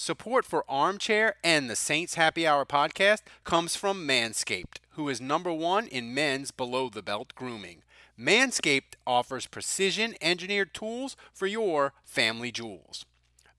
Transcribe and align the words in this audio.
Support 0.00 0.44
for 0.44 0.64
Armchair 0.68 1.34
and 1.42 1.68
the 1.68 1.74
Saints 1.74 2.14
Happy 2.14 2.46
Hour 2.46 2.64
podcast 2.64 3.22
comes 3.42 3.74
from 3.74 4.06
Manscaped, 4.06 4.78
who 4.90 5.08
is 5.08 5.20
number 5.20 5.52
one 5.52 5.88
in 5.88 6.14
men's 6.14 6.52
below 6.52 6.88
the 6.88 7.02
belt 7.02 7.34
grooming. 7.34 7.82
Manscaped 8.16 8.94
offers 9.08 9.46
precision 9.46 10.14
engineered 10.20 10.72
tools 10.72 11.16
for 11.34 11.48
your 11.48 11.94
family 12.04 12.52
jewels. 12.52 13.06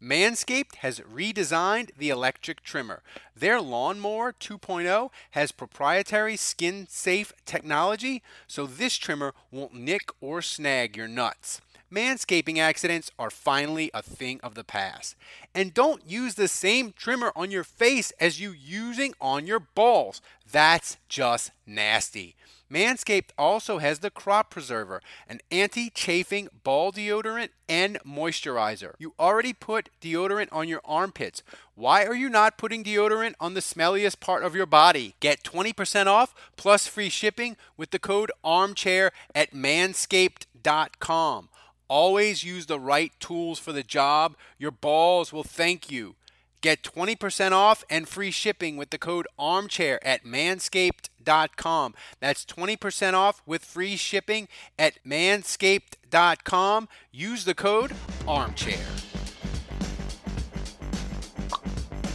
Manscaped 0.02 0.76
has 0.76 1.02
redesigned 1.02 1.90
the 1.98 2.10
electric 2.10 2.64
trimmer. 2.64 3.04
Their 3.36 3.60
Lawnmower 3.60 4.32
2.0 4.32 5.10
has 5.32 5.52
proprietary 5.52 6.38
skin 6.38 6.88
safe 6.90 7.34
technology, 7.46 8.24
so 8.48 8.66
this 8.66 8.96
trimmer 8.96 9.34
won't 9.52 9.74
nick 9.74 10.10
or 10.22 10.42
snag 10.42 10.96
your 10.96 11.10
nuts. 11.10 11.60
Manscaping 11.92 12.58
accidents 12.58 13.12
are 13.18 13.32
finally 13.32 13.90
a 13.94 14.04
thing 14.04 14.40
of 14.42 14.54
the 14.54 14.64
past. 14.64 15.16
And 15.56 15.74
don't 15.74 16.08
use 16.08 16.36
the 16.36 16.48
same 16.48 16.92
trimmer 16.92 17.32
on 17.36 17.50
your 17.50 17.64
face 17.64 18.12
as 18.20 18.40
you 18.40 18.52
using 18.52 19.14
on 19.20 19.48
your 19.48 19.60
balls. 19.60 20.22
That's 20.52 20.98
just 21.08 21.52
nasty. 21.66 22.36
Manscaped 22.72 23.32
also 23.38 23.80
has 23.80 24.00
the 24.00 24.12
Crop 24.12 24.52
Preserver, 24.52 25.02
an 25.28 25.40
anti 25.50 25.90
chafing 25.90 26.50
ball 26.64 26.92
deodorant 26.92 27.50
and 27.68 27.98
moisturizer. 28.06 28.94
You 29.00 29.16
already 29.20 29.54
put 29.54 29.90
deodorant 30.00 30.50
on 30.52 30.68
your 30.68 30.82
armpits. 30.86 31.42
Why 31.74 32.06
are 32.06 32.14
you 32.14 32.30
not 32.30 32.60
putting 32.60 32.84
deodorant 32.84 33.34
on 33.40 33.56
the 33.56 33.62
smelliest 33.62 34.20
part 34.20 34.44
of 34.44 34.56
your 34.56 34.68
body? 34.68 35.16
Get 35.20 35.44
20% 35.44 36.06
off 36.06 36.36
plus 36.58 36.86
free 36.86 37.10
shipping 37.10 37.58
with 37.76 37.90
the 37.90 38.00
code 38.00 38.32
ARMCHAIR 38.46 39.10
at 39.34 39.52
manscaped.com. 39.52 41.50
Always 41.90 42.44
use 42.44 42.68
the 42.68 42.80
right 42.80 43.12
tools 43.20 43.58
for 43.58 43.74
the 43.74 43.82
job. 43.82 44.36
Your 44.60 44.70
balls 44.70 45.34
will 45.34 45.44
thank 45.44 45.90
you. 45.90 46.14
Get 46.62 46.84
20% 46.84 47.52
off 47.52 47.84
and 47.90 48.08
free 48.08 48.30
shipping 48.30 48.78
with 48.78 48.92
the 48.92 49.00
code 49.00 49.26
armchair 49.40 50.00
at 50.06 50.24
manscaped.com. 50.24 51.96
That's 52.20 52.46
20% 52.46 53.14
off 53.16 53.42
with 53.48 53.66
free 53.66 53.96
shipping 53.96 54.48
at 54.78 55.04
manscaped.com. 55.04 56.90
Use 57.12 57.46
the 57.46 57.56
code 57.56 57.94
armchair. 58.28 58.86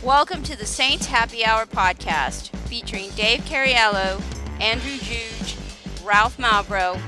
Welcome 0.04 0.44
to 0.44 0.56
the 0.56 0.66
Saints 0.66 1.06
Happy 1.06 1.44
Hour 1.44 1.66
podcast 1.66 2.50
featuring 2.68 3.10
Dave 3.16 3.40
Cariello, 3.40 4.22
Andrew 4.60 4.98
Juge, 4.98 5.56
Ralph 6.04 6.36
Malbrough, 6.36 7.00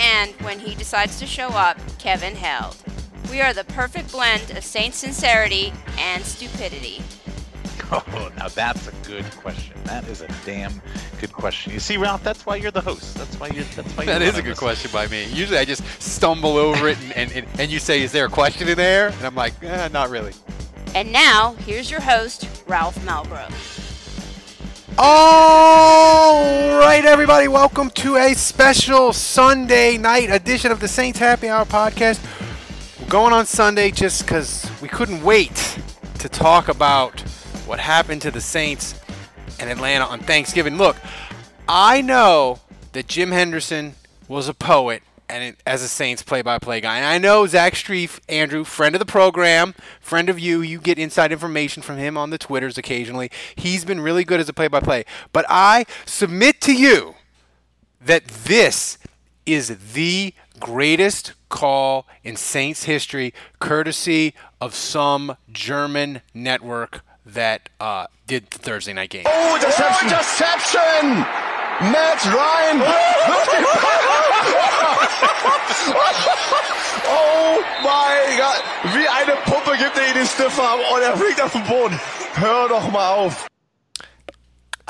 and 0.00 0.32
when 0.42 0.58
he 0.58 0.74
decides 0.74 1.18
to 1.18 1.26
show 1.26 1.48
up, 1.48 1.78
Kevin 1.98 2.34
Held. 2.34 2.76
We 3.30 3.40
are 3.40 3.52
the 3.52 3.64
perfect 3.64 4.12
blend 4.12 4.50
of 4.50 4.64
Saint 4.64 4.94
sincerity 4.94 5.72
and 5.98 6.24
stupidity. 6.24 7.02
Oh, 7.90 8.30
now 8.36 8.48
that's 8.48 8.86
a 8.86 8.92
good 9.06 9.24
question. 9.36 9.74
That 9.84 10.06
is 10.08 10.20
a 10.20 10.28
damn 10.44 10.82
good 11.20 11.32
question. 11.32 11.72
You 11.72 11.80
see, 11.80 11.96
Ralph, 11.96 12.22
that's 12.22 12.44
why 12.44 12.56
you're 12.56 12.70
the 12.70 12.82
host. 12.82 13.14
That's 13.14 13.40
why 13.40 13.46
you're. 13.46 13.64
That's 13.64 13.96
why. 13.96 14.04
You're 14.04 14.20
is 14.20 14.36
a 14.36 14.42
good 14.42 14.52
this. 14.52 14.58
question 14.58 14.90
by 14.92 15.06
me. 15.06 15.24
Usually 15.32 15.56
I 15.56 15.64
just 15.64 15.82
stumble 15.98 16.58
over 16.58 16.88
it 16.88 16.98
and, 17.00 17.12
and, 17.12 17.32
and, 17.32 17.46
and 17.58 17.70
you 17.70 17.78
say, 17.78 18.02
Is 18.02 18.12
there 18.12 18.26
a 18.26 18.28
question 18.28 18.68
in 18.68 18.76
there? 18.76 19.08
And 19.08 19.24
I'm 19.24 19.34
like, 19.34 19.54
eh, 19.62 19.88
Not 19.88 20.10
really. 20.10 20.34
And 20.94 21.10
now, 21.12 21.54
here's 21.60 21.90
your 21.90 22.00
host, 22.02 22.46
Ralph 22.66 22.98
Malbrough. 23.06 23.77
All 25.00 26.76
right, 26.76 27.04
everybody, 27.04 27.46
welcome 27.46 27.88
to 27.90 28.16
a 28.16 28.34
special 28.34 29.12
Sunday 29.12 29.96
night 29.96 30.28
edition 30.28 30.72
of 30.72 30.80
the 30.80 30.88
Saints 30.88 31.20
Happy 31.20 31.48
Hour 31.48 31.64
podcast. 31.66 32.20
We're 33.00 33.06
going 33.06 33.32
on 33.32 33.46
Sunday 33.46 33.92
just 33.92 34.22
because 34.22 34.68
we 34.82 34.88
couldn't 34.88 35.22
wait 35.22 35.78
to 36.18 36.28
talk 36.28 36.66
about 36.66 37.20
what 37.64 37.78
happened 37.78 38.22
to 38.22 38.32
the 38.32 38.40
Saints 38.40 38.96
and 39.60 39.70
Atlanta 39.70 40.04
on 40.04 40.18
Thanksgiving. 40.18 40.78
Look, 40.78 40.96
I 41.68 42.02
know 42.02 42.58
that 42.90 43.06
Jim 43.06 43.30
Henderson 43.30 43.94
was 44.26 44.48
a 44.48 44.54
poet 44.54 45.04
and 45.28 45.44
it, 45.44 45.62
as 45.66 45.82
a 45.82 45.88
Saints 45.88 46.22
play-by-play 46.22 46.80
guy, 46.80 46.96
and 46.96 47.06
I 47.06 47.18
know 47.18 47.46
Zach 47.46 47.74
Strief, 47.74 48.20
Andrew, 48.28 48.64
friend 48.64 48.94
of 48.94 48.98
the 48.98 49.06
program, 49.06 49.74
friend 50.00 50.28
of 50.28 50.38
you. 50.38 50.60
You 50.60 50.80
get 50.80 50.98
inside 50.98 51.32
information 51.32 51.82
from 51.82 51.96
him 51.96 52.16
on 52.16 52.30
the 52.30 52.38
Twitters 52.38 52.78
occasionally. 52.78 53.30
He's 53.54 53.84
been 53.84 54.00
really 54.00 54.24
good 54.24 54.40
as 54.40 54.48
a 54.48 54.52
play-by-play. 54.52 55.04
But 55.32 55.44
I 55.48 55.86
submit 56.06 56.60
to 56.62 56.74
you 56.74 57.14
that 58.00 58.26
this 58.26 58.98
is 59.46 59.92
the 59.94 60.34
greatest 60.60 61.32
call 61.48 62.06
in 62.22 62.36
Saints 62.36 62.84
history, 62.84 63.32
courtesy 63.58 64.34
of 64.60 64.74
some 64.74 65.36
German 65.50 66.20
network 66.34 67.02
that 67.24 67.68
uh, 67.80 68.06
did 68.26 68.50
the 68.50 68.58
Thursday 68.58 68.92
night 68.92 69.10
game. 69.10 69.24
Oh, 69.26 69.56
Interception! 69.56 70.08
Interception! 70.08 71.47
Matt 71.80 72.24
Ryan 72.26 72.82
Oh 77.10 77.62
mein 77.82 78.36
Gott! 78.36 78.62
Wie 78.94 79.08
eine 79.08 79.36
Puppe 79.44 79.76
gibt 79.78 79.96
er 79.96 80.08
ihn 80.08 80.14
den 80.14 80.26
Stiffarm 80.26 80.80
und 80.92 81.02
er 81.02 81.16
fliegt 81.16 81.40
auf 81.40 81.52
den 81.52 81.64
Boden. 81.64 81.98
Hör 82.34 82.68
doch 82.68 82.90
mal 82.90 83.14
auf. 83.14 83.46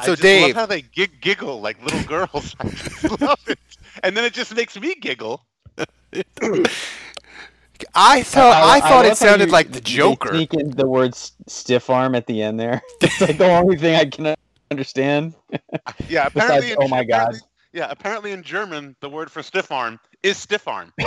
I 0.01 0.05
So, 0.05 0.11
just 0.13 0.23
Dave- 0.23 0.49
love 0.55 0.61
how 0.61 0.67
they 0.67 0.83
gig- 0.83 1.21
giggle 1.21 1.61
like 1.61 1.77
little 1.85 2.03
girls. 2.05 2.55
I 2.61 2.69
just 2.69 3.21
love 3.21 3.39
it, 3.49 3.59
and 4.03 4.17
then 4.17 4.25
it 4.25 4.33
just 4.35 4.55
makes 4.55 4.79
me 4.79 4.95
giggle. 4.95 5.43
I 7.95 8.23
thought 8.25 8.57
I, 8.65 8.81
thought 8.81 9.05
love 9.05 9.13
it 9.13 9.17
sounded 9.17 9.47
you- 9.49 9.53
like 9.53 9.69
the 9.73 9.81
they 9.81 9.91
Joker. 9.91 10.31
Sneak 10.31 10.55
in 10.55 10.71
the 10.71 10.87
word 10.87 11.13
s- 11.15 11.33
stiff 11.47 11.91
arm 11.91 12.15
at 12.15 12.27
the 12.27 12.43
end 12.43 12.59
there. 12.59 12.81
It's 13.01 13.21
like 13.21 13.39
the 13.39 13.51
only 13.51 13.77
thing 13.77 13.95
I 13.95 14.05
can 14.07 14.35
understand. 14.71 15.35
Yeah, 16.09 16.27
apparently. 16.27 16.61
Besides, 16.61 16.73
in, 16.73 16.77
oh 16.81 16.89
my 16.89 17.05
God. 17.05 17.35
Yeah, 17.73 17.89
apparently 17.91 18.33
in 18.33 18.43
German, 18.43 18.97
the 19.01 19.09
word 19.11 19.31
for 19.31 19.43
stiff 19.43 19.71
arm 19.71 20.01
is 20.23 20.37
stiff 20.39 20.67
arm. 20.67 20.93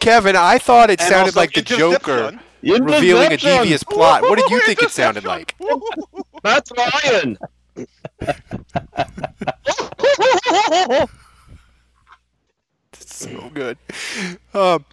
Kevin, 0.00 0.36
I 0.36 0.58
thought 0.58 0.90
it 0.90 1.00
And 1.00 1.08
sounded 1.08 1.28
also 1.36 1.40
like 1.40 1.52
the 1.52 1.62
Joker 1.62 2.32
Interception. 2.62 2.84
revealing 2.84 3.22
a 3.22 3.26
Interception! 3.34 3.62
devious 3.62 3.82
plot. 3.82 4.22
What 4.22 4.38
did 4.38 4.50
you 4.50 4.60
think 4.62 4.82
it 4.82 4.90
sounded 4.90 5.24
like? 5.24 5.54
That's 6.42 6.70
Ryan. 6.76 7.38
So 12.92 13.50
good. 13.52 13.78
Um, 14.54 14.84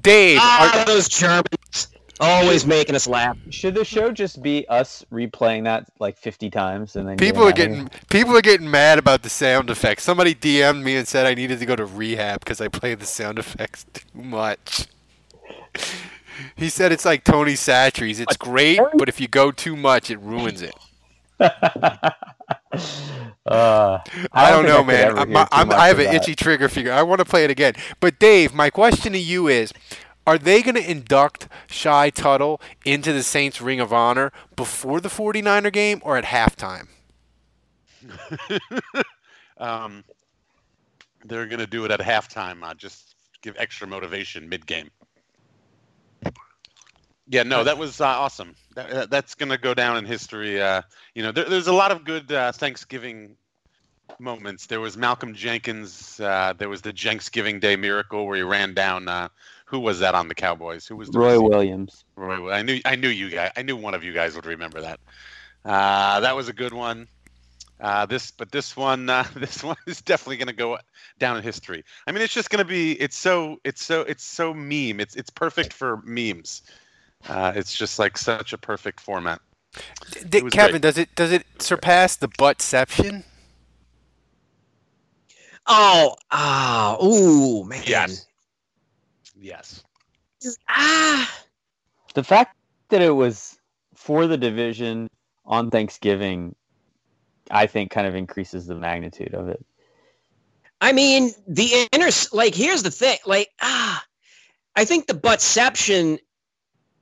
Dave, 0.00 0.38
Ah, 0.40 0.80
are, 0.80 0.84
those 0.84 1.08
Germans 1.08 1.88
always 2.20 2.66
making 2.66 2.94
us 2.94 3.06
laugh. 3.06 3.36
Should 3.50 3.74
the 3.74 3.84
show 3.84 4.10
just 4.10 4.42
be 4.42 4.66
us 4.68 5.04
replaying 5.12 5.64
that 5.64 5.86
like 5.98 6.18
50 6.18 6.50
times 6.50 6.96
and 6.96 7.08
then 7.08 7.16
people 7.16 7.46
are 7.46 7.52
getting 7.52 7.80
out 7.80 8.08
people 8.10 8.36
are 8.36 8.42
getting 8.42 8.70
mad 8.70 8.98
about 8.98 9.22
the 9.22 9.30
sound 9.30 9.70
effects. 9.70 10.04
Somebody 10.04 10.34
DM'd 10.34 10.84
me 10.84 10.96
and 10.96 11.06
said 11.06 11.26
I 11.26 11.34
needed 11.34 11.58
to 11.60 11.66
go 11.66 11.76
to 11.76 11.86
rehab 11.86 12.40
because 12.40 12.60
I 12.60 12.68
played 12.68 13.00
the 13.00 13.06
sound 13.06 13.38
effects 13.38 13.84
too 13.92 14.22
much. 14.22 14.86
He 16.56 16.68
said 16.68 16.92
it's 16.92 17.04
like 17.04 17.24
Tony 17.24 17.54
Chachere's. 17.54 18.20
It's 18.20 18.36
great, 18.36 18.80
but 18.96 19.08
if 19.08 19.20
you 19.20 19.28
go 19.28 19.50
too 19.50 19.76
much, 19.76 20.10
it 20.10 20.20
ruins 20.20 20.62
it. 20.62 20.74
uh, 21.40 21.50
I 24.32 24.50
don't, 24.50 24.66
know, 24.66 24.78
could 24.78 24.86
man. 24.86 25.18
I'm, 25.18 25.28
hear 25.28 25.44
too 25.44 25.48
I'm, 25.52 25.72
I 25.72 25.88
have 25.88 25.98
an 25.98 26.14
itchy 26.14 26.34
trigger 26.34 26.68
finger. 26.68 26.92
I 26.92 27.02
want 27.02 27.20
to 27.20 27.24
play 27.24 27.44
it 27.44 27.50
again. 27.50 27.74
But 28.00 28.18
Dave, 28.18 28.54
my 28.54 28.70
question 28.70 29.12
to 29.12 29.18
you 29.18 29.48
is: 29.48 29.72
Are 30.28 30.36
they 30.36 30.60
going 30.60 30.74
to 30.74 30.90
induct 30.90 31.48
Shy 31.68 32.10
Tuttle 32.10 32.60
into 32.84 33.14
the 33.14 33.22
Saints 33.22 33.62
Ring 33.62 33.80
of 33.80 33.94
Honor 33.94 34.30
before 34.56 35.00
the 35.00 35.08
49er 35.08 35.72
game 35.72 36.02
or 36.04 36.18
at 36.18 36.24
halftime? 36.24 36.88
Um, 39.56 40.04
they're 41.24 41.46
gonna 41.46 41.66
do 41.66 41.84
it 41.84 41.90
at 41.90 41.98
halftime. 41.98 42.62
Uh, 42.62 42.74
just 42.74 43.16
give 43.42 43.56
extra 43.58 43.88
motivation 43.88 44.48
mid-game. 44.48 44.88
Yeah, 47.26 47.42
no, 47.42 47.64
that 47.64 47.76
was 47.76 48.00
uh, 48.00 48.06
awesome. 48.06 48.54
That, 48.76 48.90
that- 48.90 49.10
that's 49.10 49.34
gonna 49.34 49.58
go 49.58 49.74
down 49.74 49.96
in 49.96 50.04
history. 50.04 50.62
Uh, 50.62 50.82
you 51.16 51.24
know, 51.24 51.32
there, 51.32 51.46
there's 51.46 51.66
a 51.66 51.72
lot 51.72 51.90
of 51.90 52.04
good 52.04 52.30
uh, 52.30 52.52
Thanksgiving 52.52 53.36
moments. 54.20 54.66
There 54.66 54.80
was 54.80 54.96
Malcolm 54.96 55.34
Jenkins. 55.34 56.20
Uh, 56.20 56.54
there 56.56 56.68
was 56.68 56.80
the 56.80 56.92
Jenksgiving 56.92 57.58
Day 57.60 57.74
miracle 57.74 58.26
where 58.28 58.36
he 58.36 58.42
ran 58.42 58.74
down. 58.74 59.08
Who 59.68 59.80
was 59.80 60.00
that 60.00 60.14
on 60.14 60.28
the 60.28 60.34
Cowboys? 60.34 60.86
Who 60.86 60.96
was 60.96 61.10
the 61.10 61.18
Roy 61.18 61.32
receiver? 61.34 61.48
Williams. 61.48 62.04
Roy, 62.16 62.50
I 62.50 62.62
knew 62.62 62.80
I 62.86 62.96
knew 62.96 63.08
you 63.08 63.28
guys. 63.28 63.52
I 63.56 63.62
knew 63.62 63.76
one 63.76 63.94
of 63.94 64.02
you 64.02 64.12
guys 64.14 64.34
would 64.34 64.46
remember 64.46 64.80
that. 64.80 64.98
Uh, 65.64 66.20
that 66.20 66.34
was 66.34 66.48
a 66.48 66.54
good 66.54 66.72
one. 66.72 67.06
Uh, 67.80 68.06
this, 68.06 68.30
but 68.30 68.50
this 68.50 68.76
one, 68.76 69.08
uh, 69.10 69.24
this 69.36 69.62
one 69.62 69.76
is 69.86 70.00
definitely 70.00 70.38
going 70.38 70.48
to 70.48 70.54
go 70.54 70.78
down 71.18 71.36
in 71.36 71.42
history. 71.42 71.84
I 72.06 72.12
mean, 72.12 72.22
it's 72.22 72.32
just 72.32 72.48
going 72.48 72.64
to 72.64 72.68
be. 72.68 72.92
It's 72.92 73.16
so. 73.16 73.60
It's 73.64 73.84
so. 73.84 74.00
It's 74.02 74.24
so 74.24 74.54
meme. 74.54 75.00
It's 75.00 75.14
it's 75.16 75.30
perfect 75.30 75.74
for 75.74 76.00
memes. 76.04 76.62
Uh, 77.28 77.52
it's 77.54 77.74
just 77.76 77.98
like 77.98 78.16
such 78.16 78.54
a 78.54 78.58
perfect 78.58 79.00
format. 79.00 79.40
D- 80.28 80.38
It 80.38 80.50
Kevin, 80.50 80.72
great. 80.72 80.82
does 80.82 80.96
it 80.96 81.14
does 81.14 81.30
it 81.30 81.44
surpass 81.58 82.16
the 82.16 82.28
buttception? 82.28 83.24
Oh, 85.66 86.16
ah, 86.30 86.96
ooh, 87.04 87.64
man. 87.64 87.82
Yes. 87.86 88.27
Yes. 89.40 89.84
Ah, 90.68 91.42
The 92.14 92.24
fact 92.24 92.56
that 92.90 93.02
it 93.02 93.10
was 93.10 93.58
for 93.94 94.26
the 94.26 94.36
division 94.36 95.08
on 95.44 95.70
Thanksgiving, 95.70 96.54
I 97.50 97.66
think, 97.66 97.90
kind 97.90 98.06
of 98.06 98.14
increases 98.14 98.66
the 98.66 98.74
magnitude 98.74 99.34
of 99.34 99.48
it. 99.48 99.64
I 100.80 100.92
mean, 100.92 101.32
the 101.46 101.88
inner, 101.92 102.08
like, 102.32 102.54
here's 102.54 102.82
the 102.82 102.90
thing. 102.90 103.18
Like, 103.26 103.48
ah, 103.60 104.04
I 104.76 104.84
think 104.84 105.06
the 105.06 105.14
buttception 105.14 106.18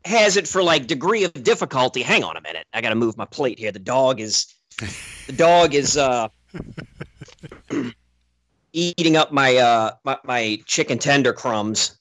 has 0.04 0.36
it 0.36 0.48
for, 0.48 0.62
like, 0.62 0.86
degree 0.86 1.24
of 1.24 1.32
difficulty. 1.42 2.02
Hang 2.02 2.24
on 2.24 2.36
a 2.36 2.40
minute. 2.40 2.66
I 2.72 2.80
got 2.80 2.90
to 2.90 2.94
move 2.94 3.16
my 3.16 3.26
plate 3.26 3.58
here. 3.58 3.72
The 3.72 3.78
dog 3.78 4.20
is, 4.20 4.46
the 5.26 5.32
dog 5.34 5.74
is, 5.74 5.96
uh, 5.96 6.28
eating 8.72 9.16
up 9.16 9.32
my, 9.32 9.56
uh, 9.56 9.90
my, 10.04 10.18
my 10.24 10.62
chicken 10.64 10.98
tender 10.98 11.32
crumbs. 11.32 11.98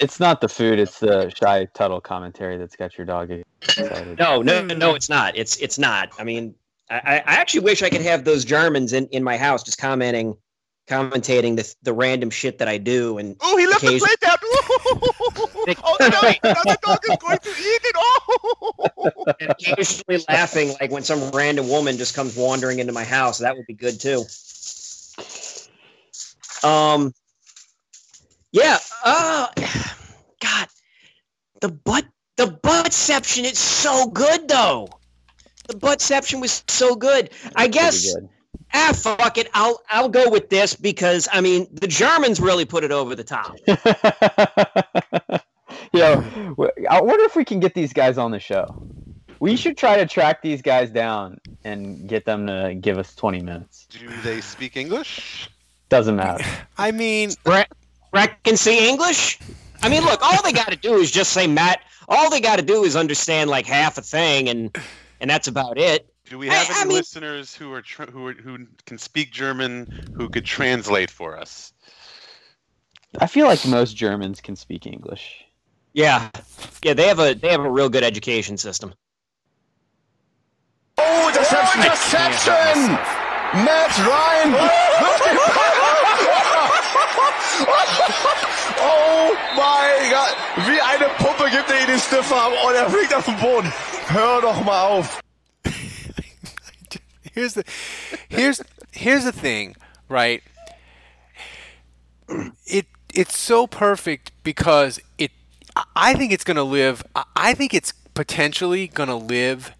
It's 0.00 0.20
not 0.20 0.40
the 0.40 0.48
food; 0.48 0.78
it's 0.78 1.00
the 1.00 1.30
shy 1.30 1.66
Tuttle 1.74 2.00
commentary 2.00 2.56
that's 2.56 2.76
got 2.76 2.96
your 2.96 3.04
dog 3.04 3.30
excited. 3.62 4.18
No, 4.18 4.42
no, 4.42 4.62
no, 4.62 4.94
it's 4.94 5.08
not. 5.08 5.36
It's 5.36 5.56
it's 5.56 5.78
not. 5.78 6.10
I 6.18 6.24
mean, 6.24 6.54
I, 6.88 6.96
I 6.96 7.14
I 7.18 7.34
actually 7.34 7.60
wish 7.60 7.82
I 7.82 7.90
could 7.90 8.02
have 8.02 8.24
those 8.24 8.44
Germans 8.44 8.92
in, 8.92 9.06
in 9.08 9.24
my 9.24 9.36
house 9.36 9.64
just 9.64 9.78
commenting, 9.78 10.36
commentating 10.86 11.56
the 11.56 11.74
the 11.82 11.92
random 11.92 12.30
shit 12.30 12.58
that 12.58 12.68
I 12.68 12.78
do. 12.78 13.18
And 13.18 13.36
Oh, 13.40 13.56
he 13.56 13.66
left 13.66 13.80
the 13.80 13.98
plate 13.98 14.22
out. 14.24 14.38
oh 15.82 15.96
no! 16.00 16.50
Now 16.52 16.62
the 16.62 16.78
dog 16.80 17.00
is 17.10 17.16
going 17.16 17.38
to 17.38 17.50
eat 17.50 17.80
it. 17.84 17.96
Oh! 17.98 19.24
and 19.40 19.50
occasionally 19.50 20.24
laughing 20.28 20.76
like 20.80 20.92
when 20.92 21.02
some 21.02 21.30
random 21.30 21.68
woman 21.68 21.96
just 21.96 22.14
comes 22.14 22.36
wandering 22.36 22.78
into 22.78 22.92
my 22.92 23.04
house. 23.04 23.38
That 23.38 23.56
would 23.56 23.66
be 23.66 23.74
good 23.74 23.98
too. 24.00 24.24
Um, 26.62 27.14
yeah. 28.52 28.78
Oh, 29.04 29.48
God, 30.40 30.68
the 31.60 31.68
butt, 31.68 32.04
the 32.36 32.46
buttception 32.46 33.44
is 33.44 33.58
so 33.58 34.06
good 34.06 34.48
though. 34.48 34.88
The 35.68 35.74
buttception 35.74 36.40
was 36.40 36.64
so 36.68 36.94
good. 36.94 37.30
I 37.54 37.68
guess. 37.68 38.14
Good. 38.14 38.28
Ah, 38.72 38.92
fuck 38.94 39.38
it. 39.38 39.48
I'll 39.54 39.80
I'll 39.88 40.08
go 40.08 40.30
with 40.30 40.50
this 40.50 40.74
because 40.74 41.28
I 41.32 41.40
mean 41.40 41.66
the 41.72 41.86
Germans 41.86 42.40
really 42.40 42.64
put 42.64 42.84
it 42.84 42.92
over 42.92 43.14
the 43.14 43.24
top. 43.24 43.56
Yo, 45.92 46.20
w- 46.50 46.70
I 46.90 47.00
wonder 47.00 47.24
if 47.24 47.34
we 47.34 47.44
can 47.44 47.60
get 47.60 47.74
these 47.74 47.92
guys 47.92 48.18
on 48.18 48.30
the 48.30 48.40
show. 48.40 48.86
We 49.40 49.56
should 49.56 49.76
try 49.76 49.96
to 49.96 50.06
track 50.06 50.42
these 50.42 50.60
guys 50.62 50.90
down 50.90 51.38
and 51.64 52.08
get 52.08 52.24
them 52.24 52.46
to 52.46 52.74
give 52.78 52.98
us 52.98 53.14
20 53.14 53.40
minutes. 53.40 53.86
Do 53.88 54.08
they 54.22 54.40
speak 54.40 54.76
English? 54.76 55.48
Doesn't 55.88 56.16
matter. 56.16 56.44
I 56.76 56.90
mean, 56.90 57.30
Reckon 58.12 58.56
see 58.56 58.88
English? 58.88 59.38
I 59.82 59.88
mean, 59.88 60.02
look, 60.04 60.20
all 60.22 60.42
they 60.42 60.52
got 60.52 60.70
to 60.70 60.76
do 60.76 60.94
is 60.96 61.10
just 61.10 61.32
say 61.32 61.46
Matt. 61.46 61.80
All 62.08 62.30
they 62.30 62.40
got 62.40 62.56
to 62.56 62.62
do 62.64 62.84
is 62.84 62.96
understand 62.96 63.50
like 63.50 63.66
half 63.66 63.98
a 63.98 64.02
thing, 64.02 64.48
and 64.48 64.76
and 65.20 65.28
that's 65.30 65.46
about 65.48 65.78
it. 65.78 66.12
Do 66.24 66.38
we 66.38 66.48
have 66.48 66.68
I 66.70 66.80
any 66.80 66.88
mean- 66.88 66.98
listeners 66.98 67.54
who 67.54 67.72
are 67.72 67.82
tr- 67.82 68.04
who 68.10 68.26
are, 68.26 68.32
who 68.32 68.66
can 68.86 68.98
speak 68.98 69.32
German 69.32 70.10
who 70.14 70.28
could 70.28 70.44
translate 70.44 71.10
for 71.10 71.38
us? 71.38 71.72
I 73.20 73.26
feel 73.26 73.46
like 73.46 73.66
most 73.66 73.96
Germans 73.96 74.40
can 74.40 74.54
speak 74.56 74.86
English. 74.86 75.44
Yeah, 75.94 76.28
yeah, 76.84 76.92
they 76.94 77.08
have 77.08 77.18
a 77.18 77.34
they 77.34 77.48
have 77.48 77.60
a 77.60 77.70
real 77.70 77.88
good 77.88 78.04
education 78.04 78.56
system. 78.58 78.92
Oh, 80.98 81.30
Deception, 81.32 81.82
Deception! 81.82 82.92
Matt 83.64 83.96
Ryan! 83.98 85.94
oh 88.80 89.36
mein 89.56 90.10
Gott! 90.10 90.36
Wie 90.66 90.80
eine 90.80 91.08
Puppe 91.18 91.50
gibt 91.50 91.70
er 91.70 91.80
ihn 91.80 91.86
den 91.86 91.98
Stiffarm 91.98 92.52
und 92.66 92.74
er 92.74 92.88
fliegt 92.90 93.14
auf 93.14 93.24
den 93.24 93.36
Boden. 93.38 93.72
Hör 94.08 94.40
doch 94.40 94.62
mal 94.64 94.82
auf. 94.82 95.20
here's 97.34 97.54
the 97.54 97.64
here's 98.28 98.62
here's 98.92 99.24
the 99.24 99.32
thing, 99.32 99.76
right? 100.08 100.42
It 102.66 102.86
it's 103.14 103.36
so 103.38 103.66
perfect 103.66 104.32
because 104.42 105.00
it. 105.18 105.30
I- 105.94 106.14
think 106.14 106.32
it's 106.32 106.44
gonna 106.44 106.64
live. 106.64 107.02
I- 107.36 107.54
think 107.54 107.72
it's 107.72 107.92
potentially 108.14 108.88
gonna 108.88 109.16
live 109.16 109.72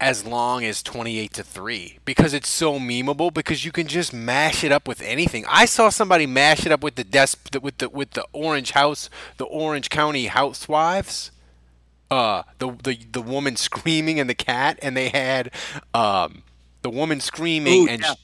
as 0.00 0.26
long 0.26 0.64
as 0.64 0.82
28 0.82 1.32
to 1.32 1.42
3 1.42 1.98
because 2.04 2.34
it's 2.34 2.48
so 2.48 2.78
memeable 2.78 3.32
because 3.32 3.64
you 3.64 3.72
can 3.72 3.86
just 3.86 4.12
mash 4.12 4.62
it 4.62 4.70
up 4.70 4.86
with 4.86 5.00
anything. 5.00 5.44
I 5.48 5.64
saw 5.64 5.88
somebody 5.88 6.26
mash 6.26 6.66
it 6.66 6.72
up 6.72 6.82
with 6.82 6.96
the 6.96 7.04
desk 7.04 7.56
with 7.62 7.78
the 7.78 7.88
with 7.88 8.10
the 8.10 8.26
Orange 8.32 8.72
House, 8.72 9.08
the 9.38 9.46
Orange 9.46 9.88
County 9.88 10.26
Housewives. 10.26 11.30
Uh 12.10 12.42
the 12.58 12.72
the 12.82 12.98
the 13.10 13.22
woman 13.22 13.56
screaming 13.56 14.20
and 14.20 14.28
the 14.28 14.34
cat 14.34 14.78
and 14.82 14.96
they 14.96 15.08
had 15.08 15.50
um 15.94 16.42
the 16.82 16.90
woman 16.90 17.20
screaming 17.20 17.84
Ooh, 17.84 17.88
and 17.88 18.02
yeah. 18.02 18.14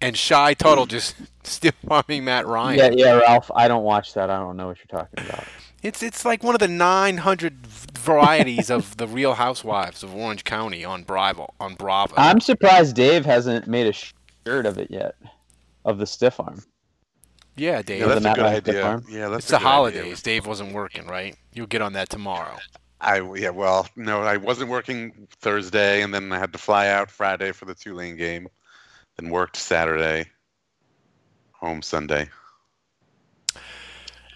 and 0.00 0.16
Shy 0.16 0.54
Tuttle 0.54 0.86
just 0.86 1.16
stiff 1.42 1.74
arming 1.88 2.24
Matt 2.24 2.46
Ryan. 2.46 2.78
Yeah, 2.78 2.90
yeah, 3.06 3.18
Ralph. 3.20 3.50
I 3.54 3.68
don't 3.68 3.84
watch 3.84 4.14
that. 4.14 4.30
I 4.30 4.38
don't 4.38 4.56
know 4.56 4.68
what 4.68 4.78
you're 4.78 5.00
talking 5.00 5.24
about. 5.24 5.48
It's 5.82 6.02
it's 6.02 6.24
like 6.24 6.42
one 6.44 6.54
of 6.54 6.60
the 6.60 6.68
900 6.68 7.66
varieties 7.66 8.70
of 8.70 8.96
the 8.96 9.06
Real 9.08 9.34
Housewives 9.34 10.02
of 10.02 10.14
Orange 10.14 10.44
County 10.44 10.84
on 10.84 11.02
Bravo 11.02 11.52
on 11.60 11.74
Bravo. 11.74 12.14
I'm 12.16 12.40
surprised 12.40 12.94
Dave 12.96 13.24
hasn't 13.24 13.66
made 13.66 13.86
a 13.88 13.92
shirt 13.92 14.66
of 14.66 14.78
it 14.78 14.90
yet, 14.90 15.16
of 15.84 15.98
the 15.98 16.06
stiff 16.06 16.38
arm. 16.38 16.62
yeah, 17.56 17.82
Dave. 17.82 18.00
Yeah, 18.00 18.06
that's 18.06 18.24
a 18.24 18.32
good 18.34 18.46
idea. 18.46 19.02
Yeah, 19.08 19.28
that's 19.28 19.44
it's 19.44 19.52
a 19.52 19.52
the 19.54 19.58
good 19.58 19.66
idea. 19.66 19.68
holidays. 19.68 20.22
Dave 20.22 20.46
wasn't 20.46 20.72
working, 20.72 21.06
right? 21.06 21.36
You'll 21.52 21.66
get 21.66 21.82
on 21.82 21.92
that 21.94 22.08
tomorrow. 22.08 22.56
I 23.00 23.20
yeah, 23.36 23.50
well, 23.50 23.88
no, 23.96 24.22
I 24.22 24.36
wasn't 24.36 24.70
working 24.70 25.26
Thursday, 25.40 26.02
and 26.02 26.14
then 26.14 26.30
I 26.32 26.38
had 26.38 26.52
to 26.52 26.58
fly 26.58 26.88
out 26.88 27.10
Friday 27.10 27.50
for 27.50 27.64
the 27.64 27.74
Tulane 27.74 28.16
game, 28.16 28.46
then 29.18 29.30
worked 29.30 29.56
Saturday, 29.56 30.26
home 31.52 31.82
Sunday. 31.82 32.28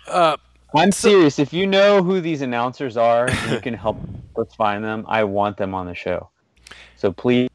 Uh, 0.09 0.37
I'm 0.75 0.93
serious. 0.93 1.39
If 1.39 1.53
you 1.53 1.67
know 1.67 2.03
who 2.03 2.21
these 2.21 2.43
announcers 2.43 2.97
are, 2.97 3.29
you 3.51 3.61
can 3.61 3.75
help 3.75 3.99
us 4.37 4.53
find 4.55 4.85
them. 4.85 5.05
I 5.09 5.25
want 5.25 5.57
them 5.57 5.75
on 5.75 5.87
the 5.87 5.95
show. 5.95 6.31
So 6.97 7.13
please 7.13 7.49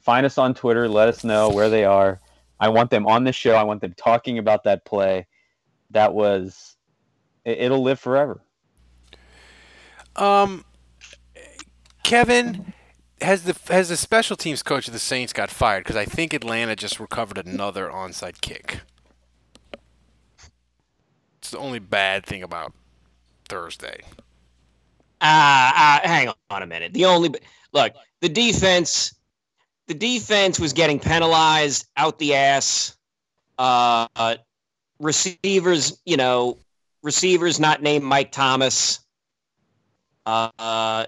find 0.00 0.24
us 0.24 0.38
on 0.38 0.54
Twitter. 0.54 0.88
Let 0.88 1.08
us 1.08 1.24
know 1.24 1.50
where 1.50 1.68
they 1.68 1.84
are. 1.84 2.20
I 2.60 2.68
want 2.70 2.90
them 2.90 3.06
on 3.06 3.24
the 3.24 3.32
show. 3.32 3.54
I 3.54 3.62
want 3.64 3.80
them 3.80 3.94
talking 3.96 4.38
about 4.38 4.64
that 4.64 4.84
play. 4.84 5.26
That 5.90 6.14
was. 6.14 6.76
it- 7.44 7.58
It'll 7.58 7.82
live 7.82 8.00
forever. 8.00 8.40
um, 10.16 10.64
Kevin 12.02 12.72
has 13.20 13.42
the 13.42 13.56
has 13.72 13.88
the 13.88 13.96
special 13.96 14.36
teams 14.36 14.62
coach 14.62 14.86
of 14.86 14.92
the 14.92 14.98
Saints 15.00 15.32
got 15.32 15.50
fired 15.50 15.82
because 15.84 15.96
I 15.96 16.04
think 16.04 16.32
Atlanta 16.32 16.76
just 16.76 17.00
recovered 17.00 17.38
another 17.38 17.88
onside 17.88 18.40
kick. 18.40 18.80
It's 21.46 21.52
the 21.52 21.58
only 21.58 21.78
bad 21.78 22.26
thing 22.26 22.42
about 22.42 22.72
Thursday. 23.48 24.00
Uh, 25.20 25.70
uh, 25.76 26.00
hang 26.02 26.32
on 26.50 26.62
a 26.64 26.66
minute. 26.66 26.92
The 26.92 27.04
only 27.04 27.30
look, 27.72 27.92
the 28.20 28.28
defense, 28.28 29.14
the 29.86 29.94
defense 29.94 30.58
was 30.58 30.72
getting 30.72 30.98
penalized 30.98 31.86
out 31.96 32.18
the 32.18 32.34
ass. 32.34 32.96
Uh, 33.60 34.08
uh, 34.16 34.34
receivers, 34.98 35.96
you 36.04 36.16
know, 36.16 36.58
receivers 37.04 37.60
not 37.60 37.80
named 37.80 38.02
Mike 38.02 38.32
Thomas. 38.32 38.98
Uh, 40.26 40.50
uh 40.58 41.06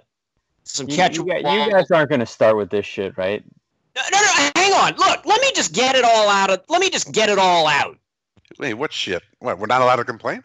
some 0.62 0.86
catch. 0.86 1.16
you 1.16 1.24
guys, 1.24 1.42
you 1.42 1.72
guys 1.72 1.90
aren't 1.90 2.10
going 2.10 2.20
to 2.20 2.26
start 2.26 2.56
with 2.56 2.70
this 2.70 2.86
shit, 2.86 3.18
right? 3.18 3.42
no, 3.96 4.02
no, 4.12 4.20
no, 4.20 4.50
hang 4.54 4.72
on. 4.72 4.94
Look, 4.98 5.26
let 5.26 5.40
me 5.40 5.50
just 5.56 5.74
get 5.74 5.96
it 5.96 6.04
all 6.04 6.28
out 6.28 6.50
of. 6.50 6.62
Let 6.68 6.80
me 6.80 6.90
just 6.90 7.10
get 7.10 7.28
it 7.28 7.40
all 7.40 7.66
out. 7.66 7.98
Wait, 8.58 8.74
what 8.74 8.92
shit? 8.92 9.22
What? 9.40 9.58
We're 9.58 9.66
not 9.66 9.82
allowed 9.82 9.96
to 9.96 10.04
complain? 10.04 10.42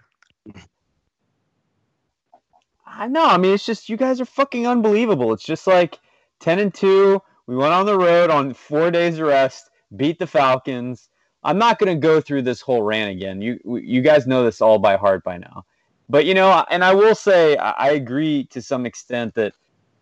I 2.85 3.07
know. 3.07 3.25
I 3.25 3.37
mean, 3.37 3.53
it's 3.53 3.65
just 3.65 3.89
you 3.89 3.97
guys 3.97 4.21
are 4.21 4.25
fucking 4.25 4.67
unbelievable. 4.67 5.33
It's 5.33 5.43
just 5.43 5.67
like 5.67 5.99
ten 6.39 6.59
and 6.59 6.73
two. 6.73 7.21
We 7.47 7.55
went 7.55 7.73
on 7.73 7.85
the 7.85 7.97
road 7.97 8.29
on 8.29 8.53
four 8.53 8.91
days 8.91 9.19
rest, 9.19 9.69
beat 9.95 10.19
the 10.19 10.27
Falcons. 10.27 11.09
I'm 11.43 11.57
not 11.57 11.77
going 11.79 11.93
to 11.93 11.99
go 11.99 12.21
through 12.21 12.43
this 12.43 12.61
whole 12.61 12.83
rant 12.83 13.11
again. 13.11 13.41
You 13.41 13.59
you 13.65 14.01
guys 14.01 14.27
know 14.27 14.43
this 14.43 14.61
all 14.61 14.79
by 14.79 14.95
heart 14.95 15.23
by 15.23 15.37
now. 15.37 15.65
But 16.09 16.25
you 16.25 16.33
know, 16.33 16.65
and 16.69 16.83
I 16.83 16.93
will 16.93 17.15
say, 17.15 17.57
I 17.57 17.91
agree 17.91 18.45
to 18.51 18.61
some 18.61 18.85
extent 18.85 19.33
that 19.35 19.53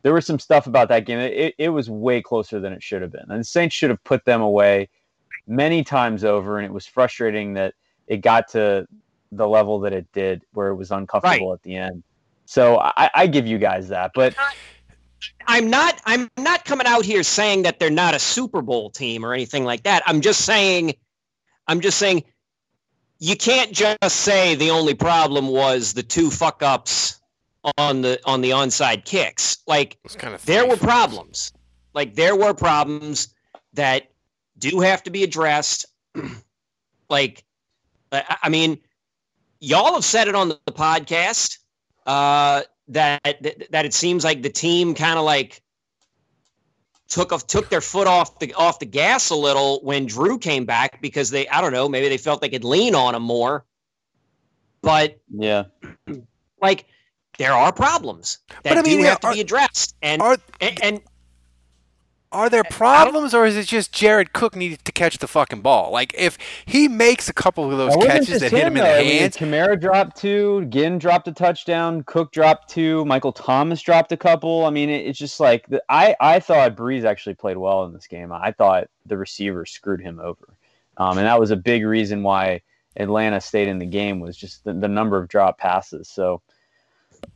there 0.03 0.13
was 0.13 0.25
some 0.25 0.39
stuff 0.39 0.67
about 0.67 0.89
that 0.89 1.05
game. 1.05 1.19
It, 1.19 1.55
it 1.57 1.69
was 1.69 1.89
way 1.89 2.21
closer 2.21 2.59
than 2.59 2.73
it 2.73 2.83
should 2.83 3.01
have 3.01 3.11
been. 3.11 3.25
And 3.29 3.39
the 3.39 3.45
Saints 3.45 3.75
should 3.75 3.91
have 3.91 4.03
put 4.03 4.25
them 4.25 4.41
away 4.41 4.89
many 5.47 5.83
times 5.83 6.23
over. 6.23 6.57
And 6.57 6.65
it 6.65 6.73
was 6.73 6.85
frustrating 6.87 7.53
that 7.53 7.75
it 8.07 8.17
got 8.17 8.49
to 8.49 8.85
the 9.31 9.47
level 9.47 9.79
that 9.81 9.93
it 9.93 10.07
did, 10.13 10.43
where 10.53 10.69
it 10.69 10.75
was 10.75 10.91
uncomfortable 10.91 11.49
Right. 11.49 11.53
at 11.55 11.63
the 11.63 11.75
end. 11.75 12.03
So 12.45 12.79
I, 12.79 13.09
I 13.13 13.27
give 13.27 13.47
you 13.47 13.57
guys 13.57 13.87
that. 13.89 14.11
But 14.13 14.35
I'm 15.47 15.69
not 15.69 16.01
I'm 16.05 16.29
not 16.37 16.65
coming 16.65 16.87
out 16.87 17.05
here 17.05 17.23
saying 17.23 17.63
that 17.63 17.79
they're 17.79 17.89
not 17.89 18.13
a 18.13 18.19
Super 18.19 18.61
Bowl 18.61 18.89
team 18.89 19.25
or 19.25 19.33
anything 19.33 19.63
like 19.63 19.83
that. 19.83 20.03
I'm 20.05 20.21
just 20.21 20.43
saying 20.45 20.93
I'm 21.67 21.79
just 21.79 21.97
saying 21.97 22.23
you 23.19 23.37
can't 23.37 23.71
just 23.71 24.15
say 24.17 24.55
the 24.55 24.71
only 24.71 24.95
problem 24.95 25.47
was 25.47 25.93
the 25.93 26.03
two 26.03 26.29
fuck 26.29 26.61
ups 26.63 27.21
on 27.77 28.01
the 28.01 28.19
on 28.25 28.41
the 28.41 28.49
onside 28.51 29.05
kicks. 29.05 29.59
Like 29.67 29.97
kind 30.17 30.33
of 30.33 30.45
there 30.45 30.67
were 30.67 30.77
problems. 30.77 31.53
Like 31.93 32.15
there 32.15 32.35
were 32.35 32.53
problems 32.53 33.33
that 33.73 34.11
do 34.57 34.79
have 34.79 35.03
to 35.03 35.11
be 35.11 35.23
addressed. 35.23 35.85
like 37.09 37.43
I 38.11 38.37
I 38.43 38.49
mean, 38.49 38.77
y'all 39.59 39.93
have 39.93 40.05
said 40.05 40.27
it 40.27 40.35
on 40.35 40.49
the 40.49 40.59
podcast 40.71 41.57
uh, 42.05 42.63
that 42.89 43.21
that 43.23 43.71
that 43.71 43.85
it 43.85 43.93
seems 43.93 44.23
like 44.23 44.41
the 44.41 44.49
team 44.49 44.93
kind 44.95 45.17
of 45.17 45.25
like 45.25 45.61
took 47.07 47.31
off 47.33 47.45
took 47.47 47.69
their 47.69 47.81
foot 47.81 48.07
off 48.07 48.39
the 48.39 48.53
off 48.53 48.79
the 48.79 48.85
gas 48.85 49.29
a 49.29 49.35
little 49.35 49.79
when 49.83 50.05
Drew 50.05 50.37
came 50.37 50.65
back 50.65 51.01
because 51.01 51.29
they 51.29 51.47
I 51.49 51.61
don't 51.61 51.73
know 51.73 51.87
maybe 51.89 52.09
they 52.09 52.17
felt 52.17 52.41
they 52.41 52.49
could 52.49 52.63
lean 52.63 52.95
on 52.95 53.15
him 53.15 53.23
more. 53.23 53.65
But 54.81 55.19
yeah, 55.29 55.65
like 56.61 56.85
there 57.37 57.53
are 57.53 57.71
problems 57.71 58.39
that 58.63 58.63
But 58.63 58.77
I 58.77 58.81
mean, 58.81 58.97
do 58.97 59.03
yeah, 59.03 59.09
have 59.09 59.19
to 59.21 59.27
are- 59.27 59.33
be 59.33 59.41
addressed, 59.41 59.95
and 60.01 60.21
Are 60.21 60.37
and, 60.59 60.83
and 60.83 61.01
are 62.31 62.49
there 62.49 62.63
problems, 62.63 63.33
or 63.33 63.45
is 63.45 63.57
it 63.57 63.67
just 63.67 63.91
Jared 63.91 64.31
Cook 64.31 64.55
needed 64.55 64.85
to 64.85 64.91
catch 64.91 65.17
the 65.17 65.27
fucking 65.27 65.61
ball? 65.61 65.91
Like 65.91 66.13
if 66.17 66.37
he 66.65 66.87
makes 66.87 67.27
a 67.27 67.33
couple 67.33 67.69
of 67.69 67.77
those 67.77 67.95
catches 68.05 68.27
just 68.27 68.39
that 68.39 68.51
hit 68.51 68.67
him 68.67 68.77
in 68.77 68.83
though. 68.83 68.93
the 68.93 68.99
I 68.99 69.03
mean, 69.03 69.19
hands, 69.19 69.37
Kamara 69.37 69.79
dropped 69.79 70.17
two. 70.17 70.65
Ginn 70.65 70.97
dropped 70.97 71.27
a 71.27 71.33
touchdown. 71.33 72.03
Cook 72.03 72.31
dropped 72.31 72.69
two. 72.69 73.03
Michael 73.05 73.33
Thomas 73.33 73.81
dropped 73.81 74.11
a 74.11 74.17
couple. 74.17 74.65
I 74.65 74.69
mean, 74.69 74.89
it, 74.89 75.05
it's 75.05 75.19
just 75.19 75.39
like 75.39 75.67
the, 75.67 75.83
I 75.89 76.15
I 76.21 76.39
thought 76.39 76.75
Brees 76.75 77.03
actually 77.03 77.35
played 77.35 77.57
well 77.57 77.83
in 77.83 77.93
this 77.93 78.07
game. 78.07 78.31
I 78.31 78.51
thought 78.51 78.87
the 79.05 79.17
receiver 79.17 79.65
screwed 79.65 80.01
him 80.01 80.19
over, 80.19 80.55
um, 80.97 81.17
and 81.17 81.27
that 81.27 81.39
was 81.39 81.51
a 81.51 81.57
big 81.57 81.85
reason 81.85 82.23
why 82.23 82.61
Atlanta 82.95 83.41
stayed 83.41 83.67
in 83.67 83.79
the 83.79 83.85
game 83.85 84.19
was 84.19 84.37
just 84.37 84.63
the, 84.63 84.73
the 84.73 84.87
number 84.87 85.17
of 85.17 85.27
drop 85.27 85.57
passes. 85.57 86.07
So 86.07 86.41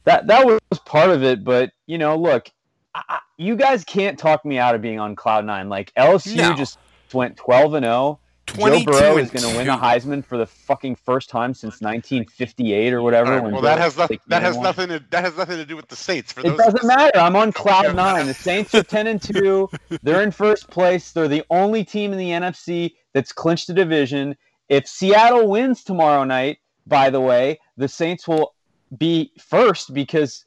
that 0.06 0.28
that 0.28 0.46
was 0.46 0.80
part 0.86 1.10
of 1.10 1.24
it. 1.24 1.44
But 1.44 1.72
you 1.86 1.98
know, 1.98 2.16
look, 2.18 2.50
I, 2.96 3.20
you 3.38 3.56
guys 3.56 3.84
can't 3.84 4.18
talk 4.18 4.46
me 4.46 4.58
out 4.58 4.75
of 4.75 4.82
being 4.82 5.00
on 5.00 5.16
cloud 5.16 5.46
nine. 5.46 5.70
Like 5.70 5.94
LSU 5.96 6.38
No. 6.38 6.54
just 6.56 6.78
went 7.14 7.38
twelve 7.38 7.74
and 7.74 7.84
zero. 7.86 8.20
Joe 8.48 8.84
Burrow 8.84 9.18
is 9.18 9.32
going 9.32 9.44
to 9.50 9.58
win 9.58 9.66
the. 9.66 9.74
Heisman 9.74 10.24
for 10.24 10.38
the 10.38 10.46
fucking 10.46 10.96
first 10.98 11.30
time 11.30 11.54
since 11.54 11.82
1958 11.82 12.94
or 12.94 13.02
whatever. 13.02 13.40
Right, 13.42 13.52
well, 13.52 13.62
that 13.64 13.80
has 13.80 13.98
nothing. 13.98 14.20
like, 14.22 14.30
That 14.30 14.44
has 14.44 14.58
nothing. 14.58 14.90
To, 14.90 15.04
that 15.10 15.24
has 15.24 15.36
nothing 15.36 15.58
to 15.58 15.66
do 15.66 15.75
with 15.75 15.88
the 15.88 15.96
Saints. 15.96 16.32
For 16.32 16.42
It 16.42 16.56
doesn't 16.56 16.86
matter. 16.86 17.18
I'm 17.20 17.36
on 17.36 17.52
cloud 17.52 17.96
nine. 17.96 18.28
The 18.28 18.34
Saints 18.36 18.74
are 18.75 18.84
10 18.84 19.08
and 19.08 19.22
two. 19.22 19.68
They're 20.04 20.22
in 20.22 20.32
first 20.32 20.70
place. 20.70 21.12
They're 21.12 21.28
the 21.28 21.44
only 21.50 21.84
team 21.84 22.12
in 22.14 22.20
the 22.20 22.30
NFC 22.30 22.94
that's 23.14 23.32
clinched 23.32 23.68
the 23.68 23.74
division. 23.74 24.36
If 24.70 24.88
Seattle 24.88 25.48
wins 25.50 25.84
tomorrow 25.84 26.24
night, 26.24 26.60
by 26.88 27.10
the 27.10 27.22
way, 27.22 27.60
the 27.78 27.88
Saints 27.88 28.28
will 28.28 28.54
be 28.98 29.32
first 29.40 29.94
because 29.94 30.46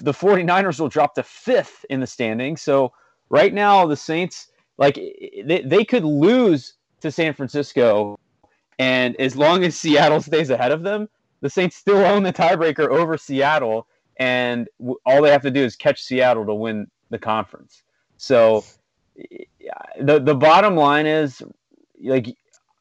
the 0.00 0.12
49ers 0.12 0.80
will 0.80 0.88
drop 0.88 1.14
to 1.14 1.22
fifth 1.22 1.84
in 1.90 2.00
the 2.00 2.06
standings. 2.06 2.62
So 2.62 2.92
right 3.30 3.52
now, 3.52 3.86
the 3.86 3.96
Saints, 3.96 4.48
like, 4.78 4.94
they, 4.94 5.62
they 5.64 5.84
could 5.84 6.04
lose 6.04 6.74
to 7.00 7.10
San 7.10 7.34
Francisco. 7.34 8.16
And 8.78 9.16
as 9.20 9.36
long 9.36 9.64
as 9.64 9.76
Seattle 9.76 10.20
stays 10.22 10.50
ahead 10.50 10.72
of 10.72 10.82
them, 10.82 11.08
the 11.40 11.50
Saints 11.50 11.76
still 11.76 11.98
own 11.98 12.22
the 12.22 12.32
tiebreaker 12.32 12.88
over 12.88 13.16
Seattle. 13.16 13.86
And 14.18 14.68
w- 14.80 14.98
all 15.06 15.22
they 15.22 15.30
have 15.30 15.42
to 15.42 15.50
do 15.50 15.62
is 15.62 15.76
catch 15.76 16.02
Seattle 16.02 16.46
to 16.46 16.54
win 16.54 16.88
the 17.10 17.18
conference. 17.18 17.82
So 18.16 18.64
the 20.00 20.20
the 20.20 20.34
bottom 20.34 20.76
line 20.76 21.06
is 21.06 21.42
like 22.02 22.34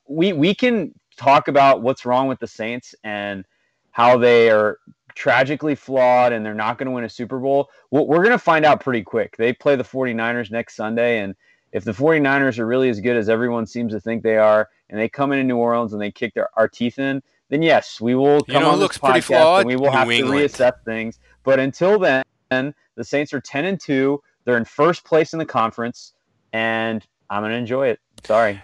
we 0.07 0.33
we 0.33 0.53
can 0.55 0.93
talk 1.17 1.47
about 1.47 1.81
what's 1.81 2.05
wrong 2.05 2.27
with 2.27 2.39
the 2.39 2.47
Saints 2.47 2.95
and 3.03 3.45
how 3.91 4.17
they 4.17 4.49
are 4.49 4.77
tragically 5.17 5.73
flawed 5.73 6.31
and 6.31 6.45
they're 6.45 6.53
not 6.53 6.77
going 6.77 6.85
to 6.85 6.91
win 6.91 7.03
a 7.03 7.09
Super 7.09 7.39
Bowl. 7.39 7.69
Well, 7.89 8.05
we're 8.05 8.19
going 8.23 8.29
to 8.31 8.37
find 8.39 8.63
out 8.65 8.81
pretty 8.81 9.01
quick. 9.01 9.35
They 9.35 9.51
play 9.51 9.75
the 9.75 9.83
49ers 9.83 10.51
next 10.51 10.75
Sunday 10.75 11.19
and 11.21 11.35
if 11.71 11.83
the 11.83 11.91
49ers 11.91 12.59
are 12.59 12.65
really 12.67 12.89
as 12.89 13.01
good 13.01 13.17
as 13.17 13.27
everyone 13.27 13.65
seems 13.65 13.91
to 13.93 13.99
think 13.99 14.21
they 14.23 14.37
are 14.37 14.69
and 14.89 14.99
they 14.99 15.09
come 15.09 15.31
into 15.31 15.43
New 15.43 15.57
Orleans 15.57 15.91
and 15.93 16.01
they 16.01 16.11
kick 16.11 16.33
their 16.35 16.47
our 16.55 16.67
teeth 16.67 16.99
in, 16.99 17.21
then 17.49 17.61
yes, 17.63 17.99
we 17.99 18.13
will 18.15 18.37
You 18.47 18.53
come 18.53 18.61
know 18.63 18.69
on 18.71 18.79
looks 18.79 18.97
this 18.99 19.09
podcast 19.09 19.23
flawed? 19.23 19.59
and 19.61 19.67
we 19.67 19.75
will 19.75 19.91
New 19.91 19.97
have 19.97 20.09
England. 20.11 20.49
to 20.49 20.55
reassess 20.55 20.73
things. 20.85 21.19
But 21.43 21.59
until 21.59 21.97
then, 21.99 22.23
the 22.51 23.03
Saints 23.03 23.33
are 23.33 23.41
10 23.41 23.65
and 23.65 23.79
2. 23.81 24.21
They're 24.45 24.57
in 24.57 24.65
first 24.65 25.03
place 25.03 25.33
in 25.33 25.39
the 25.39 25.45
conference 25.45 26.13
and 26.53 27.05
I'm 27.29 27.41
going 27.41 27.51
to 27.51 27.57
enjoy 27.57 27.87
it. 27.87 27.99
Sorry. 28.23 28.61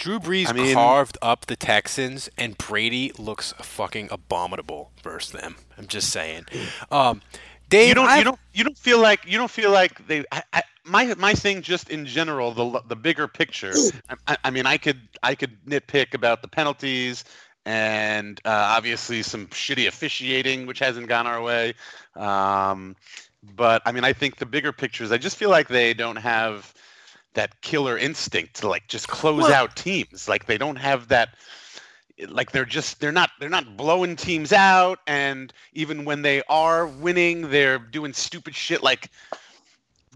Drew 0.00 0.18
Brees 0.18 0.48
I 0.48 0.52
mean- 0.52 0.74
carved 0.74 1.18
up 1.22 1.46
the 1.46 1.56
Texans, 1.56 2.28
and 2.36 2.56
Brady 2.58 3.12
looks 3.18 3.52
fucking 3.60 4.08
abominable 4.10 4.90
versus 5.02 5.32
them. 5.40 5.56
I'm 5.78 5.86
just 5.86 6.10
saying. 6.10 6.46
Um, 6.90 7.20
Dave, 7.68 7.88
you 7.90 7.94
don't. 7.94 8.08
I've- 8.08 8.18
You 8.18 8.24
don't. 8.24 8.38
You 8.52 8.64
don't 8.64 8.78
feel 8.78 8.98
like. 8.98 9.20
You 9.26 9.38
don't 9.38 9.50
feel 9.50 9.70
like 9.70 10.06
they. 10.08 10.24
I, 10.32 10.42
I, 10.52 10.62
my 10.84 11.14
my 11.14 11.34
thing, 11.34 11.62
just 11.62 11.90
in 11.90 12.06
general, 12.06 12.52
the 12.52 12.80
the 12.88 12.96
bigger 12.96 13.28
picture. 13.28 13.72
I, 14.08 14.16
I- 14.26 14.36
I 14.44 14.50
mean, 14.50 14.66
I 14.66 14.76
could 14.78 15.00
I 15.22 15.34
could 15.34 15.56
nitpick 15.66 16.14
about 16.14 16.42
the 16.42 16.48
penalties 16.48 17.24
and 17.66 18.40
uh, 18.46 18.48
obviously 18.76 19.22
some 19.22 19.46
shitty 19.48 19.86
officiating, 19.86 20.66
which 20.66 20.78
hasn't 20.78 21.06
gone 21.08 21.26
our 21.26 21.42
way. 21.42 21.74
Um, 22.16 22.96
but 23.54 23.82
I 23.84 23.92
mean, 23.92 24.04
I 24.04 24.12
think 24.14 24.36
the 24.36 24.46
bigger 24.46 24.72
picture 24.72 25.04
is 25.04 25.12
I 25.12 25.18
just 25.18 25.36
feel 25.36 25.50
like 25.50 25.68
they 25.68 25.92
don't 25.94 26.16
have 26.16 26.72
that 27.34 27.60
killer 27.62 27.96
instinct 27.96 28.54
to 28.56 28.68
like 28.68 28.86
just 28.88 29.08
close 29.08 29.42
Well- 29.44 29.52
out 29.52 29.76
teams. 29.76 30.28
Like 30.28 30.46
they 30.46 30.58
don't 30.58 30.76
have 30.76 31.08
that 31.08 31.30
like 32.28 32.52
they're 32.52 32.66
just 32.66 33.00
they're 33.00 33.12
not 33.12 33.30
they're 33.40 33.48
not 33.48 33.76
blowing 33.78 34.14
teams 34.14 34.52
out 34.52 34.98
and 35.06 35.54
even 35.72 36.04
when 36.04 36.20
they 36.20 36.42
are 36.50 36.86
winning 36.86 37.48
they're 37.48 37.78
doing 37.78 38.12
stupid 38.12 38.54
shit 38.54 38.82
like 38.82 39.08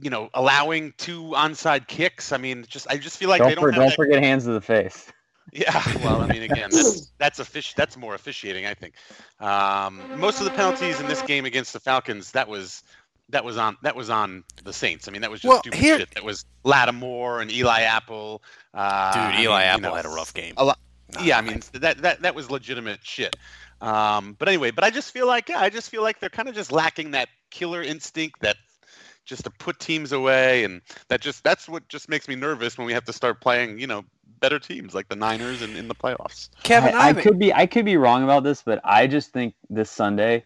you 0.03 0.11
know 0.11 0.29
allowing 0.35 0.93
two 0.99 1.23
onside 1.35 1.87
kicks 1.89 2.31
i 2.31 2.37
mean 2.37 2.63
just 2.69 2.87
i 2.91 2.99
just 2.99 3.17
feel 3.17 3.31
like 3.31 3.39
don't 3.39 3.49
they 3.49 3.55
don't 3.55 3.63
for- 3.65 3.71
have 3.73 3.81
don't 3.81 3.89
that- 3.89 3.97
forget 3.97 4.23
hands 4.23 4.45
to 4.45 4.53
the 4.53 4.61
face. 4.61 5.11
yeah 5.55 5.83
well 6.05 6.21
i 6.21 6.27
mean 6.27 6.43
again 6.43 6.69
that's 6.71 7.07
that's 7.17 7.41
offici- 7.41 7.75
that's 7.75 7.97
more 7.97 8.15
officiating 8.15 8.67
i 8.67 8.75
think 8.75 8.93
um, 9.41 10.03
most 10.21 10.41
of 10.41 10.45
the 10.45 10.51
penalties 10.51 11.01
in 11.01 11.07
this 11.07 11.23
game 11.23 11.47
against 11.47 11.73
the 11.73 11.81
falcons 11.81 12.33
that 12.33 12.47
was 12.47 12.83
that 13.31 13.45
was 13.45 13.57
on 13.57 13.77
that 13.83 13.97
was 13.97 14.11
on 14.11 14.45
the 14.65 14.73
saints 14.73 15.09
i 15.09 15.11
mean 15.11 15.23
that 15.23 15.31
was 15.31 15.41
just 15.41 15.49
Well, 15.51 15.61
stupid 15.61 15.79
here- 15.79 15.99
shit 15.99 16.11
that 16.15 16.25
was 16.25 16.45
lattimore 16.65 17.41
and 17.41 17.51
eli 17.51 17.81
apple 17.83 18.43
uh, 18.75 19.13
dude, 19.13 19.23
I 19.23 19.29
Eli 19.29 19.35
mean, 19.35 19.43
you 19.43 19.53
Apple 19.71 19.81
know, 19.83 19.95
had 19.95 20.05
a 20.07 20.09
rough 20.11 20.35
game. 20.35 20.55
a 20.57 20.65
lot 20.65 20.79
yeah, 21.23 21.39
I 21.39 21.43
mean 21.43 21.61
that 21.75 21.99
that 21.99 22.23
that 22.23 22.35
was 22.35 22.51
legitimate 22.51 22.99
shit. 23.05 23.37
Um, 23.81 24.35
but 24.39 24.49
anyway, 24.49 24.73
but 24.73 24.83
I 24.83 24.91
just 24.91 25.13
feel 25.13 25.27
like 25.29 25.49
yeah, 25.49 25.61
I 25.61 25.69
just 25.69 25.89
feel 25.91 26.03
like 26.03 26.19
they're 26.19 26.29
kind 26.31 26.49
of 26.49 26.57
just 26.57 26.73
lacking 26.73 27.13
that 27.13 27.29
killer 27.51 27.83
instinct 27.83 28.41
that 28.41 28.57
just 29.25 29.45
to 29.45 29.51
put 29.51 29.79
teams 29.79 30.11
away, 30.11 30.65
and 30.65 30.81
that 31.09 31.21
just 31.21 31.45
that's 31.45 31.69
what 31.69 31.87
just 31.89 32.09
makes 32.09 32.27
me 32.27 32.35
nervous 32.35 32.77
when 32.77 32.87
we 32.87 32.93
have 32.95 33.05
to 33.05 33.13
start 33.13 33.41
playing, 33.41 33.79
you 33.79 33.87
know, 33.87 34.05
better 34.41 34.59
teams 34.59 34.93
like 34.93 35.09
the 35.09 35.15
Niners 35.15 35.63
in, 35.63 35.77
in 35.77 35.87
the 35.87 35.95
playoffs. 35.95 36.49
Kevin, 36.65 36.95
I, 36.95 36.99
I 36.99 37.09
Ivan- 37.11 37.23
could 37.23 37.39
be 37.39 37.53
I 37.53 37.67
could 37.67 37.85
be 37.85 37.97
wrong 37.97 38.25
about 38.25 38.43
this, 38.43 38.63
but 38.63 38.81
I 38.83 39.07
just 39.07 39.33
think 39.33 39.55
this 39.71 39.91
Sunday 39.91 40.45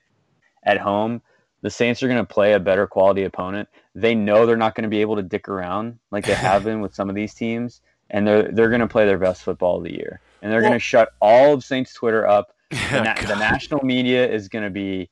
at 0.64 0.76
home, 0.78 1.22
the 1.62 1.70
Saints 1.70 2.02
are 2.02 2.08
going 2.08 2.18
to 2.24 2.24
play 2.34 2.52
a 2.52 2.60
better 2.60 2.86
quality 2.86 3.24
opponent. 3.24 3.68
They 3.94 4.14
know 4.14 4.46
they're 4.46 4.56
not 4.56 4.74
going 4.74 4.84
to 4.84 4.88
be 4.88 5.00
able 5.00 5.16
to 5.16 5.22
dick 5.22 5.48
around 5.48 5.98
like 6.10 6.24
they 6.24 6.34
have 6.34 6.64
been 6.64 6.80
with 6.80 6.94
some 6.94 7.08
of 7.08 7.14
these 7.14 7.34
teams, 7.34 7.80
and 8.10 8.26
they're 8.26 8.50
they're 8.52 8.68
going 8.68 8.80
to 8.80 8.86
play 8.88 9.06
their 9.06 9.18
best 9.18 9.42
football 9.42 9.78
of 9.78 9.84
the 9.84 9.92
year, 9.92 10.20
and 10.42 10.52
they're 10.52 10.60
Well- 10.60 10.70
going 10.70 10.78
to 10.78 10.84
shut 10.84 11.10
all 11.20 11.54
of 11.54 11.64
Saints 11.64 11.92
Twitter 11.94 12.26
up. 12.26 12.54
The, 12.90 13.02
na- 13.02 13.14
the 13.14 13.34
national 13.36 13.82
media 13.82 14.30
is 14.30 14.48
going 14.48 14.64
to 14.64 14.70
be 14.70 15.08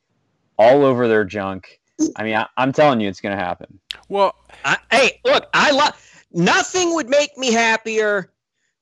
all 0.59 0.85
over 0.85 1.09
their 1.09 1.25
junk. 1.25 1.81
I 2.15 2.23
mean, 2.23 2.35
I, 2.37 2.47
I'm 2.59 2.71
telling 2.71 3.00
you, 3.00 3.09
it's 3.09 3.23
going 3.23 3.35
to 3.37 3.43
happen. 3.43 3.81
Well, 4.11 4.35
I, 4.65 4.76
hey, 4.91 5.21
look, 5.25 5.47
I 5.55 5.71
love 5.71 6.25
nothing 6.33 6.95
would 6.95 7.09
make 7.09 7.37
me 7.38 7.50
happier 7.53 8.31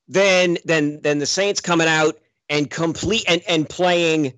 than 0.09 0.57
than 0.65 1.01
than 1.01 1.19
the 1.19 1.25
Saints 1.25 1.61
coming 1.61 1.87
out 1.87 2.19
and 2.49 2.69
complete 2.69 3.23
and 3.29 3.41
and 3.47 3.67
playing 3.69 4.33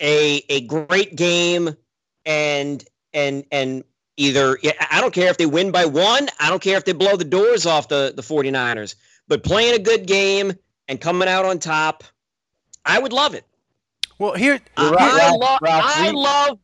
a 0.00 0.42
a 0.50 0.60
great 0.66 1.16
game 1.16 1.74
and 2.26 2.84
and 3.12 3.44
and 3.50 3.84
either 4.16 4.58
I 4.90 5.00
don't 5.00 5.12
care 5.14 5.28
if 5.28 5.36
they 5.36 5.46
win 5.46 5.70
by 5.70 5.84
one, 5.84 6.28
I 6.38 6.50
don't 6.50 6.62
care 6.62 6.76
if 6.76 6.84
they 6.84 6.92
blow 6.92 7.16
the 7.16 7.24
doors 7.24 7.66
off 7.66 7.88
the 7.88 8.12
the 8.14 8.22
49ers, 8.22 8.94
but 9.28 9.42
playing 9.42 9.74
a 9.74 9.78
good 9.78 10.06
game 10.06 10.52
and 10.88 11.00
coming 11.00 11.28
out 11.28 11.44
on 11.44 11.58
top, 11.58 12.04
I 12.84 12.98
would 12.98 13.12
love 13.12 13.34
it. 13.34 13.44
well, 14.18 14.34
here, 14.34 14.60
I, 14.76 14.90
right, 14.90 15.16
Ralph, 15.16 15.40
love 15.40 15.58
I 15.62 16.10
love 16.10 16.58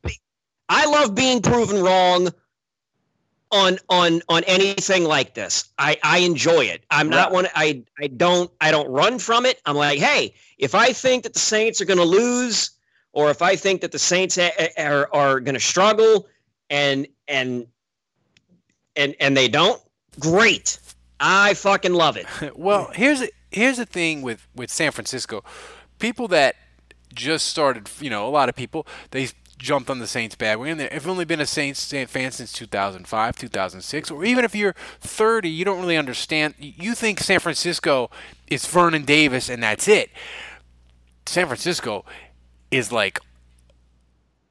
I 0.69 0.87
love 0.87 1.15
being 1.15 1.43
proven 1.43 1.83
wrong 1.83 2.31
on 3.51 3.79
on 3.89 4.23
on 4.29 4.45
anything 4.45 5.05
like 5.05 5.35
this. 5.35 5.69
I 5.79 5.99
I 6.03 6.19
enjoy 6.19 6.67
it. 6.67 6.85
I'm 6.91 7.09
not 7.09 7.33
one. 7.33 7.49
I 7.55 7.83
I 7.99 8.07
don't 8.07 8.51
I 8.61 8.71
don't 8.71 8.89
run 8.89 9.19
from 9.19 9.47
it. 9.47 9.61
I'm 9.67 9.77
like, 9.77 9.99
hey, 9.99 10.35
if 10.59 10.75
I 10.75 10.93
think 10.93 11.25
that 11.25 11.35
the 11.35 11.41
Saints 11.41 11.81
are 11.81 11.85
going 11.85 11.99
to 11.99 12.05
lose, 12.05 12.71
or 13.13 13.31
if 13.31 13.43
I 13.43 13.57
think 13.57 13.81
that 13.81 13.93
the 13.93 13.99
Saints 13.99 14.39
are 14.39 15.09
are 15.13 15.41
going 15.41 15.55
to 15.55 15.61
struggle, 15.61 16.29
and 16.69 17.07
and 17.29 17.67
and 18.97 19.15
and 19.21 19.37
they 19.37 19.49
don't, 19.49 19.81
great. 20.19 20.79
I 21.19 21.55
fucking 21.55 21.93
love 21.93 22.17
it. 22.17 22.27
well, 22.57 22.91
here's 22.95 23.23
here's 23.51 23.77
the 23.77 23.87
thing 23.87 24.23
with 24.23 24.47
with 24.55 24.71
San 24.71 24.93
Francisco, 24.93 25.45
people 25.99 26.29
that 26.29 26.57
just 27.15 27.47
started, 27.47 27.91
you 28.01 28.11
know, 28.11 28.27
a 28.27 28.31
lot 28.31 28.49
of 28.49 28.55
people 28.55 28.87
they 29.11 29.29
jumped 29.59 29.91
on 29.91 29.99
the 29.99 30.07
Saints 30.07 30.35
bandwagon. 30.35 30.79
They've 30.79 31.09
only 31.09 31.25
been 31.25 31.41
a 31.41 31.47
Saints 31.47 31.93
fan 31.93 32.33
since 32.33 32.53
2005, 32.53 33.37
2006, 33.37 34.11
or 34.11 34.25
even 34.25 34.45
if 34.45 34.55
you're 34.55 34.75
30, 35.01 35.49
you 35.49 35.65
don't 35.65 35.81
really 35.81 35.97
understand. 35.97 36.55
You 36.59 36.95
think 36.95 37.21
San 37.21 37.41
Francisco 37.41 38.11
is 38.49 38.67
Vernon 38.67 39.05
Davis 39.05 39.49
and 39.49 39.63
that's 39.63 39.87
it. 39.87 40.11
San 41.27 41.47
Francisco 41.47 42.05
is 42.71 42.93
like 42.93 43.21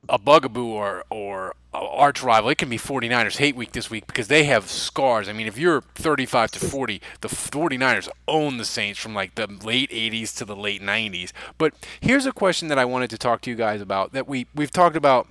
a 0.08 0.18
bugaboo 0.18 0.68
or 0.68 1.04
or 1.10 1.56
arch 1.74 2.24
rival. 2.24 2.50
It 2.50 2.58
can 2.58 2.70
be 2.70 2.78
49ers 2.78 3.38
hate 3.38 3.56
week 3.56 3.74
this 3.74 3.90
week 3.90 4.08
because 4.08 4.28
they 4.28 4.46
have 4.46 4.70
scars. 4.70 5.30
I 5.30 5.34
mean, 5.34 5.48
if 5.48 5.58
you're 5.58 5.82
35 5.82 6.52
to 6.52 6.60
40, 6.60 7.02
the 7.22 7.28
49ers 7.28 8.10
own 8.28 8.58
the 8.58 8.66
Saints 8.66 9.00
from 9.00 9.14
like 9.14 9.36
the 9.36 9.48
late 9.48 9.92
80s 9.92 10.36
to 10.38 10.46
the 10.46 10.56
late 10.56 10.82
90s. 10.82 11.32
But 11.58 11.74
here's 12.02 12.26
a 12.26 12.32
question 12.32 12.70
that 12.70 12.80
I 12.80 12.86
wanted 12.86 13.10
to 13.12 13.18
talk 13.18 13.42
to 13.42 13.50
you 13.50 13.56
guys 13.56 13.82
about 13.82 14.14
that 14.14 14.28
we 14.28 14.48
we've 14.56 14.72
talked 14.72 14.96
about 14.96 15.28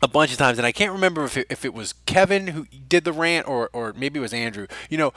a 0.00 0.08
bunch 0.08 0.30
of 0.30 0.38
times, 0.38 0.58
and 0.58 0.66
I 0.66 0.72
can't 0.72 0.92
remember 0.92 1.24
if 1.24 1.36
it, 1.36 1.48
if 1.50 1.64
it 1.64 1.74
was 1.74 1.94
Kevin 2.06 2.48
who 2.48 2.66
did 2.88 3.04
the 3.04 3.12
rant 3.12 3.48
or 3.48 3.68
or 3.72 3.92
maybe 3.94 4.18
it 4.18 4.22
was 4.22 4.32
Andrew. 4.32 4.66
You 4.88 4.98
know, 4.98 5.12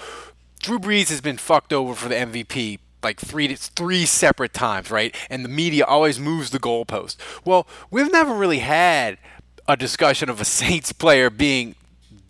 Drew 0.60 0.80
Brees 0.80 1.10
has 1.10 1.22
been 1.22 1.38
fucked 1.38 1.72
over 1.72 1.94
for 1.94 2.10
the 2.10 2.16
MVP 2.16 2.80
like 3.04 3.20
three 3.20 3.54
three 3.56 4.06
separate 4.06 4.54
times, 4.54 4.92
right? 4.92 5.16
And 5.30 5.44
the 5.44 5.50
media 5.50 5.86
always 5.86 6.20
moves 6.20 6.52
the 6.52 6.60
goalpost. 6.60 7.18
Well, 7.46 7.68
we've 7.90 8.12
never 8.12 8.34
really 8.34 8.60
had 8.60 9.18
a 9.68 9.78
discussion 9.78 10.30
of 10.30 10.42
a 10.42 10.46
Saints 10.62 10.92
player 10.92 11.30
being 11.30 11.76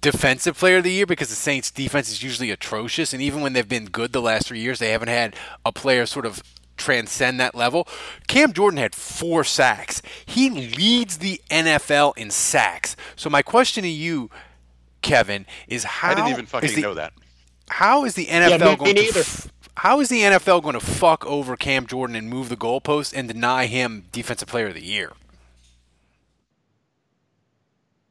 defensive 0.02 0.58
player 0.58 0.78
of 0.78 0.84
the 0.84 0.92
year 0.92 1.06
because 1.06 1.30
the 1.30 1.36
Saints 1.36 1.70
defense 1.70 2.10
is 2.10 2.24
usually 2.24 2.50
atrocious 2.50 3.14
and 3.14 3.22
even 3.22 3.42
when 3.42 3.54
they've 3.54 3.70
been 3.70 3.86
good 3.86 4.12
the 4.14 4.22
last 4.22 4.48
3 4.48 4.60
years 4.60 4.80
they 4.80 4.90
haven't 4.90 5.10
had 5.10 5.36
a 5.64 5.72
player 5.72 6.08
sort 6.08 6.26
of 6.26 6.42
transcend 6.76 7.40
that 7.40 7.54
level. 7.54 7.88
Cam 8.28 8.52
Jordan 8.52 8.80
had 8.80 8.96
4 8.96 9.44
sacks. 9.44 10.02
He 10.26 10.50
leads 10.50 11.20
the 11.20 11.40
NFL 11.52 12.18
in 12.18 12.32
sacks. 12.32 12.96
So 13.16 13.30
my 13.30 13.44
question 13.44 13.84
to 13.84 13.90
you 13.90 14.32
Kevin 15.02 15.46
is 15.68 15.84
how 15.84 16.12
I 16.12 16.16
didn't 16.16 16.32
even 16.32 16.46
fucking 16.46 16.76
the, 16.76 16.82
know 16.82 16.94
that. 16.96 17.14
How 17.70 18.06
is 18.06 18.16
the 18.16 18.26
NFL 18.26 18.60
yeah, 18.60 18.76
going 18.76 18.96
to 18.96 19.20
f- 19.20 19.52
how 19.78 20.00
is 20.00 20.10
the 20.10 20.22
NFL 20.22 20.64
going 20.64 20.74
to 20.74 20.80
fuck 20.80 21.26
over 21.26 21.56
Cam 21.56 21.86
Jordan 21.86 22.16
and 22.16 22.30
move 22.30 22.50
the 22.50 22.58
goalpost 22.58 23.14
and 23.16 23.28
deny 23.28 23.66
him 23.66 24.06
defensive 24.12 24.48
player 24.48 24.68
of 24.68 24.74
the 24.74 24.84
year? 24.84 25.14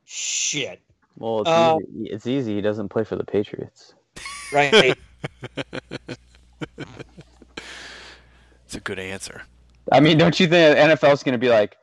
Shit. 0.05 0.81
Well, 1.17 1.43
it's, 1.43 1.50
uh, 1.50 1.76
easy. 1.81 2.11
it's 2.11 2.26
easy. 2.26 2.55
He 2.55 2.61
doesn't 2.61 2.88
play 2.88 3.05
for 3.05 3.17
the 3.17 3.25
Patriots. 3.25 3.95
Right. 4.52 4.73
it's 8.67 8.75
a 8.75 8.81
good 8.81 8.99
answer. 8.99 9.43
I 9.93 10.00
mean, 10.00 10.19
don't 10.19 10.38
you 10.40 10.47
think 10.47 10.76
the 10.76 10.83
NFL 10.83 11.12
is 11.12 11.23
going 11.23 11.33
to 11.33 11.38
be 11.38 11.49
like, 11.49 11.76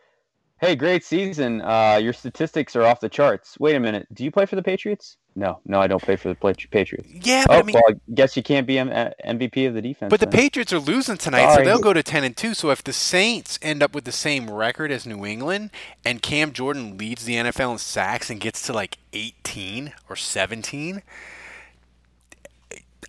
hey, 0.60 0.76
great 0.76 1.04
season. 1.04 1.62
Uh, 1.62 2.00
your 2.02 2.14
statistics 2.14 2.76
are 2.76 2.84
off 2.84 3.00
the 3.00 3.10
charts. 3.10 3.60
Wait 3.60 3.76
a 3.76 3.80
minute. 3.80 4.08
Do 4.14 4.24
you 4.24 4.32
play 4.32 4.46
for 4.46 4.56
the 4.56 4.64
Patriots? 4.64 5.18
No, 5.38 5.60
no, 5.66 5.80
I 5.80 5.86
don't 5.86 6.02
play 6.02 6.16
for 6.16 6.30
the 6.30 6.36
Patriots. 6.72 7.08
Yeah, 7.12 7.46
but 7.46 7.58
oh, 7.58 7.60
I 7.60 7.62
mean, 7.62 7.76
well, 7.76 7.84
I 7.88 8.12
guess 8.16 8.36
you 8.36 8.42
can't 8.42 8.66
be 8.66 8.80
M- 8.80 8.90
MVP 8.90 9.68
of 9.68 9.76
the 9.76 9.84
defense. 9.84 10.10
But 10.10 10.20
the. 10.20 10.26
Patriots 10.26 10.74
are 10.74 10.80
losing 10.80 11.16
tonight, 11.16 11.54
Sorry. 11.54 11.64
so 11.64 11.70
they'll 11.70 11.80
go 11.80 11.94
to 11.94 12.02
ten 12.02 12.24
and 12.24 12.36
two. 12.36 12.56
So 12.56 12.72
if 12.72 12.84
the 12.84 12.92
Saints 12.92 13.60
end 13.62 13.84
up 13.84 13.94
with 13.94 14.06
the 14.06 14.12
same 14.12 14.50
record 14.50 14.92
as 14.92 15.06
New 15.06 15.28
England, 15.28 15.70
and 16.04 16.24
Cam 16.24 16.54
Jordan 16.54 16.98
leads 16.98 17.24
the 17.26 17.36
NFL 17.36 17.74
in 17.74 17.78
sacks 17.78 18.32
and 18.32 18.40
gets 18.40 18.64
to 18.66 18.74
like 18.74 18.98
eighteen 19.14 19.94
or 20.10 20.16
seventeen, 20.16 21.04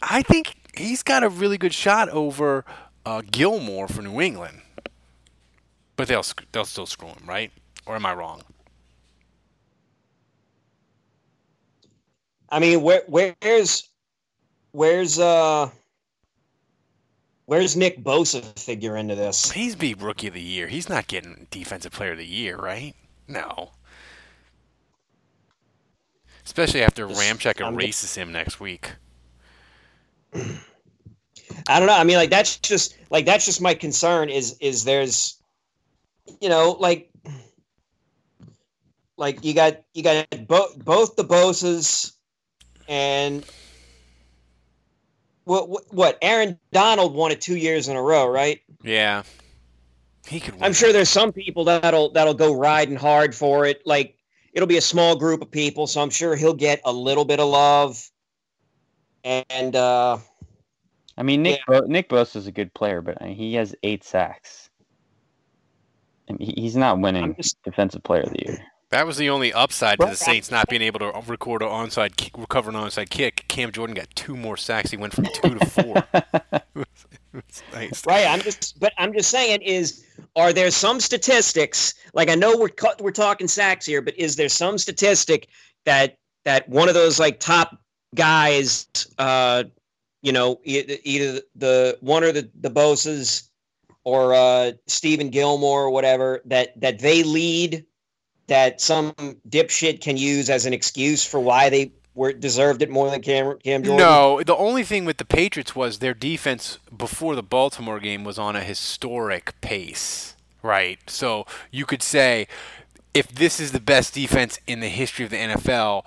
I 0.03 0.21
think 0.21 0.57
he's 0.77 1.03
got 1.03 1.23
a 1.23 1.31
really 1.31 1.57
good 1.57 1.73
shot 1.73 2.11
over 2.11 2.67
uh, 3.07 3.23
Gilmore 3.31 3.89
for 3.89 4.03
New 4.03 4.21
England. 4.21 4.61
But 5.97 6.09
they'll 6.09 6.25
they'll 6.53 6.67
still 6.67 6.85
screw 6.85 7.09
him, 7.09 7.25
right? 7.27 7.51
Or 7.87 7.97
am 7.97 8.05
I 8.05 8.13
wrong? 8.13 8.43
I 12.51 12.59
mean, 12.59 12.83
where 12.83 13.03
where's 13.07 13.89
where's 14.73 15.19
uh 15.19 15.71
where's 17.45 17.77
Nick 17.77 18.03
Bosa 18.03 18.43
figure 18.59 18.97
into 18.97 19.15
this? 19.15 19.51
He's 19.51 19.75
be 19.75 19.95
rookie 19.95 20.29
of 20.29 20.35
the 20.35 20.41
year. 20.41 20.67
He's 20.69 20.89
not 20.89 21.07
getting 21.09 21.47
defensive 21.51 21.93
player 21.93 22.13
of 22.13 22.19
the 22.19 22.27
year, 22.27 22.57
right? 22.57 22.95
No. 23.27 23.71
Especially 26.45 26.83
after 26.83 27.07
Ramczyk 27.07 27.61
erases 27.61 28.15
him 28.15 28.33
next 28.33 28.59
week. 28.59 28.93
I 30.35 31.79
don't 31.79 31.87
know. 31.87 31.95
I 31.95 32.05
mean, 32.05 32.17
like 32.17 32.31
that's 32.31 32.57
just 32.59 32.97
like 33.11 33.27
that's 33.27 33.45
just 33.45 33.61
my 33.61 33.75
concern. 33.75 34.31
Is 34.31 34.57
is 34.61 34.85
there's, 34.85 35.43
you 36.41 36.49
know, 36.49 36.77
like, 36.79 37.11
like 39.19 39.45
you 39.45 39.53
got 39.55 39.83
you 39.93 40.03
got 40.03 40.27
both 40.47 40.83
both 40.83 41.17
the 41.17 41.25
Bosas 41.25 42.13
and 42.89 43.45
what 45.45 45.93
what 45.95 46.19
Aaron 46.23 46.59
Donald 46.73 47.15
won 47.15 47.31
it 47.31 47.41
two 47.41 47.57
years 47.57 47.89
in 47.89 47.97
a 47.97 48.03
row, 48.03 48.27
right? 48.27 48.61
Yeah, 48.83 49.23
he 50.27 50.41
could. 50.41 50.55
I'm 50.61 50.73
sure 50.73 50.93
there's 50.93 51.09
some 51.09 51.33
people 51.33 51.65
that'll 51.65 52.11
that'll 52.11 52.35
go 52.35 52.55
riding 52.55 52.97
hard 52.97 53.35
for 53.35 53.67
it. 53.67 53.83
Like 53.87 54.17
it'll 54.53 54.67
be 54.67 54.79
a 54.79 54.83
small 54.83 55.17
group 55.17 55.43
of 55.43 55.51
people, 55.51 55.87
so 55.87 56.03
I'm 56.03 56.11
sure 56.11 56.35
he'll 56.35 56.55
get 56.55 56.81
a 56.85 56.93
little 56.93 57.25
bit 57.25 57.41
of 57.41 57.49
love. 57.49 58.11
And 59.25 59.77
uh, 59.77 60.19
I 61.17 61.23
mean, 61.23 61.43
Nick 61.43 61.61
yeah. 61.69 61.81
Bo- 61.81 61.87
Nick 61.87 62.09
Bosa 62.09 62.37
is 62.37 62.47
a 62.47 62.53
good 62.53 62.73
player, 62.75 63.01
but 63.03 63.21
he 63.23 63.55
has 63.55 63.75
eight 63.83 64.05
sacks. 64.05 64.71
I 66.29 66.35
mean, 66.35 66.55
he's 66.57 66.77
not 66.77 67.01
winning 67.01 67.35
just, 67.37 67.63
Defensive 67.63 68.03
Player 68.03 68.23
of 68.23 68.33
the 68.33 68.45
Year. 68.47 68.59
That 68.91 69.07
was 69.07 69.19
the 69.19 69.29
only 69.29 69.53
upside 69.53 70.01
to 70.01 70.07
the 70.07 70.17
Saints 70.17 70.51
not 70.51 70.69
being 70.69 70.81
able 70.81 71.01
to 71.01 71.13
record 71.27 71.63
an 71.63 71.69
onside 71.69 72.17
kick, 72.17 72.39
recover 72.39 72.71
an 72.71 72.77
onside 72.77 73.11
kick. 73.11 73.45
Cam 73.49 73.71
Jordan 73.71 73.95
got 73.95 74.09
two 74.15 74.35
more 74.35 74.57
sacks. 74.57 74.91
He 74.91 74.97
went 74.97 75.13
from 75.13 75.27
two 75.27 75.59
to 75.59 75.67
four. 75.67 76.05
nice. 77.75 78.07
Right. 78.07 78.27
I'm 78.27 78.41
just, 78.41 78.81
but 78.81 78.95
I'm 78.97 79.13
just 79.13 79.31
saying 79.31 79.61
is, 79.61 80.07
are 80.37 80.55
there 80.55 80.71
some 80.71 81.01
statistics? 81.01 81.95
Like 82.15 82.31
I 82.31 82.35
know 82.35 82.57
we're 82.57 82.71
we're 83.01 83.11
talking 83.11 83.47
sacks 83.47 83.85
here, 83.85 84.01
but 84.01 84.17
is 84.19 84.37
there 84.37 84.49
some 84.49 84.79
statistic 84.79 85.49
that 85.85 86.17
that 86.47 86.67
one 86.69 86.89
of 86.89 86.95
those 86.95 87.21
like 87.21 87.41
top 87.41 87.79
guys, 88.15 88.87
uh, 89.19 89.65
you 90.23 90.33
know, 90.33 90.61
either 90.65 91.43
the 91.55 91.99
one 92.01 92.25
or 92.25 92.33
the 92.33 92.49
the 92.59 92.71
Bosas 92.71 93.49
or 94.05 94.33
uh, 94.33 94.73
Stephon 94.89 95.31
Gilmore 95.31 95.83
or 95.83 95.91
whatever 95.91 96.41
that 96.47 96.81
that 96.81 97.01
they 97.01 97.23
lead 97.23 97.85
that 98.49 98.81
some 98.81 99.13
dipshit 99.49 100.01
can 100.01 100.17
use 100.17 100.51
as 100.51 100.67
an 100.67 100.73
excuse 100.73 101.25
for 101.25 101.39
why 101.39 101.71
they 101.71 101.93
were 102.15 102.33
deserved 102.33 102.83
it 102.83 102.91
more 102.91 103.11
than 103.11 103.23
Cam, 103.23 103.57
Cam 103.63 103.85
Jordan? 103.85 104.05
No, 104.05 104.43
the 104.43 104.57
only 104.57 104.83
thing 104.83 105.05
with 105.05 105.19
the 105.19 105.25
Patriots 105.25 105.77
was 105.77 106.01
their 106.01 106.15
defense 106.15 106.79
before 106.95 107.35
the 107.35 107.43
Baltimore 107.43 108.01
game 108.01 108.25
was 108.25 108.39
on 108.39 108.57
a 108.57 108.61
historic 108.61 109.59
pace, 109.61 110.35
right? 110.63 110.99
So 111.09 111.47
you 111.71 111.87
could 111.87 112.03
say 112.03 112.49
if 113.15 113.29
this 113.29 113.61
is 113.61 113.73
the 113.73 113.81
best 113.81 114.15
defense 114.15 114.59
in 114.67 114.81
the 114.81 114.89
history 114.89 115.25
of 115.25 115.31
the 115.31 115.37
NFL, 115.37 116.05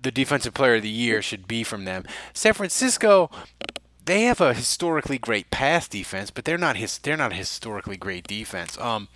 the 0.00 0.10
defensive 0.10 0.54
player 0.54 0.76
of 0.76 0.82
the 0.82 0.88
year 0.88 1.20
should 1.20 1.48
be 1.48 1.62
from 1.62 1.84
them. 1.84 2.04
San 2.32 2.54
Francisco, 2.54 3.30
they 4.04 4.22
have 4.22 4.40
a 4.40 4.54
historically 4.54 5.18
great 5.18 5.50
pass 5.50 5.88
defense, 5.88 6.30
but 6.30 6.44
they're 6.44 6.56
not 6.56 6.76
his 6.76 6.98
they're 6.98 7.16
not 7.16 7.32
a 7.32 7.36
historically 7.36 7.96
great 7.96 8.26
defense. 8.26 8.78
Um, 8.78 9.08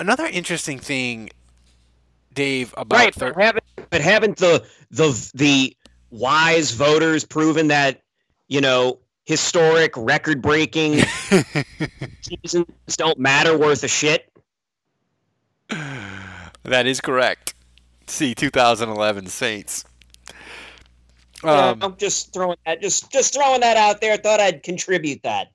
another 0.00 0.26
interesting 0.26 0.78
thing, 0.78 1.30
Dave, 2.34 2.74
about 2.76 2.98
right, 2.98 3.14
thir- 3.14 3.32
but 3.32 3.42
haven't 3.42 3.64
but 3.90 4.00
haven't 4.00 4.36
the 4.38 4.66
the 4.90 5.30
the 5.34 5.76
wise 6.10 6.72
voters 6.72 7.24
proven 7.24 7.68
that 7.68 8.02
you 8.48 8.60
know 8.60 8.98
historic 9.24 9.96
record 9.96 10.42
breaking 10.42 11.02
seasons 12.22 12.66
don't 12.96 13.18
matter 13.18 13.56
worth 13.56 13.84
a 13.84 13.88
shit? 13.88 14.26
That 16.64 16.86
is 16.86 17.00
correct. 17.00 17.54
See 18.06 18.34
2011 18.34 19.26
Saints. 19.26 19.84
Um, 21.42 21.48
yeah, 21.48 21.74
I'm 21.80 21.96
just 21.96 22.32
throwing 22.32 22.58
that 22.66 22.82
just 22.82 23.10
just 23.10 23.34
throwing 23.34 23.60
that 23.60 23.76
out 23.76 24.00
there. 24.00 24.16
Thought 24.16 24.40
I'd 24.40 24.62
contribute 24.62 25.22
that. 25.22 25.52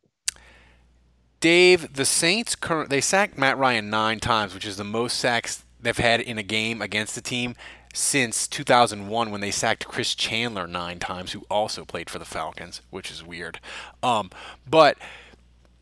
Dave, 1.45 1.93
the 1.93 2.05
Saints 2.05 2.55
current 2.55 2.89
they 2.89 2.99
sacked 2.99 3.37
Matt 3.37 3.59
Ryan 3.59 3.87
nine 3.87 4.19
times, 4.19 4.55
which 4.55 4.65
is 4.65 4.77
the 4.77 4.83
most 4.83 5.19
sacks 5.19 5.63
they've 5.79 5.95
had 5.95 6.19
in 6.19 6.39
a 6.39 6.43
game 6.43 6.81
against 6.81 7.13
the 7.13 7.21
team 7.21 7.53
since 7.93 8.47
2001 8.47 9.29
when 9.29 9.41
they 9.41 9.51
sacked 9.51 9.87
Chris 9.87 10.15
Chandler 10.15 10.65
nine 10.65 10.97
times, 10.97 11.33
who 11.33 11.45
also 11.47 11.85
played 11.85 12.09
for 12.09 12.17
the 12.17 12.25
Falcons, 12.25 12.81
which 12.89 13.11
is 13.11 13.23
weird. 13.23 13.59
Um, 14.01 14.31
but 14.67 14.97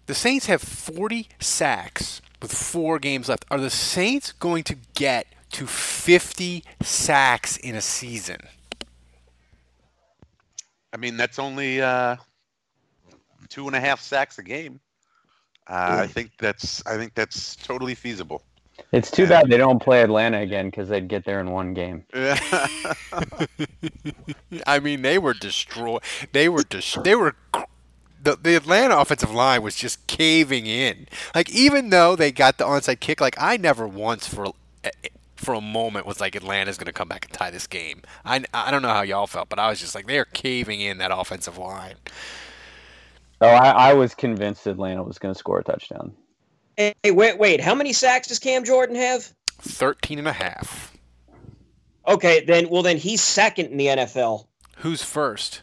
the 0.07 0.13
Saints 0.13 0.47
have 0.47 0.61
40 0.61 1.29
sacks 1.39 2.21
with 2.41 2.53
four 2.53 2.99
games 2.99 3.29
left. 3.29 3.45
Are 3.49 3.57
the 3.57 3.69
Saints 3.69 4.33
going 4.33 4.65
to 4.65 4.75
get 4.95 5.27
to 5.51 5.65
50 5.65 6.65
sacks 6.81 7.55
in 7.55 7.75
a 7.75 7.81
season? 7.81 8.41
I 10.91 10.97
mean, 10.97 11.15
that's 11.15 11.39
only 11.39 11.81
uh, 11.81 12.17
two 13.47 13.67
and 13.67 13.77
a 13.77 13.79
half 13.79 14.01
sacks 14.01 14.37
a 14.39 14.43
game. 14.43 14.81
Uh, 15.67 15.99
I 16.01 16.07
think 16.07 16.31
that's 16.39 16.85
I 16.85 16.97
think 16.97 17.13
that's 17.15 17.55
totally 17.55 17.95
feasible. 17.95 18.43
It's 18.91 19.09
too 19.11 19.27
bad 19.27 19.49
they 19.49 19.57
don't 19.57 19.81
play 19.81 20.01
Atlanta 20.01 20.39
again 20.39 20.67
because 20.67 20.89
they'd 20.89 21.07
get 21.07 21.25
there 21.25 21.39
in 21.39 21.51
one 21.51 21.73
game. 21.73 22.05
I 24.67 24.79
mean, 24.81 25.01
they 25.01 25.17
were 25.17 25.33
destroyed. 25.33 26.01
They 26.31 26.49
were 26.49 26.63
dis- 26.63 26.97
they 27.03 27.15
were 27.15 27.35
the, 28.21 28.35
the 28.35 28.55
Atlanta 28.55 28.97
offensive 28.97 29.31
line 29.31 29.61
was 29.61 29.75
just 29.75 30.05
caving 30.07 30.65
in. 30.65 31.07
Like 31.35 31.49
even 31.51 31.89
though 31.89 32.15
they 32.15 32.31
got 32.31 32.57
the 32.57 32.65
onside 32.65 32.99
kick, 32.99 33.21
like 33.21 33.35
I 33.39 33.57
never 33.57 33.87
once 33.87 34.27
for 34.27 34.53
for 35.35 35.53
a 35.53 35.61
moment 35.61 36.05
was 36.05 36.19
like 36.19 36.35
Atlanta's 36.35 36.77
going 36.77 36.85
to 36.87 36.93
come 36.93 37.07
back 37.07 37.25
and 37.25 37.33
tie 37.33 37.51
this 37.51 37.67
game. 37.67 38.01
I, 38.25 38.43
I 38.53 38.71
don't 38.71 38.81
know 38.81 38.89
how 38.89 39.01
y'all 39.01 39.27
felt, 39.27 39.49
but 39.49 39.59
I 39.59 39.69
was 39.69 39.79
just 39.79 39.93
like 39.93 40.07
they're 40.07 40.25
caving 40.25 40.81
in 40.81 40.97
that 40.99 41.11
offensive 41.15 41.57
line. 41.57 41.95
Oh, 43.43 43.47
I, 43.47 43.89
I 43.89 43.93
was 43.93 44.15
convinced 44.15 44.67
Atlanta 44.67 45.03
was 45.03 45.19
going 45.19 45.33
to 45.33 45.37
score 45.37 45.59
a 45.59 45.63
touchdown. 45.63 46.13
Hey, 46.77 46.93
wait, 47.05 47.37
wait. 47.37 47.59
How 47.59 47.75
many 47.75 47.91
sacks 47.91 48.29
does 48.29 48.39
Cam 48.39 48.63
Jordan 48.63 48.95
have? 48.95 49.33
13 49.59 50.19
and 50.19 50.27
a 50.27 50.33
half. 50.33 50.95
Okay, 52.07 52.43
then 52.45 52.69
well 52.69 52.83
then 52.83 52.97
he's 52.97 53.21
second 53.21 53.67
in 53.67 53.77
the 53.77 53.87
NFL. 53.87 54.47
Who's 54.77 55.03
first? 55.03 55.61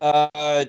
Uh, 0.00 0.64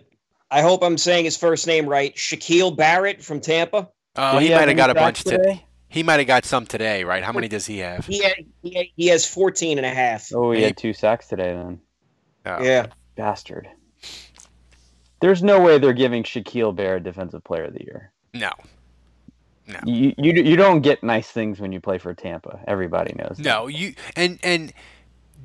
I 0.51 0.61
hope 0.61 0.83
I'm 0.83 0.97
saying 0.97 1.25
his 1.25 1.37
first 1.37 1.67
name 1.67 1.87
right. 1.87 2.15
Shaquille 2.15 2.75
Barrett 2.75 3.23
from 3.23 3.39
Tampa. 3.39 3.89
Oh, 4.15 4.37
he, 4.37 4.47
he 4.47 4.53
might 4.53 4.67
have 4.67 4.77
got 4.77 4.89
a 4.89 4.95
bunch 4.95 5.23
today. 5.23 5.65
He 5.87 6.03
might 6.03 6.19
have 6.19 6.27
got 6.27 6.45
some 6.45 6.65
today, 6.65 7.03
right? 7.03 7.23
How 7.23 7.31
many 7.31 7.47
does 7.47 7.65
he 7.65 7.79
have? 7.79 8.05
He, 8.05 8.23
had, 8.23 8.33
he, 8.61 8.93
he 8.95 9.07
has 9.07 9.25
14 9.25 9.77
and 9.77 9.85
a 9.85 9.89
half. 9.89 10.33
Oh, 10.33 10.51
he 10.51 10.61
had 10.61 10.77
two 10.77 10.93
sacks 10.93 11.27
today 11.27 11.53
then. 11.53 11.79
Oh. 12.45 12.63
Yeah. 12.63 12.87
Bastard. 13.15 13.67
There's 15.19 15.43
no 15.43 15.59
way 15.59 15.77
they're 15.77 15.93
giving 15.93 16.23
Shaquille 16.23 16.75
Barrett 16.75 17.03
Defensive 17.03 17.43
Player 17.43 17.65
of 17.65 17.73
the 17.73 17.83
Year. 17.83 18.11
No. 18.33 18.51
No. 19.67 19.79
You, 19.85 20.13
you 20.17 20.33
you 20.33 20.55
don't 20.55 20.81
get 20.81 21.03
nice 21.03 21.31
things 21.31 21.59
when 21.59 21.71
you 21.71 21.79
play 21.79 21.97
for 21.97 22.13
Tampa. 22.13 22.59
Everybody 22.67 23.15
knows. 23.17 23.39
No, 23.39 23.65
you 23.65 23.95
and 24.15 24.39
and 24.43 24.71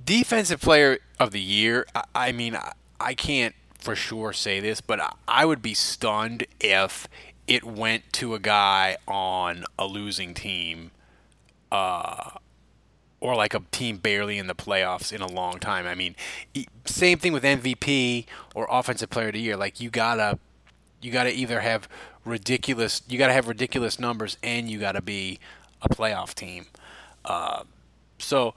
defensive 0.05 0.61
player 0.61 0.99
of 1.19 1.31
the 1.31 1.41
year. 1.41 1.87
I, 1.95 2.05
I 2.15 2.33
mean, 2.33 2.55
I, 2.55 2.73
I, 3.01 3.15
can't 3.15 3.55
for 3.79 3.97
sure 3.97 4.35
say 4.35 4.61
this, 4.61 4.83
but 4.83 5.01
I, 5.01 5.15
I 5.27 5.45
would 5.47 5.63
be 5.63 5.73
stunned 5.73 6.47
if 6.61 7.09
it 7.47 7.65
went 7.65 8.13
to 8.15 8.35
a 8.35 8.39
guy 8.39 8.97
on 9.09 9.65
a 9.79 9.87
losing 9.87 10.35
team, 10.35 10.91
uh, 11.73 12.33
or 13.21 13.35
like 13.35 13.55
a 13.55 13.61
team 13.71 13.99
barely 13.99 14.39
in 14.39 14.47
the 14.47 14.55
playoffs 14.55 15.13
in 15.13 15.21
a 15.21 15.27
long 15.27 15.59
time. 15.59 15.87
I 15.87 15.95
mean, 15.95 16.17
same 16.85 17.19
thing 17.19 17.33
with 17.33 17.45
MVP 17.45 18.27
or 18.55 18.67
offensive 18.71 19.11
player 19.11 19.29
of 19.29 19.35
the 19.35 19.41
year. 19.41 19.57
Like 19.57 19.81
you 19.81 19.91
gotta 19.91 20.39
you 21.03 21.11
gotta 21.11 21.33
either 21.33 21.61
have 21.61 21.89
ridiculous. 22.25 23.03
You 23.09 23.19
got 23.19 23.29
to 23.29 23.33
have 23.33 23.49
ridiculous 23.49 23.99
numbers, 23.99 24.37
and 24.43 24.71
you 24.71 24.79
got 24.79 24.93
to 24.93 25.03
be 25.03 25.39
a 25.83 25.89
playoff 25.89 26.35
team. 26.35 26.67
Uh, 27.25 27.65
so, 28.19 28.55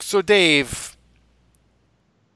so 0.00 0.22
Dave, 0.22 0.96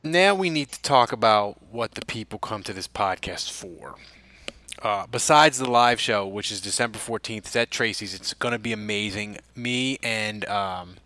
now 0.02 0.34
we 0.34 0.50
need 0.50 0.72
to 0.72 0.82
talk 0.82 1.12
about 1.12 1.58
what 1.70 1.92
the 1.92 2.04
people 2.06 2.38
come 2.38 2.62
to 2.64 2.72
this 2.72 2.88
podcast 2.88 3.50
for. 3.50 3.96
Uh, 4.82 5.06
besides 5.10 5.58
the 5.58 5.70
live 5.70 6.00
show, 6.00 6.26
which 6.26 6.50
is 6.50 6.60
December 6.60 6.98
14th, 6.98 7.38
it's 7.38 7.56
at 7.56 7.70
Tracy's. 7.70 8.14
It's 8.14 8.32
going 8.32 8.52
to 8.52 8.58
be 8.58 8.72
amazing. 8.72 9.38
Me 9.54 9.98
and 10.02 10.46
um, 10.46 10.96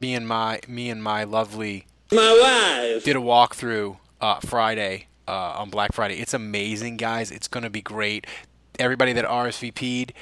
me 0.00 0.14
and 0.14 0.26
my 0.26 0.60
me 0.68 0.90
and 0.90 1.02
my 1.02 1.24
lovely 1.24 1.86
my 2.12 2.92
wife 2.92 3.04
did 3.04 3.16
a 3.16 3.20
walkthrough 3.20 3.96
uh, 4.20 4.38
Friday 4.40 5.06
uh, 5.26 5.58
on 5.58 5.70
Black 5.70 5.92
Friday. 5.92 6.20
It's 6.20 6.34
amazing, 6.34 6.96
guys. 6.96 7.30
It's 7.30 7.48
going 7.48 7.64
to 7.64 7.70
be 7.70 7.82
great. 7.82 8.26
Everybody 8.78 9.12
that 9.12 9.24
RSVP'd, 9.24 10.12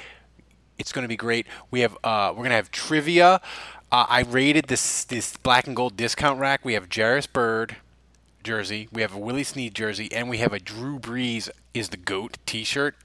it's 0.77 0.91
going 0.91 1.03
to 1.03 1.07
be 1.07 1.15
great. 1.15 1.45
We 1.69 1.81
have 1.81 1.95
uh, 2.03 2.29
we're 2.31 2.37
going 2.43 2.49
to 2.49 2.55
have 2.55 2.71
trivia. 2.71 3.39
Uh, 3.91 4.05
I 4.07 4.21
rated 4.21 4.65
this 4.65 5.03
this 5.03 5.37
black 5.37 5.67
and 5.67 5.75
gold 5.75 5.95
discount 5.95 6.39
rack. 6.39 6.65
We 6.65 6.73
have 6.73 6.87
Jairus 6.93 7.27
Byrd 7.27 7.77
jersey. 8.43 8.87
We 8.91 9.01
have 9.01 9.13
a 9.13 9.19
Willie 9.19 9.43
Snead 9.43 9.73
jersey, 9.73 10.11
and 10.11 10.29
we 10.29 10.37
have 10.37 10.53
a 10.53 10.59
Drew 10.59 10.99
Brees 10.99 11.49
is 11.73 11.89
the 11.89 11.97
goat 11.97 12.37
T-shirt. 12.45 12.95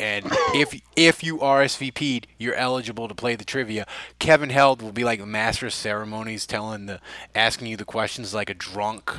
And 0.00 0.26
if 0.54 0.80
if 0.96 1.22
you 1.22 1.38
RSVP'd, 1.38 2.26
you're 2.38 2.54
eligible 2.54 3.08
to 3.08 3.14
play 3.14 3.36
the 3.36 3.44
trivia. 3.44 3.86
Kevin 4.18 4.50
Held 4.50 4.82
will 4.82 4.92
be 4.92 5.04
like 5.04 5.20
the 5.20 5.26
master 5.26 5.66
of 5.66 5.72
ceremonies, 5.72 6.46
telling 6.46 6.86
the 6.86 7.00
asking 7.34 7.68
you 7.68 7.76
the 7.76 7.84
questions 7.84 8.34
like 8.34 8.50
a 8.50 8.54
drunk 8.54 9.12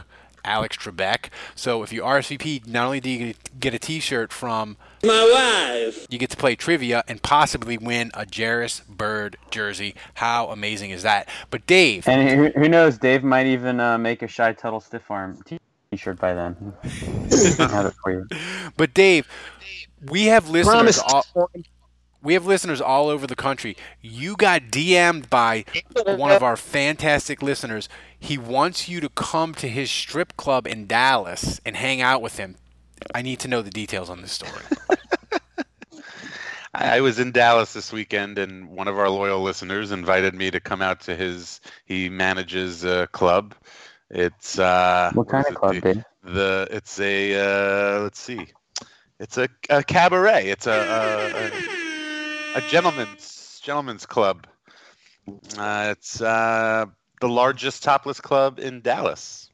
Alex 0.46 0.78
Trebek. 0.78 1.30
So 1.56 1.84
if 1.84 1.92
you 1.92 2.02
RSVP, 2.02 2.68
not 2.68 2.86
only 2.86 3.00
do 3.00 3.10
you 3.10 3.34
get 3.60 3.74
a 3.74 3.80
T-shirt 3.80 4.32
from 4.32 4.78
my 5.04 5.84
wife, 5.84 6.08
you 6.10 6.18
get 6.18 6.30
to 6.30 6.38
play 6.38 6.56
trivia 6.56 7.04
and 7.08 7.22
possibly 7.22 7.78
win 7.78 8.12
a 8.14 8.26
Jairus 8.34 8.82
Byrd 8.88 9.38
jersey. 9.52 9.96
How 10.16 10.48
amazing 10.48 10.92
is 10.92 11.04
that? 11.04 11.28
But 11.50 11.68
Dave, 11.68 12.08
and 12.08 12.54
who 12.56 12.70
knows, 12.70 12.98
Dave 12.98 13.24
might 13.24 13.48
even 13.48 13.80
uh, 13.80 13.98
make 13.98 14.22
a 14.22 14.28
Shy 14.28 14.54
Tuttle 14.54 14.80
stiff 14.80 15.10
arm 15.10 15.44
T-shirt 15.96 16.20
by 16.20 16.34
then. 16.34 16.74
but 18.78 18.94
Dave, 18.94 19.28
we 20.10 20.26
have 20.26 20.50
listeners. 20.50 21.00
All, 21.00 21.26
we 22.22 22.34
have 22.34 22.46
listeners 22.46 22.82
all 22.82 23.08
over 23.08 23.26
the 23.26 23.36
country. 23.36 23.78
You 24.02 24.36
got 24.36 24.64
DM'd 24.64 25.30
by 25.30 25.64
one 26.18 26.32
of 26.32 26.44
our 26.44 26.58
fantastic 26.58 27.42
listeners. 27.42 27.88
He 28.20 28.38
wants 28.38 28.90
you 28.90 29.00
to 29.00 29.08
come 29.08 29.54
to 29.56 29.70
his 29.70 29.90
strip 29.90 30.36
club 30.36 30.68
in 30.68 30.86
Dallas 30.86 31.62
and 31.66 31.78
hang 31.78 32.02
out 32.02 32.22
with 32.22 32.38
him. 32.38 32.58
I 33.14 33.22
need 33.22 33.40
to 33.40 33.48
know 33.48 33.62
the 33.62 33.70
details 33.70 34.10
on 34.10 34.22
this 34.22 34.34
story. 34.34 34.52
I 36.74 37.00
was 37.00 37.20
in 37.20 37.32
Dallas 37.32 37.72
this 37.72 37.94
weekend, 37.94 38.38
and 38.38 38.68
one 38.68 38.90
of 38.90 39.00
our 39.00 39.10
loyal 39.10 39.42
listeners 39.42 39.92
invited 39.92 40.36
me 40.36 40.52
to 40.52 40.60
come 40.60 40.82
out 40.82 41.00
to 41.02 41.16
his. 41.16 41.62
He 41.86 42.10
manages 42.10 42.84
a 42.84 43.08
club. 43.14 43.56
It's 44.12 44.60
uh, 44.60 45.12
what 45.16 45.28
kind 45.30 45.46
of 45.48 45.56
club, 45.56 45.76
the, 45.82 46.06
the, 46.24 46.68
it's 46.70 47.00
a 47.00 47.36
uh, 47.36 48.02
let's 48.02 48.20
see, 48.20 48.48
it's 49.20 49.38
a, 49.38 49.50
a 49.70 49.84
cabaret. 49.84 50.48
It's 50.48 50.68
a, 50.68 50.72
a, 50.72 52.60
a 52.60 52.60
a 52.60 52.70
gentleman's 52.70 53.60
gentleman's 53.64 54.06
club. 54.06 54.46
Uh, 55.58 55.96
it's 55.98 56.22
uh, 56.22 56.86
the 57.20 57.28
largest 57.28 57.82
topless 57.82 58.22
club 58.22 58.60
in 58.60 58.82
Dallas, 58.82 59.50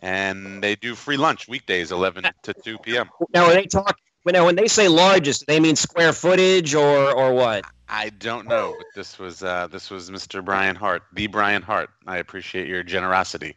and 0.00 0.62
they 0.62 0.76
do 0.76 0.94
free 0.94 1.18
lunch 1.18 1.46
weekdays, 1.46 1.92
eleven 1.92 2.24
to 2.44 2.54
two 2.54 2.78
p.m. 2.78 3.10
Now, 3.34 3.48
when 3.48 3.56
they 3.56 3.66
talk, 3.66 3.98
now 4.24 4.46
when 4.46 4.56
they 4.56 4.66
say 4.66 4.88
largest, 4.88 5.46
they 5.46 5.60
mean 5.60 5.76
square 5.76 6.14
footage 6.14 6.74
or 6.74 7.12
or 7.12 7.34
what? 7.34 7.64
I 7.88 8.10
don't 8.10 8.48
know, 8.48 8.74
but 8.76 8.86
this 8.94 9.18
was 9.18 9.42
uh, 9.42 9.66
this 9.66 9.90
was 9.90 10.10
Mr. 10.10 10.44
Brian 10.44 10.76
Hart, 10.76 11.02
the 11.12 11.26
Brian 11.26 11.62
Hart. 11.62 11.90
I 12.06 12.18
appreciate 12.18 12.66
your 12.66 12.82
generosity. 12.82 13.56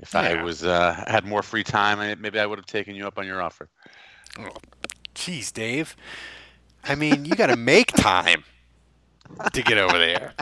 If 0.00 0.14
yeah. 0.14 0.20
I 0.20 0.42
was 0.42 0.64
uh, 0.64 1.04
had 1.06 1.24
more 1.24 1.42
free 1.42 1.64
time, 1.64 2.20
maybe 2.20 2.40
I 2.40 2.46
would 2.46 2.58
have 2.58 2.66
taken 2.66 2.94
you 2.94 3.06
up 3.06 3.18
on 3.18 3.26
your 3.26 3.40
offer. 3.42 3.68
Jeez, 5.14 5.52
Dave. 5.52 5.94
I 6.84 6.94
mean, 6.94 7.24
you 7.24 7.34
got 7.34 7.48
to 7.48 7.56
make 7.56 7.92
time 7.92 8.42
to 9.52 9.62
get 9.62 9.78
over 9.78 9.98
there. 9.98 10.32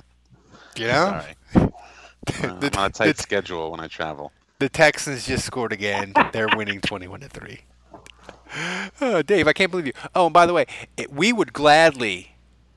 You 0.77 0.87
know? 0.87 1.22
Sorry. 1.53 1.72
the, 2.61 2.70
I'm 2.72 2.79
on 2.79 2.90
a 2.90 2.92
tight 2.92 3.16
the, 3.16 3.22
schedule 3.22 3.72
when 3.72 3.81
I 3.81 3.88
travel. 3.88 4.33
The 4.61 4.68
Texans 4.68 5.27
just 5.27 5.44
scored 5.44 5.72
again. 5.72 6.12
They're 6.33 6.48
winning 6.57 6.81
21 6.81 7.20
to 7.20 7.29
3. 7.29 7.61
Oh, 9.03 9.20
Dave, 9.20 9.46
I 9.46 9.53
can't 9.53 9.70
believe 9.70 9.87
you. 9.87 9.92
Oh, 10.14 10.24
and 10.24 10.33
by 10.33 10.46
the 10.46 10.55
way, 10.55 10.64
it, 10.96 11.12
we 11.12 11.35
would 11.35 11.53
gladly 11.53 12.31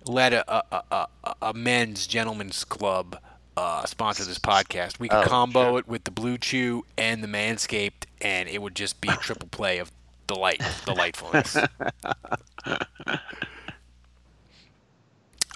let 0.06 0.34
a, 0.34 0.76
a, 0.76 1.08
a, 1.24 1.36
a 1.42 1.54
men's 1.54 2.08
gentlemen's 2.08 2.64
club 2.64 3.20
uh, 3.58 3.86
sponsor 3.86 4.24
this 4.24 4.40
podcast. 4.40 5.00
We 5.00 5.10
could 5.10 5.26
oh, 5.26 5.28
combo 5.28 5.72
sure. 5.72 5.80
it 5.80 5.88
with 5.88 6.04
the 6.06 6.12
BlueChew 6.12 6.82
and 6.98 7.24
the 7.24 7.28
Manscaped, 7.28 8.06
and 8.22 8.50
it 8.50 8.62
would 8.62 8.76
just 8.76 9.02
be 9.02 9.10
a 9.10 9.18
triple 9.18 9.50
play 9.50 9.78
of 9.78 9.92
delight, 10.28 10.62
delightfulness. 10.86 11.58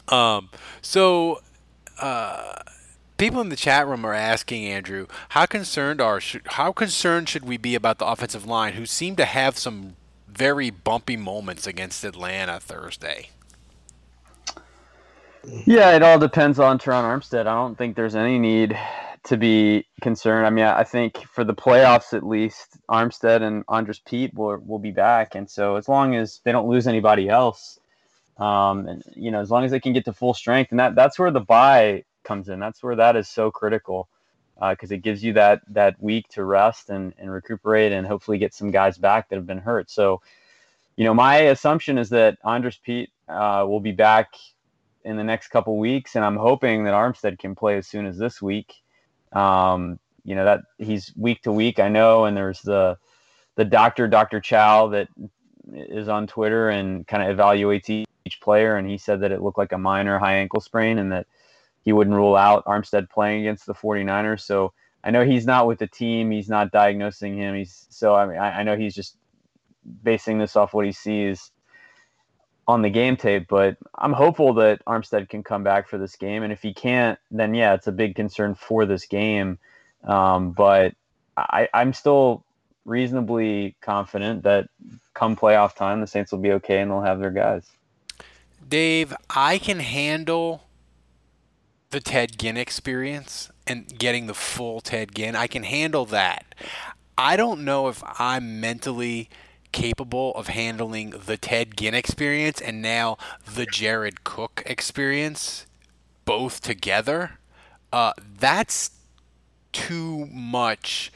Um, 0.08 0.50
so, 0.82 1.42
uh, 2.00 2.62
people 3.18 3.42
in 3.42 3.50
the 3.50 3.56
chat 3.56 3.88
room 3.88 4.06
are 4.06 4.14
asking 4.14 4.66
Andrew, 4.66 5.08
how 5.30 5.46
concerned 5.46 6.02
are 6.02 6.22
how 6.46 6.72
concerned 6.72 7.30
should 7.30 7.46
we 7.46 7.58
be 7.58 7.76
about 7.76 8.00
the 8.00 8.06
offensive 8.06 8.46
line, 8.46 8.74
who 8.74 8.86
seem 8.86 9.16
to 9.16 9.26
have 9.26 9.58
some 9.58 9.96
very 10.28 10.70
bumpy 10.70 11.18
moments 11.18 11.66
against 11.66 12.04
Atlanta 12.04 12.60
Thursday? 12.60 13.30
Yeah, 15.66 15.96
it 15.96 16.04
all 16.04 16.20
depends 16.20 16.60
on 16.60 16.80
Terron 16.80 17.04
Armstead. 17.04 17.42
I 17.42 17.56
don't 17.56 17.78
think 17.78 17.96
there's 17.96 18.16
any 18.16 18.40
need 18.40 18.78
to 19.26 19.38
be 19.38 19.88
concerned. 20.02 20.46
I 20.46 20.50
mean, 20.50 20.66
I 20.66 20.84
think 20.84 21.18
for 21.34 21.44
the 21.44 21.54
playoffs 21.54 22.14
at 22.14 22.26
least, 22.26 22.78
Armstead 22.90 23.42
and 23.42 23.64
Andrus 23.70 24.00
Peat 24.06 24.34
will 24.34 24.60
will 24.66 24.80
be 24.80 24.92
back, 24.92 25.36
and 25.36 25.50
so 25.50 25.76
as 25.76 25.90
long 25.90 26.16
as 26.16 26.42
they 26.44 26.52
don't 26.52 26.68
lose 26.70 26.88
anybody 26.88 27.30
else, 27.30 27.80
um, 28.38 28.88
and 28.88 29.04
you 29.16 29.32
know, 29.32 29.42
as 29.42 29.50
long 29.52 29.64
as 29.64 29.72
they 29.72 29.80
can 29.80 29.94
get 29.94 30.06
to 30.06 30.14
full 30.14 30.34
strength, 30.34 30.72
and 30.72 30.80
that 30.80 30.96
that's 30.96 31.18
where 31.18 31.32
the 31.32 31.40
bye 31.40 32.04
comes 32.24 32.50
in. 32.50 32.60
That's 32.60 32.84
where 32.84 32.96
that 32.96 33.16
is 33.16 33.28
so 33.28 33.52
critical 33.52 34.08
because 34.70 34.92
uh, 34.92 34.96
it 34.96 35.02
gives 35.02 35.24
you 35.24 35.34
that 35.34 35.62
that 35.70 36.02
week 36.02 36.28
to 36.30 36.44
rest 36.44 36.90
and, 36.90 37.14
and 37.18 37.32
recuperate 37.32 37.92
and 37.92 38.06
hopefully 38.08 38.38
get 38.38 38.54
some 38.54 38.72
guys 38.72 38.98
back 38.98 39.30
that 39.30 39.36
have 39.36 39.48
been 39.48 39.58
hurt. 39.60 39.90
So, 39.90 40.22
you 40.96 41.04
know, 41.06 41.14
my 41.14 41.38
assumption 41.38 41.98
is 41.98 42.10
that 42.10 42.38
Andrus 42.46 42.78
Peat 42.78 43.12
uh, 43.28 43.66
will 43.68 43.80
be 43.80 43.92
back 43.92 44.34
in 45.06 45.18
the 45.18 45.24
next 45.24 45.50
couple 45.50 45.78
weeks, 45.78 46.16
and 46.16 46.26
I'm 46.26 46.38
hoping 46.38 46.84
that 46.86 46.94
Armstead 46.94 47.40
can 47.40 47.56
play 47.56 47.78
as 47.78 47.88
soon 47.88 48.06
as 48.08 48.18
this 48.18 48.42
week. 48.42 48.74
Um, 49.34 50.00
you 50.26 50.36
know 50.36 50.46
that 50.46 50.62
he's 50.80 51.14
week 51.16 51.44
to 51.44 51.52
week, 51.52 51.80
I 51.80 51.90
know, 51.90 52.26
and 52.26 52.36
there's 52.36 52.62
the 52.62 52.98
the 53.56 53.66
doctor, 53.66 54.08
Dr. 54.08 54.42
Chao, 54.42 54.88
that 54.90 55.08
is 55.74 56.10
on 56.10 56.28
Twitter 56.28 56.70
and 56.70 57.08
kind 57.08 57.24
of 57.24 57.38
evaluates 57.38 57.90
each 58.26 58.42
player, 58.42 58.78
and 58.78 58.90
he 58.90 58.98
said 58.98 59.22
that 59.22 59.32
it 59.32 59.42
looked 59.42 59.60
like 59.60 59.72
a 59.72 59.78
minor 59.78 60.20
high 60.20 60.36
ankle 60.38 60.62
sprain, 60.62 61.00
and 61.00 61.12
that 61.12 61.28
he 61.84 61.94
wouldn't 61.94 62.16
rule 62.16 62.36
out 62.36 62.66
Armstead 62.66 63.10
playing 63.10 63.42
against 63.42 63.68
the 63.68 63.76
49ers. 63.76 64.42
So 64.42 64.74
I 65.04 65.12
know 65.12 65.24
he's 65.24 65.46
not 65.46 65.68
with 65.68 65.80
the 65.80 65.88
team. 65.88 66.32
He's 66.32 66.50
not 66.50 66.72
diagnosing 66.72 67.38
him. 67.38 67.56
He's 67.56 67.88
so 67.90 68.16
I 68.16 68.26
mean 68.26 68.38
I, 68.38 68.62
I 68.62 68.64
know 68.64 68.76
he's 68.76 68.96
just 68.96 69.18
basing 70.04 70.40
this 70.40 70.56
off 70.56 70.74
what 70.74 70.86
he 70.86 70.92
sees 70.92 71.52
on 72.68 72.82
the 72.82 72.90
game 72.90 73.16
tape, 73.16 73.48
but 73.48 73.78
I'm 73.96 74.14
hopeful 74.14 74.54
that 74.56 74.84
Armstead 74.86 75.30
can 75.30 75.44
come 75.44 75.64
back 75.64 75.88
for 75.88 75.98
this 75.98 76.16
game. 76.16 76.44
And 76.44 76.52
if 76.52 76.62
he 76.62 76.74
can't, 76.74 77.20
then 77.30 77.54
yeah, 77.54 77.74
it's 77.74 77.88
a 77.88 77.92
big 77.92 78.16
concern 78.16 78.56
for 78.56 78.86
this 78.86 79.06
game. 79.06 79.60
Um, 80.04 80.52
but 80.52 80.96
I, 81.38 81.70
I'm 81.74 81.94
still 81.94 82.44
reasonably 82.86 83.76
confident 83.82 84.44
that 84.44 84.70
come 85.14 85.36
playoff 85.36 85.76
time, 85.76 86.02
the 86.02 86.08
Saints 86.08 86.32
will 86.32 86.40
be 86.40 86.52
okay 86.54 86.80
and 86.80 86.90
they'll 86.90 87.02
have 87.02 87.20
their 87.20 87.32
guys. 87.32 87.68
Dave, 88.68 89.14
I 89.30 89.58
can 89.58 89.80
handle 89.80 90.64
the 91.92 92.00
Ted 92.00 92.38
Ginn 92.38 92.58
experience 92.58 93.52
and 93.68 93.88
getting 93.98 94.28
the 94.28 94.34
full 94.34 94.82
Ted 94.82 95.14
Ginn. 95.14 95.36
I 95.36 95.48
can 95.48 95.64
handle 95.64 96.06
that. 96.06 96.56
I 97.18 97.38
don't 97.38 97.64
know 97.64 97.88
if 97.88 98.04
I'm 98.20 98.60
mentally 98.60 99.30
capable 99.76 100.32
of 100.36 100.48
handling 100.48 101.10
the 101.10 101.36
Ted 101.36 101.76
Ginn 101.76 101.94
experience 101.94 102.62
and 102.62 102.82
now 102.82 103.18
the 103.46 103.66
Jared 103.66 104.24
Cook 104.24 104.64
experience 104.66 105.66
both 106.24 106.62
together. 106.62 107.40
Uh, 107.92 108.14
that's 108.40 108.92
too 109.74 110.28
much 110.28 111.12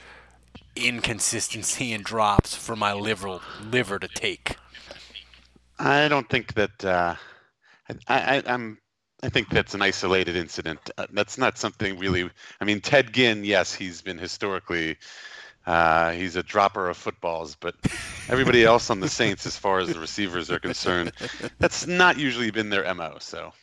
inconsistency 0.76 1.94
and 1.94 2.04
drops 2.04 2.54
for 2.54 2.76
my 2.76 2.92
liver 2.92 3.40
liver 3.64 3.98
to 3.98 4.10
take. 4.10 4.58
I 5.80 6.10
don't 6.10 6.30
think 6.30 6.54
that 6.56 6.84
uh, 6.84 7.16
I, 8.10 8.36
I, 8.36 8.44
I'm 8.46 8.78
I 9.24 9.30
think 9.30 9.50
that's 9.50 9.74
an 9.74 9.82
isolated 9.82 10.36
incident. 10.36 10.92
Uh, 10.98 11.08
that's 11.14 11.38
not 11.38 11.58
something 11.58 11.98
really. 11.98 12.30
I 12.60 12.66
mean, 12.66 12.82
Ted 12.82 13.14
Ginn, 13.14 13.46
yes, 13.46 13.74
he's 13.74 14.02
been 14.02 14.18
historically. 14.18 14.98
Uh, 15.70 16.12
he's 16.14 16.36
a 16.36 16.42
dropper 16.42 16.90
of 16.90 16.98
footballs, 16.98 17.56
but 17.56 17.76
everybody 18.28 18.66
else 18.66 18.90
on 18.90 19.02
the 19.02 19.08
Saints, 19.08 19.46
as 19.46 19.56
far 19.56 19.78
as 19.78 19.94
the 19.94 20.00
receivers 20.00 20.50
are 20.50 20.58
concerned, 20.58 21.12
that's 21.60 21.86
not 21.86 22.18
usually 22.18 22.50
been 22.50 22.72
their 22.72 22.92
mo. 22.96 23.18
So 23.20 23.54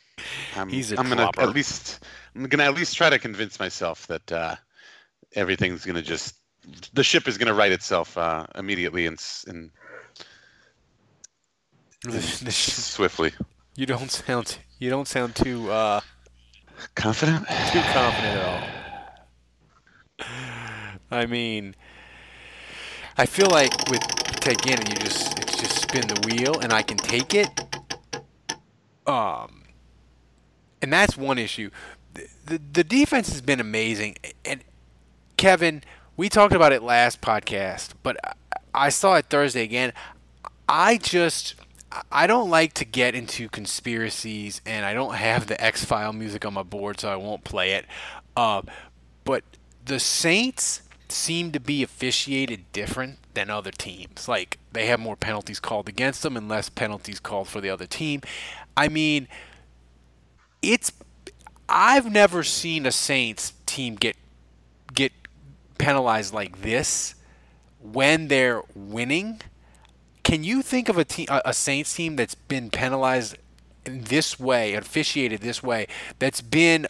I'm, 0.55 0.69
he's 0.69 0.93
a 0.93 0.99
I'm 0.99 1.09
gonna 1.09 1.29
at 1.37 1.49
least 1.49 2.05
I'm 2.33 2.45
gonna 2.45 2.63
at 2.63 2.75
least 2.75 2.95
try 2.95 3.09
to 3.09 3.19
convince 3.19 3.59
myself 3.59 4.07
that 4.07 4.31
uh, 4.31 4.55
everything's 5.35 5.83
gonna 5.83 6.01
just 6.01 6.35
the 6.93 7.03
ship 7.03 7.27
is 7.27 7.37
gonna 7.37 7.53
right 7.53 7.73
itself 7.73 8.17
uh, 8.17 8.45
immediately 8.55 9.05
and, 9.05 9.21
and 9.47 9.69
swiftly. 12.53 13.33
You 13.75 13.85
don't 13.85 14.11
sound 14.11 14.59
you 14.79 14.89
don't 14.89 15.09
sound 15.09 15.35
too 15.35 15.69
uh, 15.69 15.99
Confident? 16.95 17.39
too 17.39 17.81
confident 17.91 18.37
at 18.37 18.45
all. 18.47 20.27
I 21.11 21.25
mean, 21.25 21.75
I 23.17 23.25
feel 23.25 23.47
like 23.49 23.71
with 23.89 24.01
Ginn, 24.63 24.79
you 24.87 24.95
just 24.95 25.37
it's 25.39 25.57
just 25.57 25.81
spin 25.81 26.07
the 26.07 26.21
wheel, 26.27 26.59
and 26.59 26.71
I 26.71 26.81
can 26.81 26.97
take 26.97 27.33
it. 27.33 27.49
Um, 29.05 29.63
and 30.81 30.91
that's 30.93 31.17
one 31.17 31.37
issue. 31.37 31.69
The, 32.13 32.27
the 32.45 32.61
the 32.73 32.83
defense 32.83 33.29
has 33.29 33.41
been 33.41 33.59
amazing, 33.59 34.17
and 34.45 34.63
Kevin, 35.35 35.83
we 36.15 36.29
talked 36.29 36.53
about 36.53 36.71
it 36.73 36.81
last 36.83 37.21
podcast, 37.21 37.89
but 38.03 38.17
I- 38.23 38.33
I 38.73 38.89
saw 38.89 39.15
it 39.15 39.25
Thursday 39.29 39.63
again. 39.63 39.91
I 40.69 40.97
just 40.97 41.55
I 42.11 42.27
don't 42.27 42.49
like 42.49 42.73
to 42.73 42.85
get 42.85 43.15
into 43.15 43.49
conspiracies, 43.49 44.61
and 44.65 44.85
I 44.85 44.93
don't 44.93 45.15
have 45.15 45.47
the 45.47 45.59
X 45.61 45.83
File 45.83 46.13
music 46.13 46.45
on 46.45 46.53
my 46.53 46.63
board, 46.63 46.99
so 46.99 47.09
I 47.09 47.15
won't 47.15 47.43
play 47.43 47.71
it. 47.71 47.85
Uh, 48.35 48.61
but 49.23 49.43
the 49.85 49.99
Saints 49.99 50.81
seem 51.11 51.51
to 51.51 51.59
be 51.59 51.83
officiated 51.83 52.71
different 52.71 53.19
than 53.33 53.49
other 53.49 53.71
teams. 53.71 54.27
Like 54.27 54.57
they 54.71 54.87
have 54.87 54.99
more 54.99 55.15
penalties 55.15 55.59
called 55.59 55.87
against 55.87 56.23
them 56.23 56.37
and 56.37 56.47
less 56.49 56.69
penalties 56.69 57.19
called 57.19 57.47
for 57.47 57.61
the 57.61 57.69
other 57.69 57.85
team. 57.85 58.21
I 58.75 58.87
mean, 58.87 59.27
it's 60.61 60.91
I've 61.69 62.11
never 62.11 62.43
seen 62.43 62.85
a 62.85 62.91
Saints 62.91 63.53
team 63.65 63.95
get 63.95 64.15
get 64.93 65.11
penalized 65.77 66.33
like 66.33 66.61
this 66.61 67.15
when 67.81 68.27
they're 68.27 68.63
winning. 68.75 69.41
Can 70.23 70.43
you 70.43 70.61
think 70.61 70.89
of 70.89 70.97
a 70.97 71.05
team, 71.05 71.27
a 71.29 71.41
a 71.45 71.53
Saints 71.53 71.93
team 71.93 72.15
that's 72.15 72.35
been 72.35 72.69
penalized 72.69 73.37
in 73.85 74.01
this 74.01 74.39
way, 74.39 74.73
officiated 74.73 75.41
this 75.41 75.63
way, 75.63 75.87
that's 76.19 76.41
been 76.41 76.87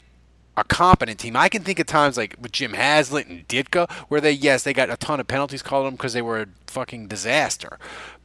a 0.57 0.63
competent 0.65 1.19
team? 1.19 1.37
I 1.37 1.47
can 1.47 1.63
think 1.63 1.79
of 1.79 1.87
times 1.87 2.17
like 2.17 2.35
with 2.41 2.51
Jim 2.51 2.73
Haslett 2.73 3.27
and 3.27 3.47
Ditka, 3.47 3.89
where 4.09 4.19
they 4.19 4.31
yes 4.31 4.63
they 4.63 4.73
got 4.73 4.89
a 4.89 4.97
ton 4.97 5.19
of 5.19 5.27
penalties 5.27 5.61
called 5.61 5.85
on 5.85 5.91
them 5.91 5.95
because 5.95 6.13
they 6.13 6.21
were 6.21 6.41
a 6.41 6.47
fucking 6.65 7.07
disaster. 7.07 7.79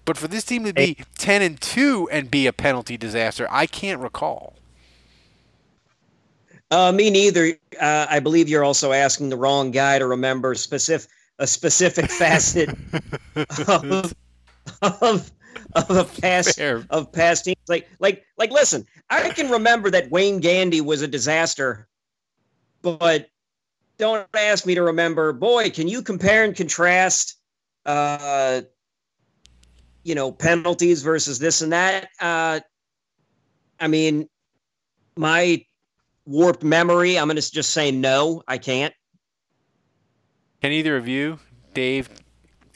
But 0.04 0.16
for 0.16 0.26
this 0.26 0.44
team 0.44 0.64
to 0.64 0.72
be 0.72 0.96
ten 1.16 1.42
and 1.42 1.60
two 1.60 2.08
and 2.10 2.30
be 2.30 2.46
a 2.48 2.52
penalty 2.52 2.96
disaster, 2.96 3.46
I 3.50 3.66
can't 3.66 4.00
recall. 4.00 4.54
Uh, 6.72 6.90
me 6.90 7.10
neither. 7.10 7.52
Uh, 7.78 8.06
I 8.08 8.18
believe 8.18 8.48
you're 8.48 8.64
also 8.64 8.92
asking 8.92 9.28
the 9.28 9.36
wrong 9.36 9.70
guy 9.70 9.98
to 9.98 10.06
remember 10.06 10.54
specific 10.54 11.08
a 11.38 11.46
specific 11.46 12.10
facet 12.10 12.70
of 13.68 14.14
of 14.80 15.32
of 15.74 15.90
a 15.90 16.04
past 16.20 16.56
Fair. 16.56 16.84
of 16.90 17.12
past 17.12 17.44
teams. 17.44 17.58
Like 17.68 17.88
like 17.98 18.24
like 18.38 18.50
listen, 18.50 18.86
I 19.10 19.28
can 19.30 19.50
remember 19.50 19.90
that 19.90 20.10
Wayne 20.10 20.40
Gandy 20.40 20.80
was 20.80 21.02
a 21.02 21.08
disaster, 21.08 21.86
but 22.82 23.28
don't 23.98 24.26
ask 24.34 24.66
me 24.66 24.74
to 24.74 24.82
remember. 24.82 25.32
Boy, 25.32 25.70
can 25.70 25.88
you 25.88 26.02
compare 26.02 26.44
and 26.44 26.54
contrast? 26.54 27.36
Uh, 27.86 28.62
you 30.04 30.14
know, 30.14 30.32
penalties 30.32 31.02
versus 31.02 31.38
this 31.38 31.62
and 31.62 31.72
that. 31.72 32.08
Uh, 32.20 32.60
I 33.80 33.88
mean, 33.88 34.28
my 35.16 35.64
warped 36.26 36.62
memory. 36.62 37.18
I'm 37.18 37.28
going 37.28 37.40
to 37.40 37.52
just 37.52 37.70
say 37.70 37.90
no. 37.90 38.42
I 38.48 38.58
can't. 38.58 38.94
Can 40.60 40.72
either 40.72 40.96
of 40.96 41.08
you, 41.08 41.38
Dave, 41.74 42.08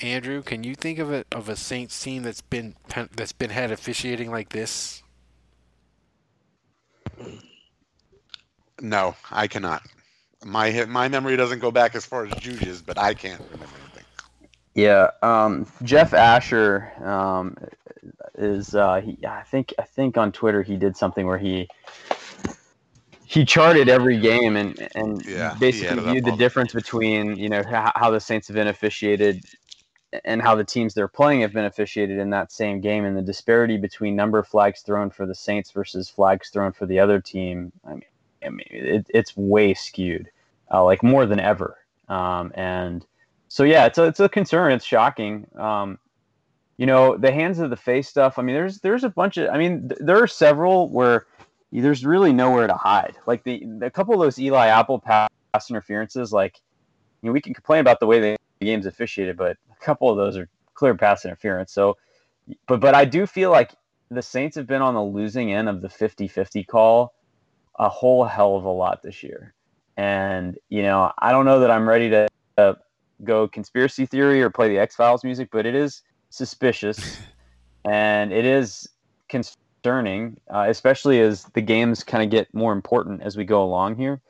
Andrew, 0.01 0.43
can 0.43 0.65
you 0.65 0.75
think 0.75 0.99
of 0.99 1.13
a 1.13 1.25
of 1.33 1.49
a 1.49 1.57
Saints 1.57 2.01
team 2.03 2.23
that's 2.23 2.41
been 2.41 2.75
that's 3.15 3.33
been 3.33 3.51
had 3.51 3.71
officiating 3.71 4.31
like 4.31 4.51
this? 4.51 5.03
No, 8.81 9.15
I 9.31 9.47
cannot. 9.47 9.83
My 10.45 10.85
my 10.87 11.09
memory 11.09 11.37
doesn't 11.37 11.61
go 11.61 11.71
back 11.71 11.95
as 11.95 12.05
far 12.07 12.27
as 12.27 12.33
Juju's, 12.35 12.83
but 12.83 12.99
I 12.99 13.15
can't 13.15 13.41
remember 13.41 13.75
anything. 13.81 14.05
Yeah, 14.75 15.11
um, 15.23 15.67
Jeff 15.83 16.13
Asher 16.13 16.93
um, 17.03 17.57
is. 18.37 18.75
Uh, 18.75 19.01
he, 19.01 19.19
I 19.27 19.43
think. 19.43 19.75
I 19.79 19.83
think 19.83 20.17
on 20.17 20.33
Twitter 20.33 20.63
he 20.63 20.77
did 20.77 20.97
something 20.97 21.27
where 21.27 21.39
he 21.39 21.69
he 23.25 23.45
charted 23.45 23.89
every 23.89 24.19
game 24.19 24.57
and 24.57 24.89
and 24.95 25.27
Yeah, 25.27 25.57
basically 25.59 26.01
viewed 26.01 26.25
the 26.25 26.37
difference 26.37 26.73
between 26.73 27.37
you 27.37 27.49
know 27.49 27.63
how, 27.69 27.93
how 27.95 28.11
the 28.11 28.21
Saints 28.21 28.49
have 28.49 28.55
been 28.55 28.69
officiated 28.69 29.45
and 30.25 30.41
how 30.41 30.55
the 30.55 30.65
teams 30.65 30.95
they're 30.95 31.09
playing 31.09 31.41
have 31.41 31.53
been 31.53 31.65
officiated 31.65 32.19
in 32.19 32.31
that 32.31 32.53
same 32.53 32.81
game 32.81 33.05
and 33.05 33.17
the 33.17 33.23
disparity 33.23 33.77
between 33.77 34.15
number 34.15 34.39
of 34.39 34.47
flags 34.47 34.83
thrown 34.83 35.11
for 35.11 35.27
the 35.27 35.35
Saints 35.35 35.73
versus 35.73 36.09
flags 36.09 36.51
thrown 36.51 36.73
for 36.73 36.87
the 36.87 37.01
other 37.01 37.21
team. 37.21 37.73
I 37.85 37.91
mean, 37.91 38.03
I 38.45 38.49
mean 38.51 38.67
it, 38.71 39.07
it's 39.09 39.37
way 39.37 39.75
skewed, 39.75 40.31
uh, 40.73 40.85
like 40.85 41.03
more 41.03 41.27
than 41.27 41.41
ever. 41.41 41.77
Um, 42.09 42.53
and 42.55 43.05
so 43.49 43.65
yeah, 43.65 43.87
it's 43.87 43.99
a 43.99 44.05
it's 44.05 44.21
a 44.21 44.29
concern. 44.29 44.73
It's 44.73 44.85
shocking. 44.85 45.47
Um, 45.57 45.99
you 46.77 46.87
know, 46.87 47.17
the 47.17 47.33
hands 47.33 47.59
of 47.59 47.71
the 47.71 47.77
face 47.77 48.09
stuff. 48.09 48.39
I 48.39 48.43
mean, 48.43 48.55
there's 48.55 48.81
there's 48.81 49.05
a 49.05 49.09
bunch 49.09 49.37
of. 49.37 49.49
I 49.49 49.59
mean, 49.59 49.89
th- 49.89 50.01
there 50.03 50.23
are 50.23 50.27
several 50.27 50.91
where, 50.91 51.27
there's 51.73 52.05
really 52.05 52.33
nowhere 52.33 52.67
to 52.67 52.75
hide. 52.75 53.17
Like 53.27 53.45
the 53.45 53.67
a 53.83 53.91
couple 53.91 54.15
of 54.15 54.21
those 54.21 54.39
Eli 54.39 54.67
Apple 54.67 54.99
pass 54.99 55.31
interferences, 55.71 56.33
like 56.33 56.61
you 57.23 57.29
know, 57.29 57.33
we 57.33 57.41
can 57.41 57.55
complain 57.55 57.81
about 57.81 58.01
the 58.01 58.07
way 58.07 58.21
the 58.21 58.37
game's 58.61 58.87
officiated, 58.87 59.37
but 59.37 59.57
a 59.71 59.85
couple 59.85 60.11
of 60.11 60.17
those 60.17 60.37
are 60.37 60.49
clear 60.75 60.95
pass 60.95 61.25
interference. 61.25 61.73
So, 61.73 61.97
but 62.67 62.81
but 62.81 62.95
I 62.95 63.05
do 63.05 63.27
feel 63.27 63.51
like 63.51 63.75
the 64.11 64.23
Saints 64.23 64.57
have 64.57 64.67
been 64.67 64.83
on 64.83 64.95
the 64.95 65.03
losing 65.03 65.53
end 65.53 65.69
of 65.69 65.81
the 65.81 65.89
50-50 65.89 66.67
call 66.67 67.15
a 67.79 67.89
whole 67.89 68.25
hell 68.25 68.57
of 68.57 68.65
a 68.65 68.71
lot 68.71 69.03
this 69.03 69.23
year. 69.23 69.55
And 69.97 70.57
you 70.69 70.83
know, 70.83 71.13
I 71.19 71.33
don't 71.33 71.45
know 71.45 71.61
that 71.61 71.71
I'm 71.71 71.89
ready 71.89 72.11
to 72.11 72.29
uh, 72.59 72.75
go 73.25 73.49
conspiracy 73.49 74.07
theory 74.07 74.43
or 74.43 74.51
play 74.51 74.69
the 74.69 74.79
X 74.79 74.95
Files 74.95 75.25
music, 75.25 75.49
but 75.51 75.67
it 75.67 75.75
is 75.75 76.03
suspicious 76.31 77.19
and 77.85 78.33
it 78.33 78.45
is 78.45 78.89
concerning, 79.29 80.37
uh, 80.53 80.67
especially 80.69 81.21
as 81.21 81.45
the 81.55 81.61
games 81.61 82.05
kind 82.05 82.23
of 82.23 82.31
get 82.31 82.53
more 82.53 82.73
important 82.73 83.23
as 83.23 83.37
we 83.37 83.45
go 83.45 83.63
along 83.63 83.97
here. 83.97 84.21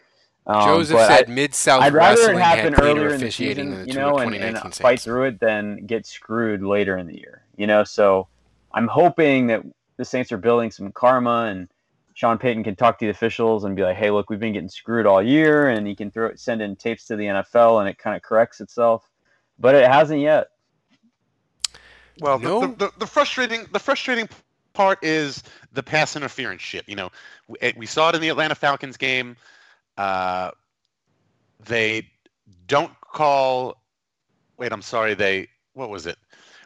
Um, 0.46 0.62
Joseph 0.62 1.00
said 1.00 1.28
Mid 1.28 1.54
South 1.54 1.82
I'd 1.82 1.92
rather 1.92 2.20
Wrestling 2.20 2.38
it 2.38 2.42
happen 2.42 2.72
had 2.74 2.82
earlier 2.82 2.94
cleaner 2.94 3.14
in 3.14 3.20
the 3.20 3.30
season, 3.32 3.70
the 3.70 3.86
you 3.86 3.94
know, 3.94 4.18
and, 4.18 4.34
and 4.34 4.74
fight 4.74 5.00
through 5.00 5.24
it 5.24 5.40
than 5.40 5.86
get 5.86 6.06
screwed 6.06 6.62
later 6.62 6.96
in 6.98 7.08
the 7.08 7.18
year. 7.18 7.42
You 7.56 7.66
know, 7.66 7.82
so 7.82 8.28
I'm 8.72 8.86
hoping 8.86 9.48
that 9.48 9.62
the 9.96 10.04
Saints 10.04 10.30
are 10.30 10.36
building 10.36 10.70
some 10.70 10.92
karma 10.92 11.46
and 11.46 11.68
Sean 12.16 12.38
Payton 12.38 12.64
can 12.64 12.76
talk 12.76 12.98
to 12.98 13.04
the 13.04 13.10
officials 13.10 13.64
and 13.64 13.76
be 13.76 13.82
like, 13.82 13.94
"Hey, 13.94 14.10
look, 14.10 14.30
we've 14.30 14.40
been 14.40 14.54
getting 14.54 14.70
screwed 14.70 15.04
all 15.04 15.22
year," 15.22 15.68
and 15.68 15.86
he 15.86 15.94
can 15.94 16.10
throw 16.10 16.34
send 16.34 16.62
in 16.62 16.74
tapes 16.74 17.04
to 17.08 17.16
the 17.16 17.26
NFL 17.26 17.78
and 17.78 17.90
it 17.90 17.98
kind 17.98 18.16
of 18.16 18.22
corrects 18.22 18.62
itself. 18.62 19.06
But 19.58 19.74
it 19.74 19.86
hasn't 19.86 20.20
yet. 20.20 20.48
Well, 22.18 22.38
the, 22.38 22.48
No. 22.48 22.60
the, 22.60 22.66
the, 22.68 22.92
the 23.00 23.06
frustrating 23.06 23.66
the 23.70 23.78
frustrating 23.78 24.30
part 24.72 25.04
is 25.04 25.42
the 25.72 25.82
pass 25.82 26.16
interference 26.16 26.62
shit. 26.62 26.88
You 26.88 26.96
know, 26.96 27.10
we, 27.48 27.58
eh, 27.60 27.72
we 27.76 27.84
saw 27.84 28.08
it 28.08 28.14
in 28.14 28.22
the 28.22 28.30
Atlanta 28.30 28.54
Falcons 28.54 28.96
game. 28.96 29.36
Uh, 29.98 30.52
they 31.66 32.08
don't 32.66 32.98
call. 33.02 33.76
Wait, 34.56 34.72
I'm 34.72 34.80
sorry. 34.80 35.12
They 35.12 35.48
what 35.74 35.90
was 35.90 36.06
it? 36.06 36.16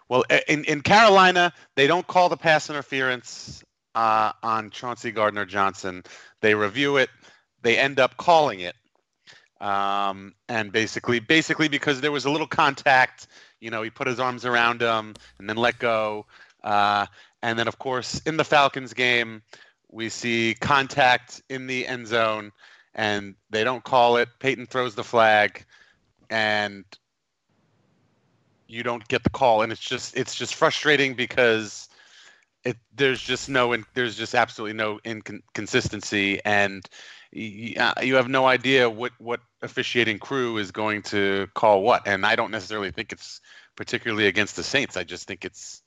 Well, 0.09 0.23
eh, 0.31 0.43
in 0.47 0.63
in 0.67 0.83
Carolina, 0.83 1.53
they 1.75 1.89
don't 1.89 2.07
call 2.07 2.29
the 2.29 2.37
pass 2.37 2.71
interference 2.71 3.65
uh, 3.95 4.33
on 4.43 4.71
Chauncey 4.71 5.11
Gardner 5.11 5.45
Johnson. 5.45 6.03
They 6.41 6.55
review 6.55 6.97
it. 6.97 7.11
They 7.63 7.79
end 7.79 8.01
up 8.01 8.17
calling 8.17 8.61
it. 8.61 8.77
Um, 9.61 10.35
and 10.49 10.73
basically, 10.73 11.21
basically 11.21 11.69
because 11.69 12.01
there 12.01 12.13
was 12.13 12.25
a 12.25 12.31
little 12.31 12.47
contact, 12.47 13.27
you 13.61 13.71
know, 13.71 13.83
he 13.83 13.91
put 13.91 14.07
his 14.07 14.19
arms 14.19 14.47
around 14.47 14.81
him 14.81 15.15
and 15.39 15.49
then 15.49 15.57
let 15.57 15.79
go. 15.79 16.27
Uh, 16.65 17.07
and 17.43 17.59
then, 17.59 17.69
of 17.69 17.79
course, 17.79 18.21
in 18.21 18.37
the 18.37 18.45
Falcons 18.45 18.95
game, 18.95 19.43
we 19.91 20.09
see 20.09 20.55
contact 20.61 21.43
in 21.49 21.67
the 21.67 21.87
end 21.87 22.07
zone, 22.07 22.53
and 22.95 23.35
they 23.51 23.65
don't 23.65 23.85
call 23.85 24.17
it. 24.17 24.29
Payton 24.39 24.67
throws 24.67 24.95
the 24.95 25.05
flag, 25.05 25.65
and 26.29 26.85
you 28.67 28.83
don't 28.83 29.07
get 29.09 29.25
the 29.25 29.31
call, 29.31 29.63
and 29.63 29.73
it's 29.73 29.81
just 29.81 30.17
it's 30.17 30.35
just 30.35 30.55
frustrating 30.55 31.15
because 31.15 31.89
it 32.65 32.77
there's 32.95 33.21
just 33.21 33.49
no 33.49 33.73
in, 33.73 33.85
there's 33.95 34.17
just 34.17 34.35
absolutely 34.35 34.77
no 34.77 35.01
inconsistency, 35.05 36.41
and 36.45 36.85
y- 37.35 37.75
y- 37.77 37.83
uh, 37.97 38.03
you 38.03 38.17
have 38.17 38.29
no 38.29 38.47
idea 38.47 38.89
what 38.91 39.13
what 39.19 39.41
officiating 39.63 40.19
crew 40.19 40.59
is 40.59 40.71
going 40.71 41.03
to 41.03 41.49
call 41.55 41.83
what, 41.83 42.07
and 42.07 42.27
I 42.27 42.37
don't 42.37 42.51
necessarily 42.51 42.91
think 42.91 43.13
it's 43.13 43.41
particularly 43.77 44.27
against 44.27 44.57
the 44.57 44.63
Saints. 44.63 44.97
I 44.97 45.05
just 45.05 45.27
think 45.27 45.45
it's 45.45 45.83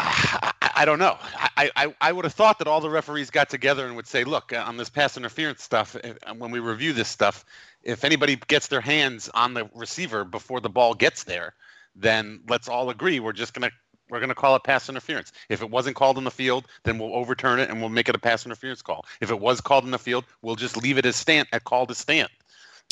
I, 0.00 0.52
I- 0.74 0.84
don't 0.84 0.98
know. 0.98 1.16
I, 1.56 1.70
I, 1.76 1.94
I 2.00 2.12
would 2.12 2.24
have 2.24 2.34
thought 2.34 2.58
that 2.58 2.68
all 2.68 2.80
the 2.80 2.90
referees 2.90 3.30
got 3.30 3.48
together 3.48 3.86
and 3.86 3.96
would 3.96 4.06
say, 4.06 4.24
look, 4.24 4.52
uh, 4.52 4.64
on 4.66 4.76
this 4.76 4.90
pass 4.90 5.16
interference 5.16 5.62
stuff, 5.62 5.96
uh, 5.96 6.34
when 6.34 6.50
we 6.50 6.58
review 6.60 6.92
this 6.92 7.08
stuff, 7.08 7.44
if 7.82 8.04
anybody 8.04 8.36
gets 8.36 8.66
their 8.68 8.80
hands 8.80 9.30
on 9.32 9.54
the 9.54 9.68
receiver 9.74 10.24
before 10.24 10.60
the 10.60 10.68
ball 10.68 10.94
gets 10.94 11.24
there, 11.24 11.54
then 11.94 12.40
let's 12.48 12.68
all 12.68 12.90
agree 12.90 13.20
we're 13.20 13.32
just 13.32 13.54
gonna 13.54 13.70
we're 14.08 14.20
gonna 14.20 14.34
call 14.34 14.54
it 14.56 14.62
pass 14.64 14.88
interference. 14.88 15.32
If 15.48 15.62
it 15.62 15.70
wasn't 15.70 15.96
called 15.96 16.18
in 16.18 16.24
the 16.24 16.30
field, 16.30 16.66
then 16.84 16.98
we'll 16.98 17.14
overturn 17.14 17.58
it 17.60 17.70
and 17.70 17.80
we'll 17.80 17.90
make 17.90 18.08
it 18.08 18.14
a 18.14 18.18
pass 18.18 18.44
interference 18.46 18.82
call. 18.82 19.04
If 19.20 19.30
it 19.30 19.38
was 19.40 19.60
called 19.60 19.84
in 19.84 19.90
the 19.90 19.98
field, 19.98 20.24
we'll 20.42 20.56
just 20.56 20.76
leave 20.76 20.98
it 20.98 21.06
as 21.06 21.16
stand 21.16 21.48
at 21.52 21.64
called 21.64 21.90
as 21.90 21.98
stand. 21.98 22.28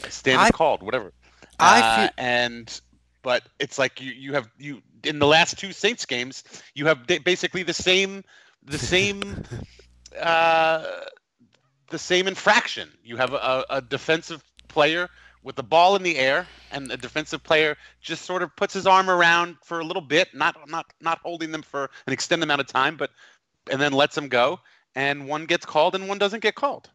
Stand 0.09 0.41
I- 0.41 0.47
is 0.47 0.51
called, 0.51 0.83
whatever. 0.83 1.13
I 1.61 1.81
Uh, 1.81 1.97
feel- 2.01 2.11
and 2.19 2.81
but 3.23 3.45
it's 3.59 3.79
like 3.79 4.01
you 4.01 4.11
you 4.13 4.33
have 4.35 4.49
you 4.59 4.83
in 5.05 5.19
the 5.19 5.27
last 5.27 5.59
two 5.59 5.73
Saints 5.73 6.05
games 6.05 6.43
you 6.75 6.87
have 6.87 7.07
basically 7.07 7.63
the 7.63 7.75
same 7.75 8.25
the 8.65 8.79
same 8.79 9.45
uh, 10.21 10.85
the 11.91 11.99
same 11.99 12.27
infraction. 12.27 12.91
You 13.05 13.17
have 13.17 13.33
a, 13.35 13.65
a 13.71 13.81
defensive 13.83 14.43
player 14.69 15.09
with 15.45 15.55
the 15.55 15.63
ball 15.63 15.95
in 15.95 16.03
the 16.03 16.17
air, 16.17 16.49
and 16.73 16.91
the 16.91 16.97
defensive 16.97 17.45
player 17.45 17.77
just 18.01 18.25
sort 18.25 18.43
of 18.43 18.57
puts 18.57 18.75
his 18.75 18.87
arm 18.87 19.09
around 19.09 19.57
for 19.63 19.79
a 19.79 19.85
little 19.85 20.03
bit, 20.03 20.35
not 20.35 20.57
not 20.69 20.87
not 21.01 21.19
holding 21.19 21.53
them 21.53 21.63
for 21.63 21.91
an 22.07 22.13
extended 22.13 22.43
amount 22.45 22.63
of 22.63 22.67
time, 22.67 22.97
but 22.97 23.11
and 23.71 23.81
then 23.81 23.93
lets 23.93 24.17
them 24.17 24.29
go, 24.29 24.59
and 24.97 25.29
one 25.29 25.45
gets 25.45 25.65
called 25.65 25.95
and 25.95 26.09
one 26.09 26.19
doesn't 26.19 26.41
get 26.41 26.57
called. 26.57 26.91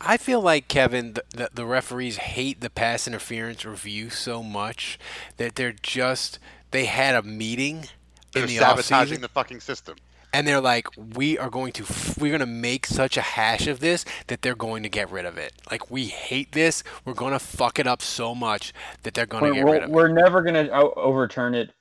I 0.00 0.16
feel 0.16 0.40
like 0.40 0.66
Kevin, 0.68 1.12
the, 1.12 1.24
the, 1.30 1.50
the 1.52 1.66
referees 1.66 2.16
hate 2.16 2.60
the 2.60 2.70
pass 2.70 3.06
interference 3.06 3.64
review 3.64 4.10
so 4.10 4.42
much 4.42 4.98
that 5.36 5.56
they're 5.56 5.74
just 5.82 6.38
they 6.70 6.86
had 6.86 7.14
a 7.14 7.22
meeting 7.22 7.88
They're 8.32 8.44
in 8.44 8.48
the 8.48 8.56
sabotaging 8.56 9.18
offseason 9.18 9.20
the 9.20 9.28
fucking 9.28 9.60
system. 9.60 9.96
And 10.32 10.46
they're 10.46 10.60
like, 10.60 10.86
we 10.96 11.38
are 11.38 11.50
going 11.50 11.72
to 11.72 11.82
f- 11.84 12.18
we're 12.18 12.30
going 12.30 12.40
to 12.40 12.46
make 12.46 12.86
such 12.86 13.16
a 13.16 13.22
hash 13.22 13.66
of 13.66 13.80
this 13.80 14.04
that 14.28 14.42
they're 14.42 14.54
going 14.54 14.82
to 14.82 14.88
get 14.88 15.10
rid 15.10 15.24
of 15.24 15.36
it. 15.38 15.52
Like 15.70 15.90
we 15.90 16.06
hate 16.06 16.52
this, 16.52 16.82
we're 17.04 17.14
going 17.14 17.32
to 17.32 17.38
fuck 17.38 17.78
it 17.78 17.86
up 17.86 18.02
so 18.02 18.34
much 18.34 18.72
that 19.02 19.14
they're 19.14 19.26
going 19.26 19.44
to 19.44 19.50
We're, 19.50 19.54
get 19.54 19.64
rid 19.64 19.80
we're, 19.80 19.84
of 19.84 19.90
we're 19.90 20.08
never 20.22 20.42
going 20.42 20.66
to 20.66 20.72
overturn 20.72 21.54
it 21.54 21.72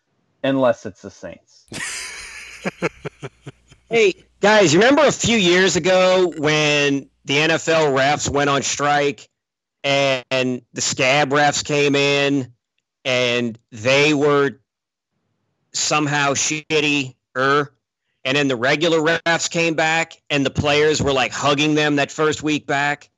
unless 0.43 0.85
it's 0.85 1.01
the 1.01 1.11
Saints. 1.11 1.65
Hey, 3.91 4.13
guys, 4.39 4.73
you 4.73 4.79
remember 4.79 5.01
a 5.01 5.11
few 5.11 5.37
years 5.37 5.75
ago 5.75 6.31
when 6.37 7.09
the 7.25 7.35
NFL 7.35 7.91
refs 7.93 8.29
went 8.29 8.49
on 8.49 8.61
strike 8.61 9.27
and, 9.83 10.23
and 10.31 10.61
the 10.71 10.79
scab 10.79 11.31
refs 11.31 11.61
came 11.61 11.93
in 11.93 12.53
and 13.03 13.59
they 13.73 14.13
were 14.13 14.61
somehow 15.73 16.35
shitty 16.35 17.15
er 17.35 17.73
and 18.25 18.37
then 18.37 18.47
the 18.47 18.55
regular 18.55 18.99
refs 18.99 19.49
came 19.49 19.73
back 19.73 20.13
and 20.29 20.45
the 20.45 20.49
players 20.51 21.01
were 21.01 21.13
like 21.13 21.31
hugging 21.31 21.75
them 21.75 21.95
that 21.97 22.11
first 22.11 22.43
week 22.43 22.65
back 22.65 23.09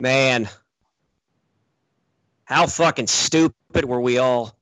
man 0.00 0.48
how 2.44 2.66
fucking 2.66 3.06
stupid 3.06 3.84
were 3.84 4.00
we 4.00 4.18
all 4.18 4.56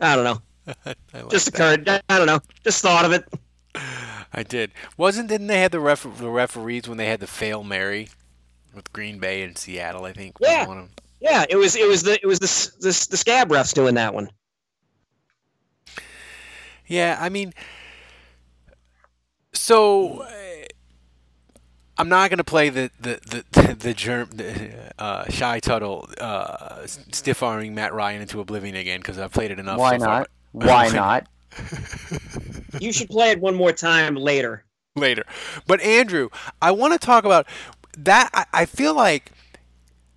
i 0.00 0.14
don't 0.14 0.24
know 0.24 0.40
I 0.86 0.94
like 1.14 1.28
just 1.30 1.52
that. 1.52 1.54
occurred. 1.54 2.02
I 2.08 2.16
don't 2.18 2.26
know. 2.26 2.40
Just 2.62 2.80
thought 2.82 3.04
of 3.04 3.12
it. 3.12 3.24
I 4.32 4.42
did. 4.42 4.70
Wasn't 4.96 5.28
didn't 5.28 5.48
they 5.48 5.60
have 5.60 5.72
the 5.72 5.80
ref 5.80 6.06
the 6.18 6.30
referees 6.30 6.88
when 6.88 6.96
they 6.96 7.06
had 7.06 7.20
the 7.20 7.26
fail 7.26 7.62
Mary 7.62 8.08
with 8.74 8.90
Green 8.92 9.18
Bay 9.18 9.42
and 9.42 9.58
Seattle? 9.58 10.04
I 10.06 10.12
think. 10.14 10.36
Yeah. 10.40 10.66
one 10.66 10.78
of 10.78 10.84
'em. 10.84 10.90
Yeah, 11.20 11.44
it 11.48 11.56
was. 11.56 11.76
It 11.76 11.86
was 11.86 12.02
the. 12.02 12.14
It 12.14 12.26
was 12.26 12.38
the 12.38 12.46
the, 12.80 13.06
the 13.10 13.16
scab 13.18 13.50
refs 13.50 13.74
doing 13.74 13.94
that 13.96 14.14
one. 14.14 14.30
Yeah, 16.86 17.16
I 17.20 17.28
mean, 17.28 17.54
so 19.52 20.22
uh, 20.22 20.28
I'm 21.96 22.08
not 22.08 22.30
gonna 22.30 22.44
play 22.44 22.68
the 22.68 22.90
the 23.00 23.20
the 23.26 23.60
the, 23.60 23.74
the 23.78 23.94
germ 23.94 24.30
the, 24.32 24.92
uh, 24.98 25.28
shy 25.30 25.60
Tuttle 25.60 26.08
uh, 26.20 26.86
stiff 26.86 27.42
arming 27.42 27.74
Matt 27.74 27.94
Ryan 27.94 28.22
into 28.22 28.40
oblivion 28.40 28.76
again 28.76 29.00
because 29.00 29.18
I've 29.18 29.32
played 29.32 29.50
it 29.50 29.58
enough. 29.58 29.78
Why 29.78 29.98
so 29.98 30.04
far. 30.04 30.18
not? 30.18 30.30
Why 30.52 30.88
not? 30.88 31.26
You 32.80 32.92
should 32.92 33.08
play 33.08 33.30
it 33.30 33.40
one 33.40 33.54
more 33.54 33.72
time 33.72 34.16
later. 34.16 34.64
later. 34.96 35.24
But 35.66 35.80
Andrew, 35.80 36.28
I 36.60 36.72
want 36.72 36.92
to 36.92 36.98
talk 36.98 37.24
about 37.24 37.46
that. 37.96 38.30
I, 38.34 38.46
I 38.52 38.66
feel 38.66 38.94
like 38.94 39.32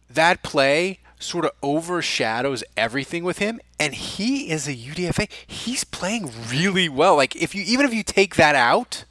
that 0.10 0.42
play 0.44 1.00
sort 1.20 1.46
of 1.46 1.52
overshadows 1.62 2.64
everything 2.76 3.24
with 3.24 3.40
him, 3.40 3.60
and 3.80 3.94
he 3.94 4.50
is 4.50 4.68
a 4.68 4.76
UDFA. 4.76 5.30
He's 5.46 5.84
playing 5.84 6.32
really 6.50 6.90
well. 6.90 7.16
Like 7.16 7.36
if 7.36 7.56
you 7.56 7.64
even 7.64 7.86
if 7.86 7.94
you 7.94 8.04
take 8.04 8.36
that 8.36 8.56
out. 8.56 9.06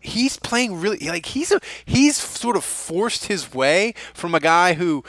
He's 0.00 0.38
playing 0.38 0.80
really 0.80 0.98
like 1.08 1.26
he's 1.26 1.50
a 1.50 1.60
he's 1.84 2.16
sort 2.16 2.56
of 2.56 2.62
forced 2.62 3.26
his 3.26 3.52
way 3.52 3.94
from 4.14 4.32
a 4.32 4.38
guy 4.38 4.74
who 4.74 5.02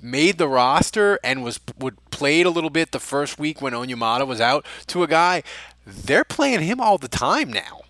made 0.00 0.38
the 0.38 0.48
roster 0.48 1.20
and 1.22 1.44
was 1.44 1.60
would 1.78 1.98
played 2.10 2.46
a 2.46 2.50
little 2.50 2.70
bit 2.70 2.92
the 2.92 2.98
first 2.98 3.38
week 3.38 3.60
when 3.60 3.74
Onyemata 3.74 4.26
was 4.26 4.40
out 4.40 4.64
to 4.86 5.02
a 5.02 5.06
guy 5.06 5.42
they're 5.86 6.24
playing 6.24 6.60
him 6.60 6.80
all 6.80 6.98
the 6.98 7.08
time 7.08 7.52
now. 7.52 7.80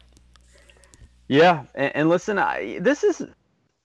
Yeah, 1.29 1.65
and, 1.75 1.97
and 1.97 2.09
listen, 2.09 2.39
I, 2.39 2.79
this 2.81 3.05
is 3.05 3.23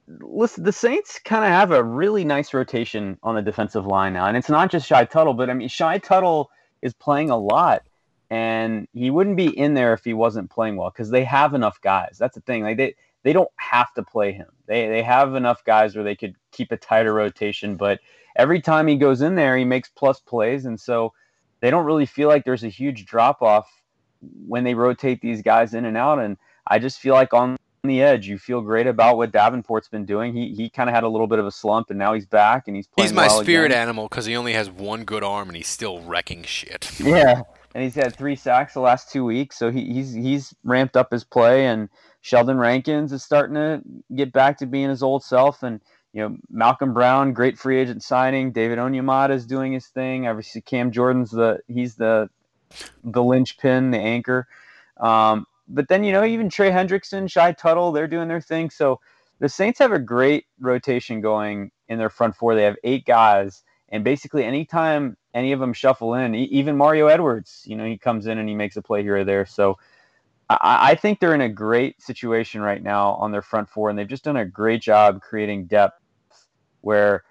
listen. 0.07 0.63
The 0.63 0.71
Saints 0.71 1.19
kind 1.23 1.43
of 1.43 1.51
have 1.51 1.71
a 1.71 1.83
really 1.83 2.25
nice 2.25 2.53
rotation 2.53 3.17
on 3.23 3.35
the 3.35 3.41
defensive 3.41 3.85
line 3.85 4.13
now, 4.13 4.27
and 4.27 4.37
it's 4.37 4.49
not 4.49 4.71
just 4.71 4.87
Shy 4.87 5.05
Tuttle, 5.05 5.33
but 5.33 5.49
I 5.49 5.53
mean 5.53 5.67
Shy 5.67 5.97
Tuttle 5.97 6.49
is 6.81 6.93
playing 6.93 7.29
a 7.29 7.37
lot, 7.37 7.83
and 8.29 8.87
he 8.93 9.09
wouldn't 9.09 9.37
be 9.37 9.57
in 9.57 9.73
there 9.73 9.93
if 9.93 10.03
he 10.03 10.13
wasn't 10.13 10.49
playing 10.49 10.75
well 10.75 10.89
because 10.89 11.09
they 11.09 11.23
have 11.23 11.53
enough 11.53 11.79
guys. 11.81 12.17
That's 12.19 12.35
the 12.35 12.41
thing. 12.41 12.63
Like 12.63 12.77
they 12.77 12.95
they 13.23 13.33
don't 13.33 13.51
have 13.57 13.93
to 13.95 14.03
play 14.03 14.31
him. 14.31 14.47
They 14.67 14.87
they 14.87 15.03
have 15.03 15.35
enough 15.35 15.63
guys 15.65 15.95
where 15.95 16.03
they 16.03 16.15
could 16.15 16.35
keep 16.51 16.71
a 16.71 16.77
tighter 16.77 17.13
rotation. 17.13 17.75
But 17.75 17.99
every 18.35 18.61
time 18.61 18.87
he 18.87 18.95
goes 18.95 19.21
in 19.21 19.35
there, 19.35 19.57
he 19.57 19.65
makes 19.65 19.89
plus 19.89 20.19
plays, 20.19 20.65
and 20.65 20.79
so 20.79 21.13
they 21.59 21.69
don't 21.69 21.85
really 21.85 22.05
feel 22.05 22.29
like 22.29 22.45
there's 22.45 22.63
a 22.63 22.69
huge 22.69 23.05
drop 23.05 23.41
off 23.41 23.69
when 24.47 24.63
they 24.63 24.73
rotate 24.73 25.21
these 25.21 25.41
guys 25.41 25.73
in 25.73 25.85
and 25.85 25.97
out. 25.97 26.19
And 26.19 26.37
I 26.67 26.79
just 26.79 26.99
feel 26.99 27.13
like 27.13 27.33
on 27.33 27.57
the 27.83 28.01
edge, 28.01 28.27
you 28.27 28.37
feel 28.37 28.61
great 28.61 28.87
about 28.87 29.17
what 29.17 29.31
Davenport's 29.31 29.87
been 29.87 30.05
doing. 30.05 30.35
He 30.35 30.53
he 30.53 30.69
kind 30.69 30.89
of 30.89 30.95
had 30.95 31.03
a 31.03 31.07
little 31.07 31.27
bit 31.27 31.39
of 31.39 31.45
a 31.45 31.51
slump, 31.51 31.89
and 31.89 31.99
now 31.99 32.13
he's 32.13 32.25
back 32.25 32.67
and 32.67 32.75
he's 32.75 32.87
playing. 32.87 33.09
He's 33.09 33.13
my 33.13 33.27
well 33.27 33.41
spirit 33.41 33.67
again. 33.71 33.83
animal 33.83 34.07
because 34.07 34.25
he 34.25 34.35
only 34.35 34.53
has 34.53 34.69
one 34.69 35.03
good 35.03 35.23
arm 35.23 35.49
and 35.49 35.55
he's 35.55 35.67
still 35.67 36.01
wrecking 36.01 36.43
shit. 36.43 36.91
Yeah, 36.99 37.43
and 37.73 37.83
he's 37.83 37.95
had 37.95 38.15
three 38.15 38.35
sacks 38.35 38.73
the 38.73 38.81
last 38.81 39.11
two 39.11 39.23
weeks, 39.23 39.57
so 39.57 39.71
he, 39.71 39.93
he's 39.93 40.13
he's 40.13 40.53
ramped 40.63 40.97
up 40.97 41.11
his 41.11 41.23
play. 41.23 41.67
And 41.67 41.89
Sheldon 42.21 42.57
Rankins 42.57 43.13
is 43.13 43.23
starting 43.23 43.55
to 43.55 43.81
get 44.15 44.33
back 44.33 44.57
to 44.57 44.65
being 44.65 44.89
his 44.89 45.03
old 45.03 45.23
self. 45.23 45.63
And 45.63 45.79
you 46.11 46.21
know, 46.21 46.37
Malcolm 46.49 46.93
Brown, 46.93 47.33
great 47.33 47.57
free 47.57 47.79
agent 47.79 48.03
signing. 48.03 48.51
David 48.51 48.79
Onyemata 48.79 49.31
is 49.31 49.45
doing 49.45 49.71
his 49.71 49.87
thing. 49.87 50.27
Obviously, 50.27 50.61
Cam 50.61 50.91
Jordan's 50.91 51.31
the 51.31 51.59
he's 51.67 51.95
the 51.95 52.29
the 53.03 53.23
linchpin, 53.23 53.91
the 53.91 53.99
anchor. 53.99 54.47
Um, 54.99 55.45
but 55.67 55.87
then 55.87 56.03
you 56.03 56.11
know, 56.11 56.25
even 56.25 56.49
Trey 56.49 56.71
Hendrickson, 56.71 57.29
Shy 57.29 57.51
Tuttle, 57.51 57.91
they're 57.91 58.07
doing 58.07 58.27
their 58.27 58.41
thing. 58.41 58.69
So 58.69 58.99
the 59.39 59.49
Saints 59.49 59.79
have 59.79 59.91
a 59.91 59.99
great 59.99 60.45
rotation 60.59 61.21
going 61.21 61.71
in 61.87 61.99
their 61.99 62.09
front 62.09 62.35
four. 62.35 62.55
They 62.55 62.63
have 62.63 62.77
eight 62.83 63.05
guys, 63.05 63.63
and 63.89 64.03
basically 64.03 64.43
anytime 64.43 65.17
any 65.33 65.51
of 65.51 65.59
them 65.59 65.73
shuffle 65.73 66.15
in, 66.15 66.33
even 66.35 66.77
Mario 66.77 67.07
Edwards, 67.07 67.63
you 67.65 67.75
know, 67.75 67.85
he 67.85 67.97
comes 67.97 68.25
in 68.25 68.37
and 68.39 68.49
he 68.49 68.55
makes 68.55 68.75
a 68.75 68.81
play 68.81 69.03
here 69.03 69.17
or 69.17 69.23
there. 69.23 69.45
So 69.45 69.77
I, 70.49 70.91
I 70.91 70.95
think 70.95 71.19
they're 71.19 71.35
in 71.35 71.41
a 71.41 71.49
great 71.49 72.01
situation 72.01 72.61
right 72.61 72.81
now 72.81 73.11
on 73.13 73.31
their 73.31 73.41
front 73.41 73.69
four, 73.69 73.89
and 73.89 73.97
they've 73.97 74.07
just 74.07 74.23
done 74.23 74.37
a 74.37 74.45
great 74.45 74.81
job 74.81 75.21
creating 75.21 75.65
depth 75.65 76.01
where 76.81 77.23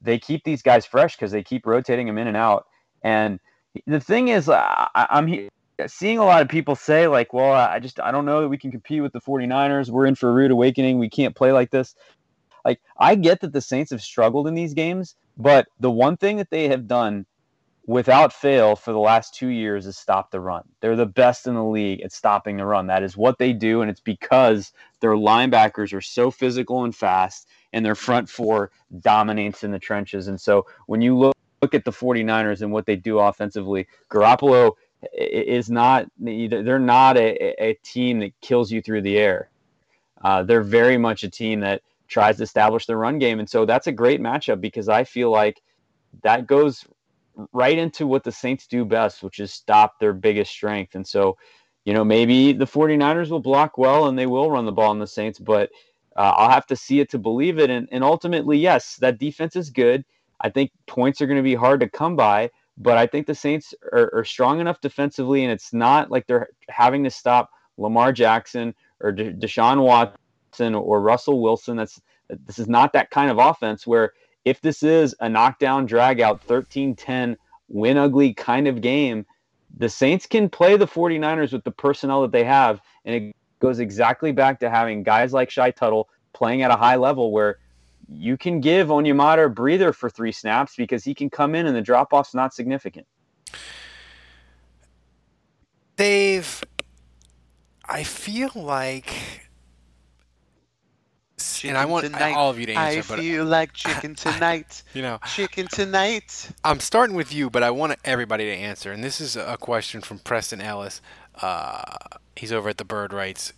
they 0.00 0.18
keep 0.18 0.44
these 0.44 0.62
guys 0.62 0.86
fresh 0.86 1.16
because 1.16 1.32
they 1.32 1.42
keep 1.42 1.66
rotating 1.66 2.06
them 2.06 2.18
in 2.18 2.28
and 2.28 2.36
out. 2.36 2.66
And 3.02 3.40
the 3.86 4.00
thing 4.00 4.28
is, 4.28 4.48
I, 4.48 4.88
I'm 4.94 5.48
seeing 5.86 6.18
a 6.18 6.24
lot 6.24 6.42
of 6.42 6.48
people 6.48 6.74
say, 6.74 7.06
like, 7.06 7.32
well, 7.32 7.52
I 7.52 7.78
just 7.78 8.00
I 8.00 8.10
don't 8.10 8.24
know 8.24 8.42
that 8.42 8.48
we 8.48 8.58
can 8.58 8.70
compete 8.70 9.02
with 9.02 9.12
the 9.12 9.20
49ers. 9.20 9.90
We're 9.90 10.06
in 10.06 10.14
for 10.14 10.30
a 10.30 10.32
rude 10.32 10.50
awakening. 10.50 10.98
We 10.98 11.08
can't 11.08 11.36
play 11.36 11.52
like 11.52 11.70
this. 11.70 11.94
Like, 12.64 12.80
I 12.98 13.14
get 13.14 13.40
that 13.40 13.52
the 13.52 13.60
Saints 13.60 13.90
have 13.92 14.02
struggled 14.02 14.48
in 14.48 14.54
these 14.54 14.74
games, 14.74 15.14
but 15.36 15.68
the 15.80 15.90
one 15.90 16.16
thing 16.16 16.36
that 16.38 16.50
they 16.50 16.68
have 16.68 16.86
done 16.86 17.24
without 17.86 18.34
fail 18.34 18.76
for 18.76 18.92
the 18.92 18.98
last 18.98 19.34
two 19.34 19.48
years 19.48 19.86
is 19.86 19.96
stop 19.96 20.30
the 20.30 20.40
run. 20.40 20.62
They're 20.80 20.94
the 20.94 21.06
best 21.06 21.46
in 21.46 21.54
the 21.54 21.64
league 21.64 22.02
at 22.02 22.12
stopping 22.12 22.58
the 22.58 22.66
run. 22.66 22.86
That 22.86 23.02
is 23.02 23.16
what 23.16 23.38
they 23.38 23.54
do, 23.54 23.80
and 23.80 23.90
it's 23.90 24.00
because 24.00 24.72
their 25.00 25.12
linebackers 25.12 25.94
are 25.94 26.02
so 26.02 26.30
physical 26.30 26.84
and 26.84 26.94
fast, 26.94 27.48
and 27.72 27.84
their 27.84 27.94
front 27.94 28.28
four 28.28 28.70
dominates 29.00 29.64
in 29.64 29.70
the 29.70 29.78
trenches. 29.78 30.28
And 30.28 30.38
so 30.38 30.66
when 30.86 31.00
you 31.00 31.16
look, 31.16 31.34
look 31.62 31.74
at 31.74 31.84
the 31.84 31.90
49ers 31.90 32.60
and 32.60 32.72
what 32.72 32.84
they 32.84 32.96
do 32.96 33.18
offensively, 33.18 33.86
Garoppolo 34.10 34.72
is 35.12 35.70
not, 35.70 36.06
they're 36.18 36.78
not 36.78 37.16
a, 37.16 37.64
a 37.64 37.74
team 37.82 38.20
that 38.20 38.32
kills 38.40 38.70
you 38.70 38.82
through 38.82 39.02
the 39.02 39.18
air. 39.18 39.50
Uh, 40.22 40.42
they're 40.42 40.62
very 40.62 40.98
much 40.98 41.22
a 41.22 41.30
team 41.30 41.60
that 41.60 41.82
tries 42.08 42.38
to 42.38 42.42
establish 42.42 42.86
the 42.86 42.96
run 42.96 43.18
game. 43.18 43.38
And 43.38 43.48
so 43.48 43.64
that's 43.64 43.86
a 43.86 43.92
great 43.92 44.20
matchup 44.20 44.60
because 44.60 44.88
I 44.88 45.04
feel 45.04 45.30
like 45.30 45.60
that 46.22 46.46
goes 46.46 46.84
right 47.52 47.78
into 47.78 48.06
what 48.06 48.24
the 48.24 48.32
Saints 48.32 48.66
do 48.66 48.84
best, 48.84 49.22
which 49.22 49.38
is 49.38 49.52
stop 49.52 49.98
their 50.00 50.12
biggest 50.12 50.50
strength. 50.50 50.94
And 50.94 51.06
so, 51.06 51.36
you 51.84 51.92
know, 51.92 52.04
maybe 52.04 52.52
the 52.52 52.64
49ers 52.64 53.30
will 53.30 53.40
block 53.40 53.78
well 53.78 54.08
and 54.08 54.18
they 54.18 54.26
will 54.26 54.50
run 54.50 54.64
the 54.64 54.72
ball 54.72 54.90
on 54.90 54.98
the 54.98 55.06
Saints, 55.06 55.38
but 55.38 55.70
uh, 56.16 56.32
I'll 56.36 56.50
have 56.50 56.66
to 56.66 56.76
see 56.76 56.98
it 56.98 57.10
to 57.10 57.18
believe 57.18 57.58
it. 57.58 57.70
And, 57.70 57.88
and 57.92 58.02
ultimately, 58.02 58.58
yes, 58.58 58.96
that 58.96 59.18
defense 59.18 59.54
is 59.54 59.70
good. 59.70 60.04
I 60.40 60.50
think 60.50 60.72
points 60.86 61.20
are 61.20 61.26
going 61.26 61.36
to 61.36 61.42
be 61.42 61.54
hard 61.54 61.80
to 61.80 61.88
come 61.88 62.16
by, 62.16 62.50
but 62.78 62.96
I 62.96 63.06
think 63.06 63.26
the 63.26 63.34
Saints 63.34 63.74
are, 63.92 64.10
are 64.14 64.24
strong 64.24 64.60
enough 64.60 64.80
defensively, 64.80 65.42
and 65.42 65.52
it's 65.52 65.72
not 65.72 66.10
like 66.10 66.26
they're 66.26 66.48
having 66.68 67.04
to 67.04 67.10
stop 67.10 67.50
Lamar 67.76 68.12
Jackson 68.12 68.74
or 69.00 69.12
De- 69.12 69.32
Deshaun 69.32 69.82
Watson 69.82 70.74
or 70.74 71.00
Russell 71.00 71.42
Wilson. 71.42 71.76
That's 71.76 72.00
this 72.46 72.58
is 72.58 72.68
not 72.68 72.92
that 72.92 73.10
kind 73.10 73.30
of 73.30 73.38
offense 73.38 73.86
where 73.86 74.12
if 74.44 74.60
this 74.60 74.82
is 74.82 75.14
a 75.20 75.28
knockdown, 75.28 75.86
drag 75.86 76.20
out, 76.20 76.42
13 76.42 76.94
10, 76.94 77.36
win 77.68 77.96
ugly 77.96 78.32
kind 78.32 78.68
of 78.68 78.80
game, 78.80 79.26
the 79.76 79.88
Saints 79.88 80.26
can 80.26 80.48
play 80.48 80.76
the 80.76 80.86
49ers 80.86 81.52
with 81.52 81.64
the 81.64 81.70
personnel 81.70 82.22
that 82.22 82.32
they 82.32 82.44
have. 82.44 82.80
And 83.04 83.14
it 83.14 83.36
goes 83.60 83.78
exactly 83.78 84.32
back 84.32 84.60
to 84.60 84.70
having 84.70 85.02
guys 85.02 85.32
like 85.32 85.50
Shy 85.50 85.70
Tuttle 85.70 86.08
playing 86.32 86.62
at 86.62 86.70
a 86.70 86.76
high 86.76 86.96
level 86.96 87.32
where 87.32 87.58
you 88.10 88.36
can 88.36 88.60
give 88.60 88.88
Onyemata 88.88 89.46
a 89.46 89.48
breather 89.48 89.92
for 89.92 90.08
three 90.08 90.32
snaps 90.32 90.74
because 90.76 91.04
he 91.04 91.14
can 91.14 91.28
come 91.30 91.54
in 91.54 91.66
and 91.66 91.76
the 91.76 91.82
drop 91.82 92.12
off's 92.12 92.34
not 92.34 92.54
significant. 92.54 93.06
Dave, 95.96 96.62
I 97.84 98.04
feel 98.04 98.50
like, 98.54 99.12
and 101.64 101.76
I 101.76 101.86
want 101.86 102.06
tonight. 102.06 102.34
all 102.34 102.50
of 102.50 102.58
you 102.60 102.66
to 102.66 102.72
answer, 102.72 103.12
I 103.12 103.16
but 103.16 103.22
feel 103.22 103.44
like 103.44 103.72
chicken 103.74 104.14
tonight. 104.14 104.84
you 104.94 105.02
know, 105.02 105.18
chicken 105.26 105.66
tonight. 105.66 106.50
I'm 106.62 106.80
starting 106.80 107.16
with 107.16 107.34
you, 107.34 107.50
but 107.50 107.62
I 107.62 107.72
want 107.72 107.98
everybody 108.04 108.44
to 108.44 108.54
answer. 108.54 108.92
And 108.92 109.02
this 109.02 109.20
is 109.20 109.36
a 109.36 109.56
question 109.58 110.00
from 110.00 110.20
Preston 110.20 110.60
Ellis. 110.60 111.02
Uh, 111.42 111.82
he's 112.36 112.52
over 112.52 112.68
at 112.68 112.78
the 112.78 112.84
Bird 112.84 113.12
Writes. 113.12 113.52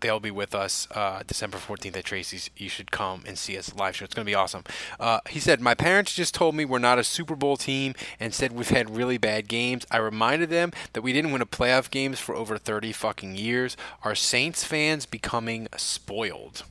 They'll 0.00 0.20
be 0.20 0.30
with 0.30 0.54
us 0.54 0.88
uh, 0.92 1.22
December 1.26 1.58
14th 1.58 1.96
at 1.96 2.04
Tracy's. 2.04 2.50
You 2.56 2.68
should 2.68 2.90
come 2.90 3.22
and 3.26 3.38
see 3.38 3.58
us 3.58 3.74
live 3.74 3.96
show. 3.96 4.04
It's 4.04 4.14
going 4.14 4.24
to 4.24 4.30
be 4.30 4.34
awesome. 4.34 4.64
Uh, 4.98 5.20
he 5.28 5.40
said, 5.40 5.60
My 5.60 5.74
parents 5.74 6.14
just 6.14 6.34
told 6.34 6.54
me 6.54 6.64
we're 6.64 6.78
not 6.78 6.98
a 6.98 7.04
Super 7.04 7.36
Bowl 7.36 7.56
team 7.56 7.94
and 8.18 8.34
said 8.34 8.52
we've 8.52 8.70
had 8.70 8.96
really 8.96 9.18
bad 9.18 9.48
games. 9.48 9.86
I 9.90 9.98
reminded 9.98 10.50
them 10.50 10.72
that 10.94 11.02
we 11.02 11.12
didn't 11.12 11.32
win 11.32 11.42
a 11.42 11.46
playoff 11.46 11.90
games 11.90 12.18
for 12.18 12.34
over 12.34 12.58
30 12.58 12.92
fucking 12.92 13.36
years. 13.36 13.76
Are 14.04 14.14
Saints 14.14 14.64
fans 14.64 15.06
becoming 15.06 15.68
spoiled? 15.76 16.64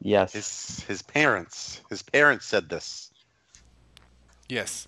Yes. 0.00 0.32
His 0.32 0.84
his 0.88 1.02
parents. 1.02 1.80
His 1.90 2.02
parents 2.02 2.46
said 2.46 2.68
this. 2.68 3.10
Yes. 4.48 4.86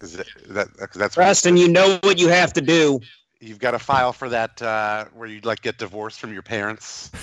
that, 0.49 0.69
that, 0.79 0.91
'cause 0.91 0.99
that's 1.01 1.17
what 1.19 1.25
Preston, 1.25 1.57
you 1.57 1.69
know 1.69 1.99
what 2.03 2.19
you 2.19 2.29
have 2.29 2.53
to 2.55 2.61
do. 2.61 3.01
You've 3.41 3.59
got 3.59 3.75
a 3.75 3.79
file 3.79 4.13
for 4.13 4.29
that 4.29 4.61
uh, 4.63 5.07
where 5.15 5.29
you'd 5.29 5.45
like 5.45 5.63
get 5.63 5.79
divorced 5.79 6.21
from 6.21 6.33
your 6.33 6.43
parents. 6.43 7.11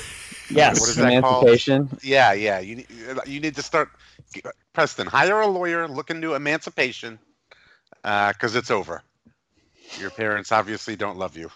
Yes. 0.50 0.82
What 0.82 0.90
is 0.90 0.96
that 0.98 1.22
called? 1.22 1.44
Emancipation. 1.46 1.90
Yeah, 2.04 2.34
yeah. 2.34 2.60
You 2.60 2.76
need 2.76 2.88
you 3.26 3.40
need 3.40 3.56
to 3.56 3.64
start. 3.64 3.90
Preston, 4.74 5.08
hire 5.08 5.40
a 5.40 5.48
lawyer. 5.48 5.88
Look 5.88 6.10
into 6.10 6.34
emancipation 6.34 7.18
because 8.04 8.54
it's 8.54 8.70
over. 8.70 9.02
Your 10.00 10.10
parents 10.12 10.52
obviously 10.52 10.96
don't 10.98 11.18
love 11.18 11.38
you. 11.38 11.50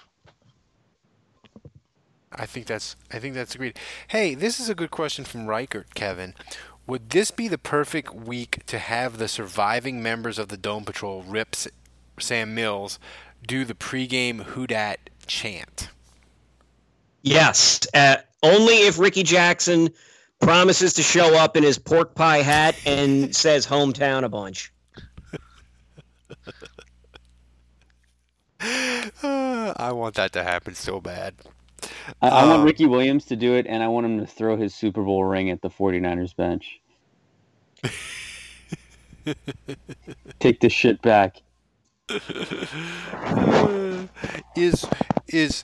I 2.31 2.45
think 2.45 2.65
that's 2.65 2.95
I 3.11 3.19
think 3.19 3.35
that's 3.35 3.55
agreed. 3.55 3.77
Hey, 4.07 4.35
this 4.35 4.59
is 4.59 4.69
a 4.69 4.75
good 4.75 4.91
question 4.91 5.25
from 5.25 5.47
Reichert, 5.47 5.93
Kevin. 5.93 6.33
Would 6.87 7.09
this 7.09 7.31
be 7.31 7.47
the 7.47 7.57
perfect 7.57 8.15
week 8.15 8.65
to 8.67 8.79
have 8.79 9.17
the 9.17 9.27
surviving 9.27 10.01
members 10.01 10.39
of 10.39 10.47
the 10.47 10.57
Dome 10.57 10.85
Patrol, 10.85 11.23
rip 11.23 11.55
Sam 12.19 12.55
Mills, 12.55 12.99
do 13.45 13.65
the 13.65 13.75
pregame 13.75 14.41
Who 14.43 14.67
Dat 14.67 14.99
chant? 15.25 15.89
Yes. 17.21 17.81
Uh, 17.93 18.17
only 18.43 18.73
if 18.75 18.97
Rickey 18.99 19.23
Jackson 19.23 19.89
promises 20.39 20.93
to 20.93 21.03
show 21.03 21.35
up 21.37 21.57
in 21.57 21.63
his 21.63 21.77
pork 21.77 22.15
pie 22.15 22.41
hat 22.41 22.75
and 22.85 23.35
says 23.35 23.65
hometown 23.65 24.23
a 24.23 24.29
bunch. 24.29 24.71
I 29.23 29.91
want 29.91 30.15
that 30.15 30.31
to 30.33 30.43
happen 30.43 30.73
so 30.75 30.99
bad. 30.99 31.35
I, 32.21 32.29
I 32.29 32.45
want 32.45 32.59
Um, 32.59 32.65
Ricky 32.65 32.85
Williams 32.85 33.25
to 33.25 33.35
do 33.35 33.55
it, 33.55 33.67
and 33.67 33.83
I 33.83 33.87
want 33.87 34.05
him 34.05 34.19
to 34.19 34.25
throw 34.25 34.57
his 34.57 34.73
Super 34.73 35.03
Bowl 35.03 35.23
ring 35.23 35.49
at 35.51 35.61
the 35.61 35.69
49ers 35.69 36.35
bench. 36.35 36.79
Take 40.39 40.59
the 40.61 40.69
shit 40.69 41.01
back. 41.01 41.41
is 44.55 44.85
is 45.27 45.63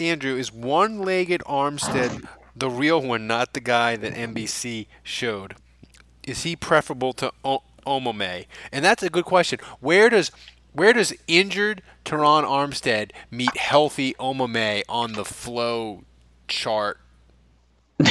Andrew 0.00 0.36
is 0.36 0.52
one-legged 0.52 1.42
Armstead 1.46 2.26
the 2.54 2.70
real 2.70 3.02
one, 3.02 3.26
not 3.26 3.52
the 3.52 3.60
guy 3.60 3.96
that 3.96 4.14
NBC 4.14 4.86
showed? 5.02 5.56
Is 6.26 6.42
he 6.42 6.56
preferable 6.56 7.12
to 7.14 7.32
o- 7.44 7.62
Omameh? 7.86 8.46
And 8.72 8.84
that's 8.84 9.02
a 9.02 9.10
good 9.10 9.24
question. 9.24 9.58
Where 9.80 10.10
does 10.10 10.30
where 10.72 10.92
does 10.92 11.14
injured 11.28 11.82
Terron 12.04 12.44
Armstead 12.44 13.12
meet 13.30 13.56
healthy 13.56 14.14
Omameh 14.14 14.82
on 14.88 15.12
the 15.12 15.24
flow 15.24 16.02
chart 16.48 16.98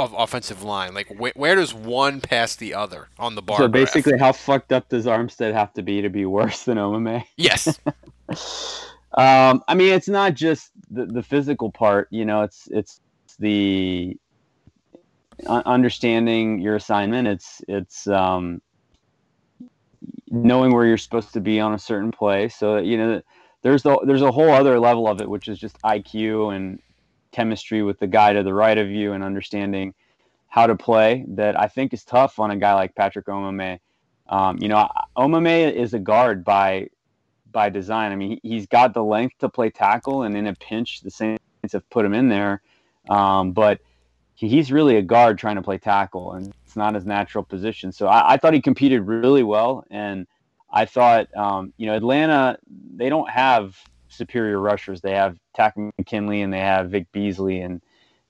of 0.00 0.14
offensive 0.16 0.62
line? 0.62 0.94
Like 0.94 1.08
wh- 1.08 1.36
where 1.36 1.54
does 1.54 1.72
one 1.74 2.20
pass 2.20 2.56
the 2.56 2.74
other 2.74 3.08
on 3.18 3.34
the 3.34 3.42
bar? 3.42 3.58
so 3.58 3.68
graph? 3.68 3.72
basically, 3.72 4.18
how 4.18 4.32
fucked 4.32 4.72
up 4.72 4.88
does 4.88 5.06
Armstead 5.06 5.52
have 5.52 5.72
to 5.74 5.82
be 5.82 6.02
to 6.02 6.08
be 6.08 6.26
worse 6.26 6.64
than 6.64 6.78
Omameh? 6.78 7.24
yes. 7.36 7.78
Um, 9.12 9.64
I 9.66 9.74
mean, 9.74 9.92
it's 9.92 10.08
not 10.08 10.34
just 10.34 10.70
the, 10.90 11.04
the 11.04 11.22
physical 11.22 11.70
part. 11.72 12.06
You 12.10 12.24
know, 12.24 12.42
it's 12.42 12.68
it's 12.70 13.00
the 13.38 14.16
understanding 15.46 16.60
your 16.60 16.76
assignment. 16.76 17.26
It's 17.26 17.60
it's 17.66 18.06
um, 18.06 18.62
knowing 20.30 20.72
where 20.72 20.86
you're 20.86 20.98
supposed 20.98 21.32
to 21.32 21.40
be 21.40 21.58
on 21.58 21.74
a 21.74 21.78
certain 21.78 22.12
play. 22.12 22.48
So 22.48 22.76
you 22.78 22.96
know, 22.96 23.22
there's 23.62 23.82
the, 23.82 23.98
there's 24.06 24.22
a 24.22 24.30
whole 24.30 24.50
other 24.50 24.78
level 24.78 25.08
of 25.08 25.20
it, 25.20 25.28
which 25.28 25.48
is 25.48 25.58
just 25.58 25.80
IQ 25.82 26.54
and 26.54 26.80
chemistry 27.32 27.82
with 27.82 27.98
the 27.98 28.06
guy 28.06 28.32
to 28.32 28.42
the 28.42 28.54
right 28.54 28.78
of 28.78 28.90
you 28.90 29.12
and 29.12 29.22
understanding 29.22 29.94
how 30.48 30.66
to 30.66 30.76
play. 30.76 31.24
That 31.28 31.58
I 31.58 31.68
think 31.68 31.92
is 31.92 32.04
tough 32.04 32.38
on 32.38 32.50
a 32.50 32.56
guy 32.56 32.74
like 32.74 32.94
Patrick 32.94 33.26
Omameh. 33.26 33.78
Um, 34.28 34.58
you 34.60 34.68
know, 34.68 34.88
Omameh 35.16 35.72
is 35.72 35.94
a 35.94 35.98
guard 35.98 36.44
by 36.44 36.88
by 37.52 37.68
design. 37.68 38.12
I 38.12 38.16
mean, 38.16 38.38
he's 38.42 38.66
got 38.66 38.94
the 38.94 39.02
length 39.02 39.38
to 39.38 39.48
play 39.48 39.70
tackle, 39.70 40.22
and 40.22 40.36
in 40.36 40.46
a 40.46 40.54
pinch, 40.54 41.00
the 41.00 41.10
Saints 41.10 41.40
have 41.72 41.88
put 41.90 42.04
him 42.04 42.14
in 42.14 42.28
there. 42.28 42.62
Um, 43.08 43.52
but 43.52 43.80
he's 44.34 44.70
really 44.70 44.96
a 44.96 45.02
guard 45.02 45.38
trying 45.38 45.56
to 45.56 45.62
play 45.62 45.78
tackle, 45.78 46.32
and 46.32 46.52
it's 46.64 46.76
not 46.76 46.94
his 46.94 47.04
natural 47.04 47.44
position. 47.44 47.92
So 47.92 48.06
I, 48.06 48.34
I 48.34 48.36
thought 48.36 48.54
he 48.54 48.60
competed 48.60 49.02
really 49.02 49.42
well, 49.42 49.84
and 49.90 50.26
I 50.72 50.84
thought, 50.84 51.34
um, 51.36 51.72
you 51.76 51.86
know, 51.86 51.94
Atlanta 51.94 52.58
they 52.94 53.08
don't 53.08 53.28
have 53.28 53.76
superior 54.10 54.60
rushers. 54.60 55.00
They 55.00 55.14
have 55.14 55.38
Takk 55.54 55.76
McKinley 55.76 56.42
and 56.42 56.52
they 56.52 56.60
have 56.60 56.90
Vic 56.90 57.10
Beasley, 57.12 57.60
and 57.60 57.80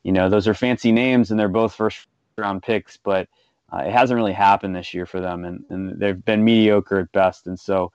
you 0.02 0.12
know 0.12 0.28
those 0.28 0.46
are 0.46 0.54
fancy 0.54 0.92
names, 0.92 1.30
and 1.30 1.40
they're 1.40 1.48
both 1.48 1.74
first 1.74 2.06
round 2.38 2.62
picks, 2.62 2.96
but 2.96 3.28
uh, 3.72 3.78
it 3.78 3.92
hasn't 3.92 4.16
really 4.16 4.32
happened 4.32 4.74
this 4.74 4.94
year 4.94 5.06
for 5.06 5.20
them, 5.20 5.44
and, 5.44 5.64
and 5.68 5.98
they've 6.00 6.24
been 6.24 6.44
mediocre 6.44 6.98
at 6.98 7.12
best. 7.12 7.46
And 7.46 7.58
so 7.58 7.92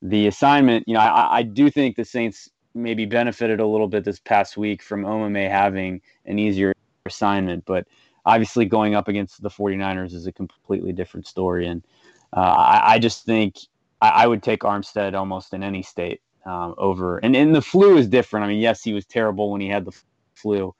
the 0.00 0.26
assignment, 0.26 0.86
you 0.86 0.94
know, 0.94 1.00
I, 1.00 1.38
I 1.38 1.42
do 1.42 1.70
think 1.70 1.96
the 1.96 2.04
Saints 2.04 2.50
maybe 2.74 3.04
benefited 3.04 3.60
a 3.60 3.66
little 3.66 3.88
bit 3.88 4.04
this 4.04 4.20
past 4.20 4.56
week 4.56 4.82
from 4.82 5.02
Omameh 5.02 5.50
having 5.50 6.00
an 6.24 6.38
easier 6.38 6.72
assignment, 7.04 7.64
but 7.66 7.86
obviously 8.24 8.64
going 8.64 8.94
up 8.94 9.08
against 9.08 9.42
the 9.42 9.50
49ers 9.50 10.12
is 10.14 10.26
a 10.26 10.32
completely 10.32 10.92
different 10.92 11.26
story. 11.26 11.66
And 11.66 11.82
uh, 12.36 12.40
I, 12.40 12.94
I, 12.94 12.98
just 12.98 13.24
think 13.24 13.56
I, 14.00 14.08
I, 14.08 14.26
would 14.26 14.42
take 14.42 14.60
Armstead 14.60 15.14
almost 15.14 15.54
in 15.54 15.62
any 15.62 15.82
state 15.82 16.20
um, 16.48 16.74
over. 16.78 17.18
And, 17.18 17.36
and 17.36 17.54
the 17.54 17.62
flu 17.62 17.98
is 17.98 18.08
different. 18.08 18.44
I 18.44 18.48
mean, 18.48 18.60
yes, 18.60 18.82
he 18.82 18.94
was 18.94 19.04
terrible 19.04 19.52
when 19.52 19.60
he 19.60 19.68
had 19.68 19.84
the 19.84 19.92
flu, 20.34 20.74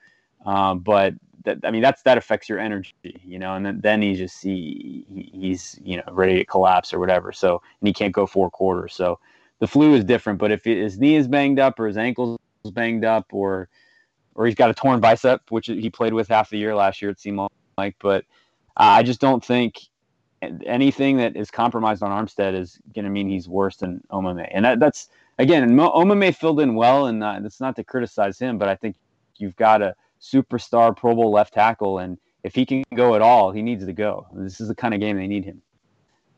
um, 0.47 0.81
but 0.81 1.15
that, 1.45 1.59
I 1.63 1.71
mean, 1.71 1.83
that's 1.83 2.03
that 2.03 2.19
affects 2.19 2.49
your 2.49 2.59
energy, 2.59 2.95
you 3.03 3.39
know. 3.39 3.55
And 3.55 3.65
then, 3.65 3.81
then 3.81 4.03
he 4.03 4.15
just 4.15 4.43
he, 4.43 5.05
he's 5.33 5.79
you 5.83 5.99
know 5.99 6.03
ready 6.11 6.37
to 6.37 6.45
collapse 6.45 6.93
or 6.93 6.99
whatever. 6.99 7.33
So 7.33 7.63
and 7.81 7.87
he 7.87 7.93
can't 7.93 8.15
go 8.15 8.27
four 8.27 8.51
quarters. 8.51 8.95
So 8.95 9.19
the 9.59 9.67
flu 9.67 9.95
is 9.95 10.05
different. 10.05 10.39
But 10.39 10.53
if 10.53 10.65
his 10.65 10.99
knee 10.99 11.17
is 11.17 11.29
banged 11.29 11.59
up 11.59 11.79
or 11.79 11.87
his 11.87 11.97
ankles 11.97 12.39
banged 12.73 13.05
up 13.05 13.27
or 13.33 13.69
or 14.35 14.47
he's 14.47 14.55
got 14.55 14.71
a 14.71 14.75
torn 14.75 15.01
bicep, 15.01 15.43
which 15.51 15.67
he 15.67 15.91
played 15.91 16.15
with 16.15 16.29
half 16.29 16.51
the 16.51 16.59
year 16.59 16.75
last 16.75 17.03
year, 17.03 17.11
it 17.11 17.21
seemed 17.21 17.41
like. 17.77 17.97
But 18.01 18.25
I 18.77 19.03
just 19.03 19.21
don't 19.21 19.45
think 19.45 19.81
anything 20.67 21.17
that 21.19 21.37
is 21.37 21.51
compromised 21.51 22.03
on 22.03 22.11
Armstead 22.11 22.55
is 22.55 22.79
going 22.95 23.05
to 23.05 23.11
mean 23.11 23.29
he's 23.29 23.49
worse 23.49 23.77
than 23.77 24.03
Omameh. 24.11 24.49
And 24.53 24.65
that, 24.65 24.81
that's 24.81 25.09
again, 25.39 25.77
Omameh 25.77 26.35
filled 26.35 26.61
in 26.61 26.75
well, 26.75 27.07
and 27.07 27.23
uh, 27.23 27.39
that's 27.41 27.61
not 27.61 27.77
to 27.77 27.85
criticize 27.85 28.39
him, 28.39 28.59
but 28.59 28.69
I 28.69 28.75
think 28.75 28.97
you've 29.37 29.57
got 29.57 29.83
a 29.83 29.95
superstar 30.21 30.97
Pro 30.97 31.15
Bowl 31.15 31.31
left 31.31 31.55
tackle, 31.55 31.99
and 31.99 32.19
if 32.43 32.55
he 32.55 32.67
can 32.67 32.85
go 32.95 33.15
at 33.15 33.23
all, 33.23 33.53
he 33.53 33.63
needs 33.63 33.85
to 33.87 33.93
go. 33.93 34.27
This 34.33 34.61
is 34.61 34.69
the 34.69 34.75
kind 34.75 34.95
of 34.95 35.01
game 35.01 35.17
they 35.17 35.27
need 35.27 35.45
him. 35.45 35.63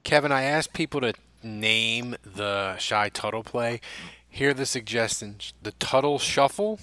Kevin, 0.02 0.32
I 0.32 0.42
asked 0.42 0.72
people 0.72 1.00
to 1.00 1.14
name 1.42 2.16
the 2.22 2.76
Shy 2.78 3.08
Tuttle 3.08 3.42
play. 3.42 3.80
Here 4.28 4.50
are 4.50 4.54
the 4.54 4.66
suggestions: 4.66 5.52
the 5.62 5.72
Tuttle 5.72 6.18
Shuffle, 6.18 6.78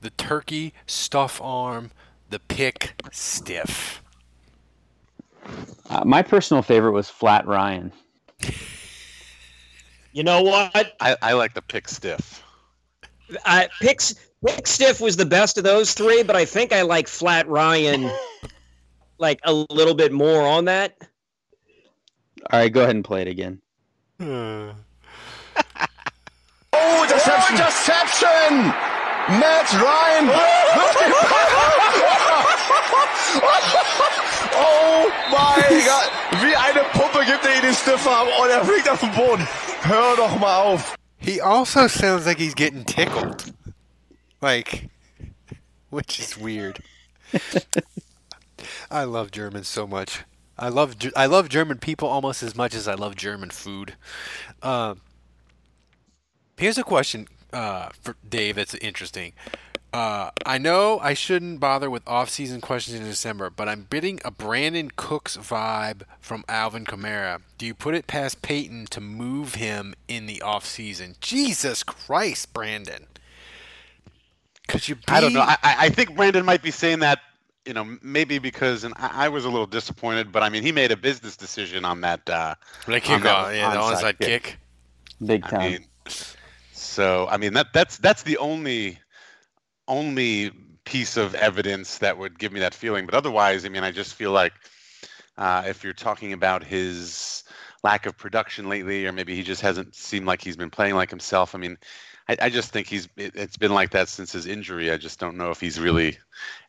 the 0.00 0.10
Turkey 0.10 0.74
Stuff 0.86 1.40
Arm, 1.42 1.90
the 2.30 2.40
Pick 2.40 2.94
Stiff. 3.12 4.02
Uh, 5.88 6.02
my 6.04 6.22
personal 6.22 6.62
favorite 6.62 6.92
was 6.92 7.08
Flat 7.08 7.46
Ryan. 7.46 7.92
You 10.16 10.24
know 10.24 10.40
what? 10.40 10.96
I, 10.98 11.14
I 11.20 11.34
like 11.34 11.52
the 11.52 11.60
Pick 11.60 11.86
Stiff. 11.88 12.42
I 13.44 13.68
picks 13.82 14.14
Pick 14.46 14.66
Stiff 14.66 14.98
was 14.98 15.18
the 15.18 15.26
best 15.26 15.58
of 15.58 15.64
those 15.64 15.92
three, 15.92 16.22
but 16.22 16.34
I 16.34 16.46
think 16.46 16.72
I 16.72 16.80
like 16.80 17.06
Flat 17.06 17.46
Ryan 17.46 18.10
like 19.18 19.40
a 19.44 19.52
little 19.52 19.92
bit 19.92 20.12
more 20.12 20.40
on 20.40 20.64
that. 20.64 20.96
All 22.50 22.60
right, 22.60 22.72
go 22.72 22.80
ahead 22.80 22.94
and 22.94 23.04
play 23.04 23.20
it 23.20 23.28
again. 23.28 23.60
Hmm. 24.18 24.70
oh, 26.72 27.06
deception! 27.10 27.56
Oh, 27.58 27.66
deception! 27.66 28.56
Matt 29.38 29.70
Ryan! 29.74 30.30
oh 34.54 35.10
mein 35.30 35.84
Gott! 35.84 36.10
Wie 36.42 36.56
eine 36.56 36.84
Puppe 36.92 37.24
gibt 37.24 37.44
er 37.44 37.56
ihn 37.56 37.62
den 37.62 37.74
Stiffer 37.74 38.22
und 38.40 38.50
er 38.50 38.64
fliegt 38.64 38.88
auf 38.88 39.00
den 39.00 39.12
Boden. 39.12 39.46
Hör 39.82 40.16
doch 40.16 40.38
mal 40.38 40.62
auf. 40.62 40.94
He 41.18 41.40
also 41.40 41.88
sounds 41.88 42.26
like 42.26 42.38
he's 42.38 42.54
getting 42.54 42.84
tickled. 42.84 43.52
Like, 44.40 44.88
which 45.90 46.20
is 46.20 46.38
weird. 46.38 46.80
I 48.90 49.04
love 49.04 49.30
Germans 49.30 49.68
so 49.68 49.86
much. 49.86 50.24
I 50.58 50.68
love 50.68 50.96
I 51.14 51.26
love 51.26 51.48
German 51.48 51.78
people 51.78 52.08
almost 52.08 52.42
as 52.42 52.54
much 52.54 52.74
as 52.74 52.88
I 52.88 52.94
love 52.94 53.16
German 53.16 53.50
food. 53.50 53.94
Uh, 54.62 54.94
here's 56.56 56.78
a 56.78 56.84
question 56.84 57.28
uh, 57.52 57.90
for 58.00 58.16
Dave 58.26 58.56
that's 58.56 58.74
interesting. 58.74 59.32
Uh, 59.92 60.30
I 60.44 60.58
know 60.58 60.98
I 60.98 61.14
shouldn't 61.14 61.58
bother 61.58 61.88
with 61.88 62.06
off-season 62.06 62.60
questions 62.60 62.98
in 62.98 63.04
December, 63.04 63.48
but 63.48 63.68
I'm 63.68 63.86
bidding 63.88 64.20
a 64.24 64.30
Brandin 64.30 64.94
Cooks 64.94 65.36
vibe 65.38 66.02
from 66.20 66.44
Alvin 66.48 66.84
Kamara. 66.84 67.40
Do 67.56 67.64
you 67.64 67.72
put 67.72 67.94
it 67.94 68.06
past 68.06 68.42
Payton 68.42 68.86
to 68.86 69.00
move 69.00 69.54
him 69.54 69.94
in 70.06 70.26
the 70.26 70.42
off-season? 70.42 71.16
Jesus 71.20 71.82
Christ, 71.82 72.52
Brandon! 72.52 73.06
Could 74.68 74.88
you? 74.88 74.96
Be... 74.96 75.02
I 75.08 75.20
don't 75.20 75.32
know. 75.32 75.40
I, 75.40 75.56
I 75.62 75.88
think 75.88 76.14
Brandon 76.14 76.44
might 76.44 76.62
be 76.62 76.70
saying 76.70 76.98
that. 76.98 77.20
You 77.64 77.74
know, 77.74 77.98
maybe 78.00 78.38
because, 78.38 78.84
and 78.84 78.94
I, 78.96 79.26
I 79.26 79.28
was 79.28 79.44
a 79.44 79.48
little 79.48 79.66
disappointed, 79.66 80.30
but 80.30 80.44
I 80.44 80.50
mean, 80.50 80.62
he 80.62 80.70
made 80.70 80.92
a 80.92 80.96
business 80.96 81.36
decision 81.36 81.84
on 81.84 82.00
that. 82.02 82.28
Uh, 82.28 82.54
the 82.86 83.00
kick, 83.00 83.24
on 83.24 83.54
yeah, 83.54 83.70
the 83.70 83.78
onside 83.78 84.18
kick. 84.18 84.42
kick. 84.42 84.58
Big 85.24 85.42
time. 85.42 85.60
I 85.60 85.68
mean, 85.70 85.86
so 86.72 87.26
I 87.28 87.38
mean 87.38 87.54
that 87.54 87.72
that's 87.72 87.96
that's 87.98 88.22
the 88.22 88.36
only 88.36 89.00
only 89.88 90.52
piece 90.84 91.16
of 91.16 91.34
evidence 91.34 91.98
that 91.98 92.16
would 92.16 92.38
give 92.38 92.52
me 92.52 92.60
that 92.60 92.74
feeling. 92.74 93.06
But 93.06 93.14
otherwise, 93.14 93.64
I 93.64 93.68
mean, 93.68 93.84
I 93.84 93.90
just 93.90 94.14
feel 94.14 94.30
like 94.32 94.52
uh, 95.36 95.64
if 95.66 95.84
you're 95.84 95.92
talking 95.92 96.32
about 96.32 96.64
his 96.64 97.44
lack 97.82 98.06
of 98.06 98.16
production 98.16 98.68
lately, 98.68 99.06
or 99.06 99.12
maybe 99.12 99.34
he 99.34 99.42
just 99.42 99.60
hasn't 99.60 99.94
seemed 99.94 100.26
like 100.26 100.42
he's 100.42 100.56
been 100.56 100.70
playing 100.70 100.94
like 100.94 101.10
himself. 101.10 101.54
I 101.54 101.58
mean, 101.58 101.76
I, 102.28 102.36
I 102.42 102.48
just 102.48 102.72
think 102.72 102.86
he's 102.86 103.08
it, 103.16 103.36
has 103.36 103.56
been 103.56 103.74
like 103.74 103.90
that 103.90 104.08
since 104.08 104.32
his 104.32 104.46
injury. 104.46 104.90
I 104.90 104.96
just 104.96 105.18
don't 105.18 105.36
know 105.36 105.50
if 105.50 105.60
he's 105.60 105.78
really 105.78 106.18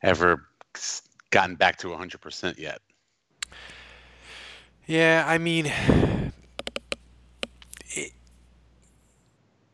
ever 0.04 0.48
gotten 1.32 1.56
back 1.56 1.78
to 1.78 1.88
100% 1.88 2.58
yet. 2.58 2.82
Yeah, 4.86 5.26
I 5.28 5.38
mean, 5.38 5.72
it, 7.90 8.14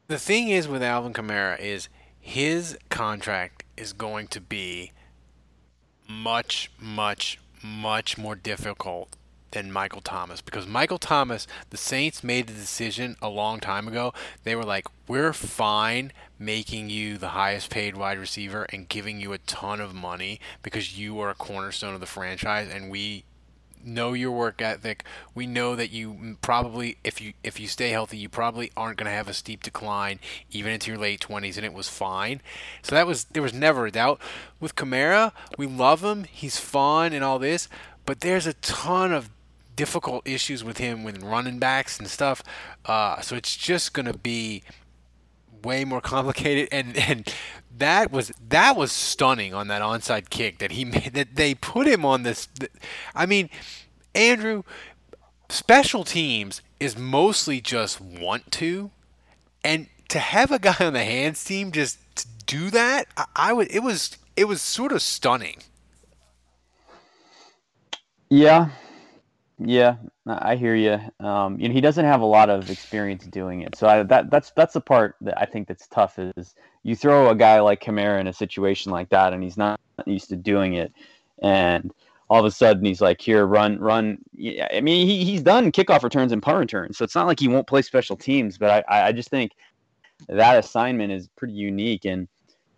the 0.08 0.18
thing 0.18 0.50
is 0.50 0.68
with 0.68 0.82
Alvin 0.82 1.14
Kamara 1.14 1.60
is 1.60 1.88
his 2.26 2.78
contract 2.90 3.66
is 3.76 3.92
going 3.92 4.28
to 4.30 4.40
be 4.40 4.94
much, 6.08 6.72
much, 6.80 7.38
much 7.62 8.18
more 8.18 8.34
difficult 8.34 9.18
than 9.52 9.70
Michael 9.70 10.00
Thomas 10.00 10.40
because 10.40 10.66
Michael 10.66 10.98
Thomas, 10.98 11.46
the 11.70 11.78
Saints 11.78 12.24
made 12.24 12.48
the 12.48 12.54
decision 12.54 13.18
a 13.22 13.28
long 13.28 13.60
time 13.60 13.90
ago. 13.90 14.14
They 14.46 14.56
were 14.56 14.64
like, 14.64 14.88
we're 15.06 15.34
fine 15.34 16.14
making 16.40 16.90
you 16.90 17.18
the 17.18 17.30
highest 17.30 17.70
paid 17.70 17.98
wide 17.98 18.18
receiver 18.18 18.64
and 18.70 18.88
giving 18.88 19.20
you 19.20 19.34
a 19.34 19.38
ton 19.40 19.82
of 19.82 19.94
money 19.94 20.40
because 20.64 20.98
you 20.98 21.20
are 21.20 21.30
a 21.30 21.36
cornerstone 21.36 21.94
of 21.94 22.00
the 22.00 22.06
franchise 22.06 22.70
and 22.74 22.90
we 22.90 23.26
know 23.86 24.14
your 24.14 24.32
work 24.32 24.62
ethic. 24.62 25.04
We 25.36 25.46
know 25.48 25.76
that 25.76 25.92
you 25.92 26.38
probably, 26.42 26.98
if 27.04 27.22
you 27.22 27.34
if 27.44 27.60
you 27.60 27.68
stay 27.68 27.90
healthy, 27.90 28.18
you 28.18 28.30
probably 28.30 28.72
aren't 28.76 28.98
going 28.98 29.06
to 29.06 29.12
have 29.12 29.28
a 29.28 29.34
steep 29.34 29.64
decline 29.64 30.20
even 30.52 30.72
into 30.72 30.92
your 30.92 31.00
late 31.00 31.22
twenties, 31.22 31.58
and 31.58 31.66
it 31.66 31.74
was 31.74 31.90
fine. 31.90 32.42
So 32.82 32.96
that 32.96 33.08
was 33.08 33.26
there 33.26 33.44
was 33.44 33.54
never 33.54 33.86
a 33.86 33.92
doubt. 33.92 34.20
With 34.60 34.76
Kamara, 34.76 35.32
we 35.58 35.68
love 35.68 36.04
him. 36.04 36.24
He's 36.26 36.60
fun 36.60 37.14
and 37.14 37.24
all 37.24 37.40
this, 37.40 37.68
but 38.06 38.22
there's 38.22 38.48
a 38.48 38.54
ton 38.54 39.12
of 39.12 39.30
difficult 39.76 40.28
issues 40.28 40.64
with 40.64 40.78
him 40.78 41.04
with 41.04 41.24
running 41.24 41.60
backs 41.60 41.98
and 41.98 42.08
stuff. 42.08 42.44
Uh, 42.86 43.20
so 43.22 43.36
it's 43.36 43.58
just 43.58 43.94
going 43.94 44.06
to 44.06 44.18
be 44.18 44.64
way 45.64 45.86
more 45.86 46.02
complicated 46.02 46.70
and 46.72 46.98
and 46.98 47.34
that 47.76 48.12
was 48.12 48.32
that 48.50 48.76
was 48.76 48.92
stunning 48.92 49.54
on 49.54 49.68
that 49.68 49.82
onside 49.82 50.30
kick 50.30 50.60
that 50.60 50.72
he 50.72 50.86
made 50.86 51.14
that 51.14 51.36
they 51.36 51.56
put 51.56 51.88
him 51.88 52.06
on 52.06 52.24
this 52.24 52.48
I 53.16 53.26
mean 53.26 53.50
Andrew 54.14 54.64
special 55.50 56.04
teams 56.04 56.62
is 56.80 56.98
mostly 56.98 57.62
just 57.62 58.00
want 58.02 58.52
to 58.52 58.92
and 59.64 59.88
to 60.10 60.20
have 60.20 60.52
a 60.52 60.60
guy 60.60 60.76
on 60.80 60.94
the 60.94 61.04
hands 61.04 61.44
team 61.44 61.72
just 61.72 61.98
do 62.46 62.70
that, 62.72 63.08
I, 63.18 63.26
I 63.36 63.54
would. 63.54 63.72
It 63.72 63.82
was 63.82 64.18
it 64.36 64.46
was 64.46 64.62
sort 64.62 64.92
of 64.92 65.02
stunning. 65.02 65.58
Yeah, 68.30 68.70
yeah, 69.60 69.98
I 70.26 70.56
hear 70.56 70.76
you. 70.76 71.00
Um, 71.26 71.60
you 71.60 71.68
know, 71.68 71.74
he 71.74 71.82
doesn't 71.82 72.06
have 72.06 72.22
a 72.22 72.26
lot 72.26 72.50
of 72.50 72.70
experience 72.70 73.26
doing 73.26 73.62
it, 73.62 73.76
so 73.76 73.88
I, 73.88 74.04
that 74.04 74.30
that's 74.30 74.52
that's 74.52 74.74
the 74.74 74.82
part 74.82 75.16
that 75.22 75.38
I 75.38 75.46
think 75.46 75.68
that's 75.68 75.88
tough. 75.88 76.18
Is 76.18 76.56
you 76.84 76.96
throw 76.96 77.30
a 77.30 77.36
guy 77.36 77.60
like 77.60 77.84
Kamara 77.84 78.22
in 78.22 78.28
a 78.28 78.34
situation 78.34 78.92
like 78.92 79.10
that, 79.10 79.34
and 79.34 79.44
he's 79.44 79.58
not 79.58 79.80
used 80.06 80.30
to 80.30 80.38
doing 80.38 80.76
it, 80.76 80.94
and 81.42 81.94
all 82.30 82.40
of 82.40 82.46
a 82.46 82.52
sudden 82.52 82.86
he's 82.86 83.02
like, 83.02 83.20
"Here, 83.20 83.46
run, 83.46 83.80
run." 83.80 84.20
Yeah, 84.34 84.70
I 84.74 84.80
mean, 84.80 85.08
he, 85.08 85.26
he's 85.26 85.42
done 85.42 85.74
kickoff 85.74 86.04
returns 86.04 86.32
and 86.32 86.42
punt 86.42 86.58
returns, 86.58 86.98
so 86.98 87.04
it's 87.04 87.16
not 87.16 87.28
like 87.28 87.40
he 87.40 87.50
won't 87.50 87.68
play 87.68 87.82
special 87.82 88.16
teams. 88.16 88.58
But 88.58 88.86
I, 88.88 89.08
I 89.08 89.12
just 89.12 89.30
think 89.30 89.52
that 90.30 90.58
assignment 90.58 91.12
is 91.12 91.28
pretty 91.36 91.54
unique, 91.54 92.06
and 92.06 92.30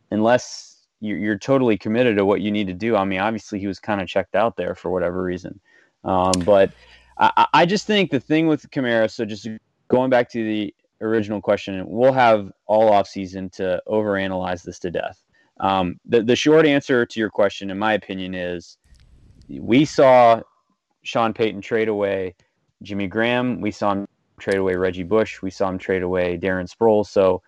unless 0.10 0.88
you're, 1.00 1.20
you're 1.20 1.38
totally 1.38 1.78
committed 1.78 2.18
to 2.18 2.26
what 2.26 2.42
you 2.42 2.52
need 2.52 2.68
to 2.68 2.74
do, 2.74 2.96
I 2.96 3.06
mean, 3.06 3.20
obviously 3.20 3.60
he 3.60 3.68
was 3.68 3.80
kind 3.80 4.02
of 4.02 4.08
checked 4.08 4.34
out 4.34 4.58
there 4.58 4.74
for 4.74 4.90
whatever 4.90 5.22
reason. 5.22 5.60
Um, 6.04 6.34
but 6.44 6.72
I, 7.18 7.48
I 7.54 7.66
just 7.66 7.88
think 7.88 8.12
the 8.12 8.20
thing 8.20 8.48
with 8.48 8.70
Kamara, 8.72 9.10
so 9.10 9.26
just 9.26 9.48
going 9.88 10.10
back 10.10 10.30
to 10.32 10.44
the 10.44 10.74
original 11.02 11.42
question, 11.42 11.84
we'll 11.88 12.14
have 12.14 12.52
all 12.68 12.92
off 12.92 13.08
season 13.08 13.50
to 13.52 13.82
overanalyze 13.88 14.64
this 14.64 14.80
to 14.80 14.92
death. 14.92 15.22
Um, 15.60 16.00
the, 16.06 16.22
the 16.22 16.36
short 16.36 16.66
answer 16.66 17.06
to 17.06 17.20
your 17.20 17.30
question, 17.30 17.70
in 17.70 17.80
my 17.80 17.94
opinion, 17.94 18.36
is 18.36 18.78
we 19.50 19.86
saw 19.86 20.42
Sean 21.04 21.34
Payton 21.34 21.62
trade 21.62 21.88
away 21.88 22.36
Jimmy 22.84 23.08
Graham. 23.08 23.62
We 23.62 23.72
saw 23.72 23.94
him 23.94 24.08
trade 24.40 24.58
away 24.58 24.76
Reggie 24.76 25.04
Bush. 25.04 25.42
We 25.42 25.52
saw 25.52 25.70
him 25.70 25.78
trade 25.78 26.04
away 26.04 26.38
Darren 26.38 26.70
Sproles. 26.70 27.08
So 27.08 27.42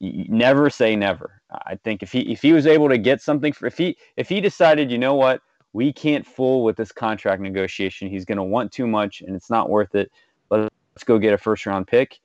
never 0.00 0.70
say 0.70 0.96
never. 0.96 1.42
I 1.50 1.74
think 1.76 2.02
if 2.02 2.12
he 2.12 2.20
if 2.32 2.40
he 2.40 2.52
was 2.52 2.66
able 2.66 2.88
to 2.88 2.96
get 2.96 3.20
something 3.20 3.52
for 3.52 3.66
if 3.66 3.76
he 3.76 3.96
if 4.16 4.28
he 4.28 4.40
decided, 4.40 4.90
you 4.90 4.98
know 4.98 5.14
what, 5.14 5.42
we 5.72 5.92
can't 5.92 6.26
fool 6.26 6.64
with 6.64 6.76
this 6.76 6.92
contract 6.92 7.40
negotiation. 7.40 8.08
He's 8.08 8.24
going 8.24 8.38
to 8.38 8.44
want 8.44 8.72
too 8.72 8.86
much, 8.86 9.20
and 9.20 9.36
it's 9.36 9.50
not 9.50 9.68
worth 9.68 9.94
it. 9.94 10.10
Let's 10.50 11.04
go 11.04 11.18
get 11.18 11.32
a 11.32 11.38
first 11.38 11.66
round 11.66 11.86
pick. 11.86 12.18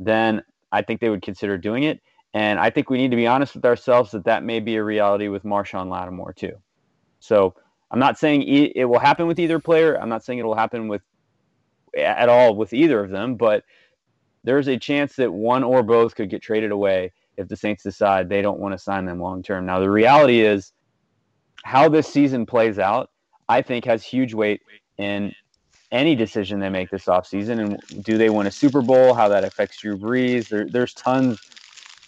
Then 0.00 0.42
I 0.72 0.82
think 0.82 1.00
they 1.00 1.08
would 1.08 1.22
consider 1.22 1.56
doing 1.56 1.84
it. 1.84 2.00
And 2.34 2.58
I 2.58 2.70
think 2.70 2.90
we 2.90 2.98
need 2.98 3.10
to 3.10 3.16
be 3.16 3.26
honest 3.26 3.54
with 3.54 3.64
ourselves 3.64 4.10
that 4.10 4.24
that 4.24 4.44
may 4.44 4.60
be 4.60 4.76
a 4.76 4.84
reality 4.84 5.28
with 5.28 5.44
Marshon 5.44 5.88
Lattimore 5.88 6.34
too. 6.34 6.52
So 7.20 7.54
I'm 7.90 7.98
not 7.98 8.18
saying 8.18 8.42
it 8.42 8.84
will 8.84 8.98
happen 8.98 9.26
with 9.26 9.38
either 9.38 9.58
player. 9.58 9.98
I'm 9.98 10.10
not 10.10 10.24
saying 10.24 10.38
it 10.38 10.44
will 10.44 10.54
happen 10.54 10.88
with 10.88 11.02
at 11.96 12.28
all 12.28 12.54
with 12.54 12.72
either 12.74 13.02
of 13.02 13.10
them, 13.10 13.36
but 13.36 13.64
there's 14.44 14.68
a 14.68 14.78
chance 14.78 15.16
that 15.16 15.32
one 15.32 15.64
or 15.64 15.82
both 15.82 16.14
could 16.14 16.30
get 16.30 16.42
traded 16.42 16.70
away 16.70 17.12
if 17.36 17.48
the 17.48 17.56
Saints 17.56 17.82
decide 17.82 18.28
they 18.28 18.42
don't 18.42 18.60
want 18.60 18.72
to 18.72 18.78
sign 18.78 19.04
them 19.06 19.20
long 19.20 19.42
term. 19.42 19.64
Now 19.64 19.80
the 19.80 19.90
reality 19.90 20.40
is 20.40 20.72
how 21.68 21.86
this 21.86 22.08
season 22.08 22.46
plays 22.46 22.78
out, 22.78 23.10
I 23.46 23.60
think 23.60 23.84
has 23.84 24.02
huge 24.02 24.32
weight 24.32 24.62
in 24.96 25.34
any 25.92 26.14
decision 26.14 26.60
they 26.60 26.70
make 26.70 26.88
this 26.88 27.04
offseason. 27.04 27.60
And 27.60 28.04
do 28.04 28.16
they 28.16 28.30
win 28.30 28.46
a 28.46 28.50
Super 28.50 28.80
Bowl? 28.80 29.12
How 29.12 29.28
that 29.28 29.44
affects 29.44 29.82
Drew 29.82 29.98
Brees? 29.98 30.48
There, 30.48 30.66
there's 30.66 30.94
tons 30.94 31.38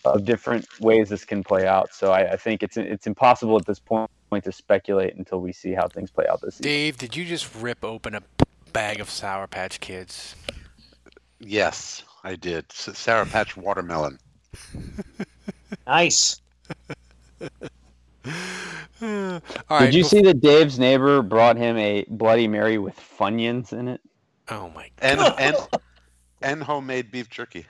of 0.07 0.25
different 0.25 0.67
ways 0.81 1.11
this 1.11 1.27
can 1.27 1.45
play 1.45 1.67
out. 1.67 1.93
So 1.93 2.11
I, 2.11 2.33
I 2.33 2.37
think 2.37 2.63
it's 2.63 2.79
it's 2.79 3.07
impossible 3.07 3.59
at 3.59 3.67
this 3.67 3.79
point 3.79 4.09
to 4.45 4.51
speculate 4.51 5.15
until 5.17 5.43
we 5.43 5.53
see 5.53 5.73
how 5.73 5.89
things 5.89 6.11
play 6.11 6.25
out 6.27 6.41
this 6.41 6.55
season. 6.55 6.65
Dave, 6.65 6.97
did 6.97 7.15
you 7.15 7.27
just 7.27 7.55
rip 7.55 7.85
open 7.85 8.15
a 8.15 8.23
bag 8.73 8.99
of 8.99 9.11
Sour 9.11 9.47
Patch 9.47 9.79
Kids? 9.79 10.37
Yes, 11.39 12.03
I 12.25 12.37
did. 12.37 12.73
Sour 12.73 13.27
Patch 13.27 13.59
watermelon. 13.59 14.19
nice. 15.87 16.41
Hmm. 19.01 19.39
did 19.79 19.95
you 19.95 20.05
see 20.05 20.21
that 20.23 20.43
Dave's 20.43 20.79
neighbor 20.79 21.23
brought 21.23 21.57
him 21.57 21.79
a 21.79 22.05
Bloody 22.09 22.47
Mary 22.47 22.77
with 22.77 22.97
Funyuns 22.97 23.73
in 23.73 23.89
it? 23.89 24.01
Oh 24.51 24.69
my 24.75 24.91
god! 24.97 25.01
And 25.01 25.21
and 25.39 25.57
and 26.43 26.63
homemade 26.63 27.11
beef 27.11 27.31
jerky. 27.31 27.67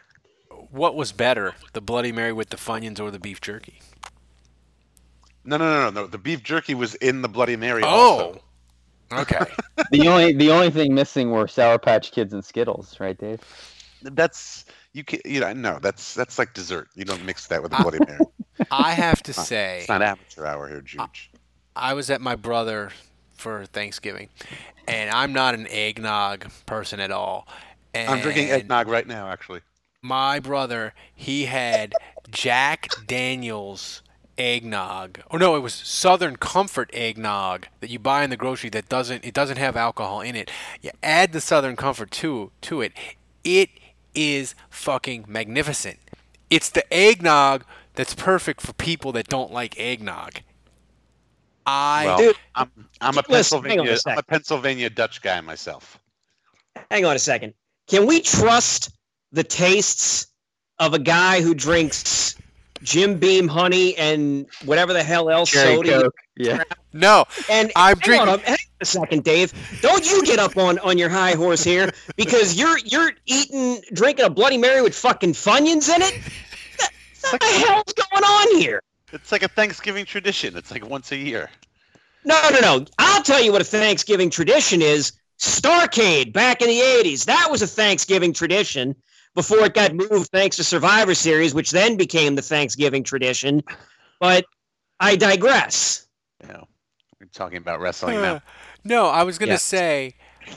What 0.70 0.96
was 0.96 1.12
better, 1.12 1.54
the 1.72 1.80
Bloody 1.80 2.10
Mary 2.10 2.32
with 2.32 2.50
the 2.50 2.56
Funyuns 2.56 2.98
or 2.98 3.12
the 3.12 3.20
beef 3.20 3.40
jerky? 3.40 3.80
No, 5.44 5.56
no, 5.56 5.64
no, 5.64 5.90
no, 5.90 6.02
no. 6.02 6.06
The 6.08 6.18
beef 6.18 6.42
jerky 6.42 6.74
was 6.74 6.96
in 6.96 7.22
the 7.22 7.28
Bloody 7.28 7.56
Mary. 7.56 7.82
Oh, 7.84 7.88
also. 7.88 8.40
okay. 9.12 9.44
the 9.92 10.08
only 10.08 10.32
the 10.32 10.50
only 10.50 10.70
thing 10.70 10.94
missing 10.94 11.30
were 11.30 11.46
Sour 11.46 11.78
Patch 11.78 12.10
Kids 12.10 12.32
and 12.32 12.44
Skittles, 12.44 12.98
right, 12.98 13.16
Dave? 13.16 13.40
That's 14.02 14.64
you 14.92 15.04
can 15.04 15.20
you 15.24 15.40
know 15.40 15.52
no 15.52 15.78
that's 15.80 16.14
that's 16.14 16.38
like 16.38 16.54
dessert. 16.54 16.88
You 16.96 17.04
don't 17.04 17.24
mix 17.24 17.46
that 17.48 17.62
with 17.62 17.72
a 17.72 17.82
Bloody 17.82 17.98
Mary. 18.06 18.20
I 18.70 18.92
have 18.92 19.22
to 19.24 19.32
say, 19.32 19.80
it's 19.80 19.88
not 19.88 20.02
amateur 20.02 20.46
hour 20.46 20.68
here, 20.68 20.80
Juge. 20.80 21.30
I, 21.76 21.90
I 21.90 21.94
was 21.94 22.10
at 22.10 22.20
my 22.20 22.36
brother 22.36 22.90
for 23.34 23.64
Thanksgiving, 23.66 24.28
and 24.86 25.10
I'm 25.10 25.32
not 25.32 25.54
an 25.54 25.66
eggnog 25.68 26.46
person 26.66 27.00
at 27.00 27.10
all. 27.10 27.46
And 27.94 28.10
I'm 28.10 28.20
drinking 28.20 28.50
eggnog 28.50 28.88
right 28.88 29.06
now, 29.06 29.28
actually. 29.28 29.60
My 30.02 30.40
brother, 30.40 30.94
he 31.14 31.46
had 31.46 31.92
Jack 32.30 32.88
Daniels 33.06 34.02
eggnog. 34.38 35.20
Oh 35.30 35.36
no, 35.36 35.54
it 35.56 35.60
was 35.60 35.74
Southern 35.74 36.36
Comfort 36.36 36.90
eggnog 36.92 37.66
that 37.80 37.90
you 37.90 37.98
buy 37.98 38.24
in 38.24 38.30
the 38.30 38.36
grocery 38.36 38.70
that 38.70 38.88
doesn't 38.88 39.24
it 39.24 39.34
doesn't 39.34 39.58
have 39.58 39.76
alcohol 39.76 40.20
in 40.22 40.34
it. 40.34 40.50
You 40.80 40.90
add 41.02 41.32
the 41.32 41.40
Southern 41.40 41.76
Comfort 41.76 42.10
to 42.12 42.50
to 42.62 42.80
it. 42.80 42.92
It 43.44 43.68
is 44.14 44.54
fucking 44.70 45.26
magnificent. 45.28 45.98
It's 46.48 46.70
the 46.70 46.90
eggnog 46.92 47.64
that's 47.94 48.14
perfect 48.14 48.60
for 48.60 48.72
people 48.74 49.12
that 49.12 49.28
don't 49.28 49.52
like 49.52 49.78
eggnog. 49.78 50.40
I 51.66 52.04
well, 52.06 52.18
Dude, 52.18 52.36
I'm, 52.54 52.70
I'm 53.00 53.18
a 53.18 53.22
Pennsylvania 53.22 53.92
a 53.92 54.10
I'm 54.10 54.18
a 54.18 54.22
Pennsylvania 54.22 54.90
Dutch 54.90 55.22
guy 55.22 55.40
myself. 55.40 55.98
Hang 56.90 57.04
on 57.04 57.16
a 57.16 57.18
second. 57.18 57.54
Can 57.86 58.06
we 58.06 58.20
trust 58.20 58.90
the 59.32 59.44
tastes 59.44 60.28
of 60.78 60.94
a 60.94 60.98
guy 60.98 61.42
who 61.42 61.54
drinks 61.54 62.36
Jim 62.82 63.18
Beam 63.18 63.46
honey 63.46 63.96
and 63.96 64.46
whatever 64.64 64.92
the 64.92 65.02
hell 65.02 65.28
else 65.28 65.50
Cherry 65.50 65.76
soda? 65.76 66.02
Coke. 66.02 66.14
Yeah. 66.36 66.62
No. 66.92 67.24
And 67.50 67.70
I'm 67.76 67.98
hang 67.98 68.04
drinking. 68.04 68.28
On 68.28 68.40
a, 68.40 68.42
hang 68.42 68.52
on 68.52 68.76
a 68.80 68.84
second, 68.84 69.24
Dave. 69.24 69.52
Don't 69.82 70.10
you 70.10 70.24
get 70.24 70.38
up 70.38 70.56
on, 70.56 70.78
on 70.78 70.98
your 70.98 71.08
high 71.08 71.32
horse 71.32 71.62
here 71.62 71.90
because 72.16 72.58
you're 72.58 72.78
you're 72.78 73.12
eating 73.26 73.80
drinking 73.92 74.24
a 74.24 74.30
Bloody 74.30 74.58
Mary 74.58 74.82
with 74.82 74.94
fucking 74.94 75.34
funyuns 75.34 75.94
in 75.94 76.02
it. 76.02 76.18
What 77.22 77.40
the 77.40 77.46
hell's 77.46 77.92
going 77.92 78.24
on 78.24 78.60
here? 78.60 78.82
It's 79.12 79.32
like 79.32 79.42
a 79.42 79.48
Thanksgiving 79.48 80.04
tradition. 80.04 80.56
It's 80.56 80.70
like 80.70 80.88
once 80.88 81.12
a 81.12 81.16
year. 81.16 81.50
No, 82.24 82.40
no, 82.52 82.60
no. 82.60 82.84
I'll 82.98 83.22
tell 83.22 83.42
you 83.42 83.52
what 83.52 83.60
a 83.60 83.64
Thanksgiving 83.64 84.30
tradition 84.30 84.82
is. 84.82 85.12
Starcade 85.38 86.32
back 86.32 86.60
in 86.60 86.68
the 86.68 86.80
80s. 86.80 87.24
That 87.24 87.48
was 87.50 87.62
a 87.62 87.66
Thanksgiving 87.66 88.32
tradition 88.32 88.94
before 89.34 89.64
it 89.64 89.74
got 89.74 89.94
moved 89.94 90.30
thanks 90.30 90.56
to 90.56 90.64
Survivor 90.64 91.14
Series, 91.14 91.54
which 91.54 91.70
then 91.70 91.96
became 91.96 92.34
the 92.34 92.42
Thanksgiving 92.42 93.02
tradition. 93.02 93.62
But 94.18 94.44
I 94.98 95.16
digress. 95.16 96.06
Yeah. 96.42 96.62
We're 97.18 97.26
talking 97.32 97.58
about 97.58 97.80
wrestling 97.80 98.18
uh, 98.18 98.20
now. 98.20 98.42
No, 98.84 99.06
I 99.06 99.22
was 99.22 99.38
going 99.38 99.48
to 99.48 99.54
yes. 99.54 99.62
say, 99.62 100.14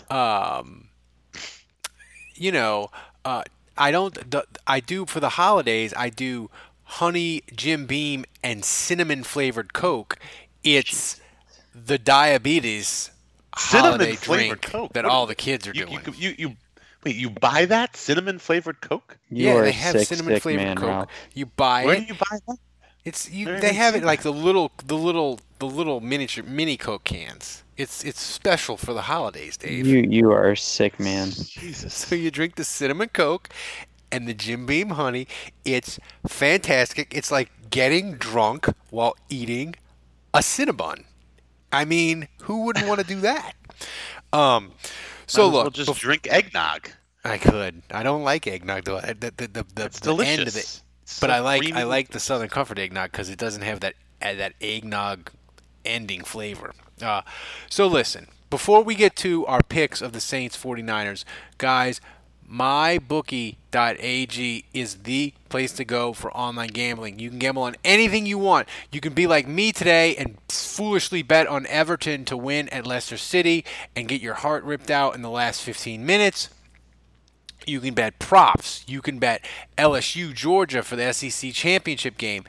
um, 0.09 0.89
you 2.35 2.51
know, 2.51 2.89
uh, 3.25 3.43
I 3.77 3.91
don't. 3.91 4.17
I 4.67 4.79
do 4.79 5.05
for 5.05 5.19
the 5.19 5.29
holidays. 5.29 5.93
I 5.95 6.09
do 6.09 6.49
honey 6.83 7.43
Jim 7.55 7.85
Beam 7.85 8.25
and 8.43 8.63
cinnamon 8.63 9.23
flavored 9.23 9.73
Coke. 9.73 10.17
It's 10.63 11.19
the 11.73 11.97
diabetes 11.97 13.11
holiday 13.55 14.15
drink 14.15 14.61
Coke. 14.61 14.93
that 14.93 15.03
what 15.03 15.11
all 15.11 15.25
the 15.25 15.35
kids 15.35 15.67
are 15.67 15.73
you, 15.73 15.85
doing. 15.85 15.99
You, 16.05 16.13
you, 16.29 16.35
you, 16.37 16.55
wait, 17.03 17.15
you 17.15 17.29
buy 17.29 17.65
that 17.65 17.95
cinnamon 17.95 18.39
flavored 18.39 18.81
Coke? 18.81 19.17
You 19.29 19.47
yeah, 19.47 19.61
they 19.61 19.71
have 19.71 19.93
sick, 19.93 20.07
cinnamon 20.07 20.35
sick 20.35 20.43
flavored 20.43 20.65
man, 20.65 20.77
Coke. 20.77 20.89
Ralph. 20.89 21.09
You 21.33 21.45
buy 21.47 21.85
Where 21.85 21.95
it. 21.95 22.01
do 22.01 22.05
you 22.05 22.13
buy 22.13 22.37
that? 22.47 22.57
It's 23.05 23.29
you. 23.29 23.59
They 23.59 23.73
have 23.73 23.95
it 23.95 24.03
like 24.03 24.21
the 24.21 24.31
little, 24.31 24.71
the 24.85 24.97
little, 24.97 25.39
the 25.59 25.65
little 25.65 25.99
miniature 25.99 26.43
mini 26.43 26.77
Coke 26.77 27.03
cans. 27.03 27.63
It's 27.75 28.03
it's 28.03 28.19
special 28.21 28.77
for 28.77 28.93
the 28.93 29.01
holidays, 29.01 29.57
Dave. 29.57 29.85
You 29.87 30.01
you 30.01 30.31
are 30.31 30.51
a 30.51 30.57
sick 30.57 30.99
man. 30.99 31.31
Jesus. 31.31 31.93
So 31.93 32.15
you 32.15 32.29
drink 32.29 32.55
the 32.55 32.63
cinnamon 32.63 33.09
Coke, 33.09 33.49
and 34.13 34.27
the 34.27 34.33
Jim 34.33 34.65
Beam 34.65 34.91
honey. 34.91 35.27
It's 35.65 35.99
fantastic. 36.27 37.13
It's 37.15 37.31
like 37.31 37.49
getting 37.71 38.13
drunk 38.13 38.67
while 38.91 39.15
eating 39.27 39.75
a 40.33 40.39
Cinnabon. 40.39 41.05
I 41.71 41.85
mean, 41.85 42.27
who 42.43 42.65
wouldn't 42.65 42.87
want 42.87 43.01
to 43.01 43.07
do 43.07 43.19
that? 43.21 43.53
Um, 44.31 44.73
so 45.25 45.47
Might 45.47 45.53
look, 45.53 45.63
well 45.63 45.71
just 45.71 45.89
bef- 45.89 45.99
drink 45.99 46.27
eggnog. 46.31 46.89
I 47.25 47.39
could. 47.39 47.81
I 47.91 48.03
don't 48.03 48.23
like 48.23 48.45
eggnog 48.45 48.83
though. 48.83 49.01
The 49.01 49.15
the 49.15 49.47
the, 49.47 49.47
the, 49.47 49.89
the 49.89 49.99
delicious. 49.99 50.39
end 50.39 50.47
of 50.47 50.55
it. 50.55 50.81
But 51.19 51.31
I 51.31 51.39
like 51.39 51.71
I 51.73 51.83
like 51.83 52.09
the 52.09 52.19
Southern 52.19 52.49
Comfort 52.49 52.79
eggnog 52.79 53.11
because 53.11 53.29
it 53.29 53.39
doesn't 53.39 53.61
have 53.61 53.79
that 53.81 53.95
uh, 54.21 54.33
that 54.35 54.53
eggnog 54.61 55.31
ending 55.85 56.23
flavor. 56.23 56.73
Uh, 57.01 57.21
so 57.69 57.87
listen, 57.87 58.27
before 58.49 58.83
we 58.83 58.95
get 58.95 59.15
to 59.17 59.45
our 59.47 59.61
picks 59.61 60.01
of 60.01 60.13
the 60.13 60.21
Saints 60.21 60.55
49ers, 60.55 61.25
guys, 61.57 61.99
mybookie.ag 62.49 63.55
is 64.73 64.95
the 64.97 65.33
place 65.49 65.73
to 65.73 65.83
go 65.83 66.13
for 66.13 66.31
online 66.35 66.69
gambling. 66.69 67.19
You 67.19 67.29
can 67.29 67.39
gamble 67.39 67.63
on 67.63 67.75
anything 67.83 68.25
you 68.25 68.37
want. 68.37 68.67
You 68.91 69.01
can 69.01 69.13
be 69.13 69.27
like 69.27 69.47
me 69.47 69.71
today 69.71 70.15
and 70.15 70.37
foolishly 70.49 71.23
bet 71.23 71.47
on 71.47 71.65
Everton 71.67 72.25
to 72.25 72.37
win 72.37 72.69
at 72.69 72.85
Leicester 72.85 73.17
City 73.17 73.65
and 73.95 74.07
get 74.07 74.21
your 74.21 74.35
heart 74.35 74.63
ripped 74.63 74.91
out 74.91 75.15
in 75.15 75.21
the 75.21 75.29
last 75.29 75.61
15 75.61 76.05
minutes. 76.05 76.49
You 77.65 77.79
can 77.79 77.93
bet 77.93 78.19
props. 78.19 78.83
You 78.87 79.01
can 79.01 79.19
bet 79.19 79.45
LSU 79.77 80.33
Georgia 80.33 80.83
for 80.83 80.95
the 80.95 81.13
SEC 81.13 81.53
championship 81.53 82.17
game. 82.17 82.43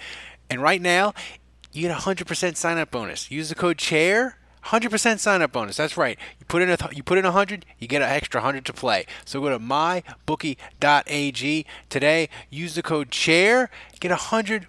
And 0.51 0.63
right 0.63 0.81
now, 0.81 1.15
you 1.73 1.83
get 1.83 1.91
a 1.91 2.01
100% 2.01 2.57
sign 2.57 2.79
up 2.79 2.91
bonus. 2.91 3.31
Use 3.31 3.49
the 3.49 3.55
code 3.55 3.79
CHAIR 3.79 4.37
100% 4.67 5.19
sign 5.19 5.43
up 5.43 5.53
bonus. 5.53 5.77
That's 5.77 5.97
right. 5.97 6.19
You 6.39 6.47
put 6.47 6.63
in 6.63 6.71
a 6.71 6.77
th- 6.77 6.97
you 6.97 7.03
put 7.03 7.19
in 7.19 7.25
100, 7.25 7.67
you 7.79 7.87
get 7.87 8.03
an 8.03 8.09
extra 8.09 8.41
100 8.41 8.65
to 8.67 8.73
play. 8.73 9.07
So 9.25 9.41
go 9.41 9.51
to 9.51 9.59
mybookie.ag 9.59 11.67
today. 11.91 12.29
Use 12.51 12.75
the 12.75 12.83
code 12.83 13.11
chair, 13.11 13.71
get 14.01 14.11
a 14.11 14.17
100% 14.17 14.67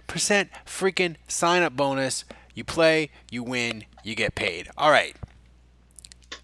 freaking 0.66 1.16
sign 1.26 1.62
up 1.62 1.74
bonus. 1.74 2.24
You 2.54 2.64
play, 2.64 3.10
you 3.30 3.42
win, 3.42 3.84
you 4.02 4.14
get 4.14 4.34
paid. 4.34 4.68
All 4.76 4.90
right. 4.90 5.16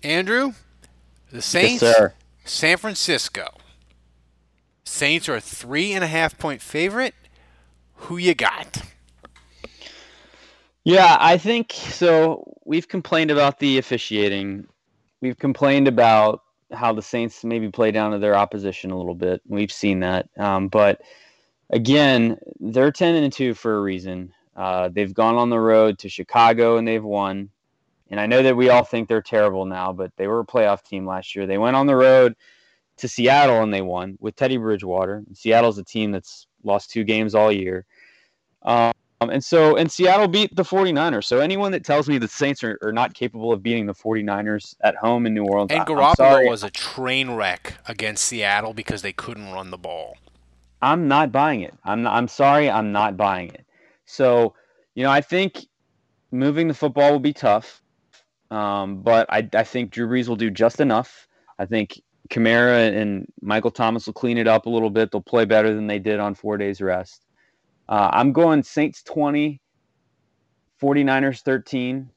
Andrew, 0.03 0.53
the 1.31 1.43
Saints, 1.43 1.83
yes, 1.83 1.97
sir. 1.97 2.15
San 2.45 2.79
Francisco. 2.79 3.55
Saints 4.93 5.27
are 5.27 5.37
a 5.37 5.41
three 5.41 5.95
and 5.95 6.05
a 6.05 6.07
half 6.07 6.37
point 6.37 6.61
favorite. 6.61 7.15
Who 7.95 8.19
you 8.19 8.35
got? 8.35 8.83
Yeah, 10.85 11.17
I 11.19 11.39
think 11.39 11.73
so. 11.73 12.59
We've 12.67 12.87
complained 12.87 13.31
about 13.31 13.59
the 13.59 13.79
officiating. 13.79 14.67
We've 15.23 15.39
complained 15.39 15.89
about 15.89 16.43
how 16.73 16.93
the 16.93 17.01
Saints 17.01 17.43
maybe 17.43 17.71
play 17.71 17.91
down 17.91 18.13
to 18.13 18.19
their 18.19 18.37
opposition 18.37 18.91
a 18.91 18.99
little 18.99 19.15
bit. 19.15 19.41
We've 19.49 19.73
seen 19.73 20.01
that. 20.01 20.29
Um, 20.39 20.69
but 20.69 21.01
again, 21.71 22.37
they're 22.61 22.93
10 22.93 23.15
and 23.15 23.33
2 23.33 23.55
for 23.55 23.79
a 23.79 23.81
reason. 23.81 24.35
Uh, 24.55 24.91
they've 24.93 25.15
gone 25.15 25.37
on 25.37 25.49
the 25.49 25.59
road 25.59 25.99
to 26.01 26.11
Chicago 26.11 26.77
and 26.77 26.87
they've 26.87 27.03
won. 27.03 27.49
And 28.11 28.21
I 28.21 28.27
know 28.27 28.43
that 28.43 28.57
we 28.59 28.69
all 28.69 28.85
think 28.85 29.09
they're 29.09 29.23
terrible 29.23 29.65
now, 29.65 29.95
but 29.95 30.13
they 30.17 30.27
were 30.27 30.41
a 30.41 30.47
playoff 30.47 30.85
team 30.85 31.07
last 31.07 31.35
year. 31.35 31.47
They 31.47 31.57
went 31.57 31.77
on 31.77 31.87
the 31.87 31.97
road 31.97 32.37
to 33.03 33.09
Seattle 33.09 33.63
and 33.63 33.75
they 33.75 33.83
won 33.83 34.17
with 34.21 34.37
Teddy 34.37 34.57
Bridgewater. 34.57 35.25
Seattle's 35.35 35.77
a 35.77 35.85
team 35.85 36.13
that's 36.13 36.47
lost 36.63 36.91
two 36.91 37.03
games 37.03 37.35
all 37.35 37.51
year. 37.51 37.85
Um, 38.63 38.93
and 39.21 39.45
so, 39.45 39.77
and 39.77 39.91
Seattle 39.91 40.29
beat 40.29 40.55
the 40.55 40.63
49ers. 40.63 41.25
So 41.25 41.41
anyone 41.41 41.73
that 41.73 41.85
tells 41.85 42.09
me 42.09 42.19
the 42.19 42.29
Saints 42.29 42.63
are, 42.63 42.79
are 42.81 42.93
not 42.93 43.15
capable 43.15 43.53
of 43.53 43.61
beating 43.61 43.87
the 43.87 43.95
49ers 43.95 44.77
at 44.83 44.95
home 44.95 45.27
in 45.27 45.35
New 45.35 45.45
Orleans, 45.45 45.73
and 45.73 45.85
Garoppolo 45.85 46.49
was 46.49 46.63
a 46.63 46.71
train 46.71 47.33
wreck 47.33 47.75
against 47.87 48.25
Seattle 48.25 48.73
because 48.73 49.03
they 49.03 49.13
couldn't 49.13 49.53
run 49.53 49.71
the 49.71 49.79
ball. 49.79 50.17
I'm 50.81 51.09
not 51.09 51.33
buying 51.33 51.63
it. 51.63 51.75
I'm 51.85 52.03
not, 52.03 52.15
I'm 52.15 52.29
sorry, 52.29 52.71
I'm 52.71 52.93
not 52.93 53.17
buying 53.17 53.49
it. 53.49 53.67
So, 54.07 54.55
you 54.95 55.03
know, 55.03 55.11
I 55.11 55.21
think 55.21 55.59
moving 56.31 56.69
the 56.69 56.75
football 56.75 57.11
will 57.11 57.21
be 57.21 57.33
tough, 57.33 57.83
um, 58.53 59.03
but 59.03 59.27
I, 59.29 59.49
I 59.55 59.65
think 59.65 59.91
Drew 59.91 60.07
Brees 60.07 60.29
will 60.29 60.37
do 60.37 60.51
just 60.51 60.81
enough. 60.81 61.27
I 61.59 61.67
think 61.67 62.01
Kamara 62.33 62.97
and 62.97 63.31
Michael 63.43 63.71
Thomas 63.71 64.07
will 64.07 64.15
clean 64.15 64.39
it 64.39 64.49
up 64.49 64.65
a 64.65 64.71
little 64.71 64.89
bit. 64.89 65.11
They'll 65.11 65.21
play 65.21 65.45
better 65.45 65.75
than 65.75 65.87
they 65.87 65.99
did 65.99 66.19
on 66.19 66.35
four 66.35 66.57
days 66.57 66.81
rest. 66.81 67.27
Uh, 67.91 68.09
I'm 68.11 68.33
going 68.33 68.63
Saints 68.63 69.03
20, 69.03 69.61
49ers 70.81 71.43
13. 71.43 72.09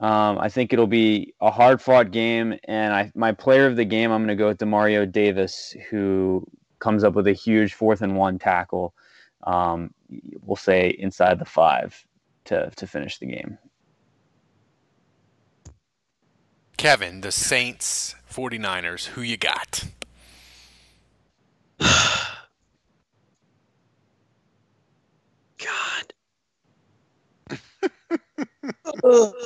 Um, 0.00 0.38
I 0.38 0.48
think 0.48 0.72
it'll 0.72 0.88
be 0.88 1.34
a 1.40 1.52
hard 1.52 1.80
fought 1.80 2.10
game. 2.10 2.58
And 2.64 2.92
I, 2.92 3.12
my 3.14 3.30
player 3.30 3.66
of 3.66 3.76
the 3.76 3.84
game, 3.84 4.10
I'm 4.10 4.22
going 4.22 4.28
to 4.28 4.34
go 4.34 4.48
with 4.48 4.58
Demario 4.58 5.10
Davis, 5.10 5.74
who 5.88 6.44
comes 6.80 7.04
up 7.04 7.14
with 7.14 7.28
a 7.28 7.32
huge 7.32 7.74
fourth 7.74 8.02
and 8.02 8.16
one 8.16 8.40
tackle. 8.40 8.92
Um, 9.44 9.94
we'll 10.42 10.56
say 10.56 10.96
inside 10.98 11.38
the 11.38 11.44
five 11.44 12.04
to, 12.46 12.70
to 12.74 12.86
finish 12.88 13.18
the 13.18 13.26
game. 13.26 13.56
Kevin, 16.76 17.20
the 17.20 17.32
Saints 17.32 18.14
49ers, 18.38 19.06
who 19.06 19.22
you 19.22 19.36
got? 19.36 19.82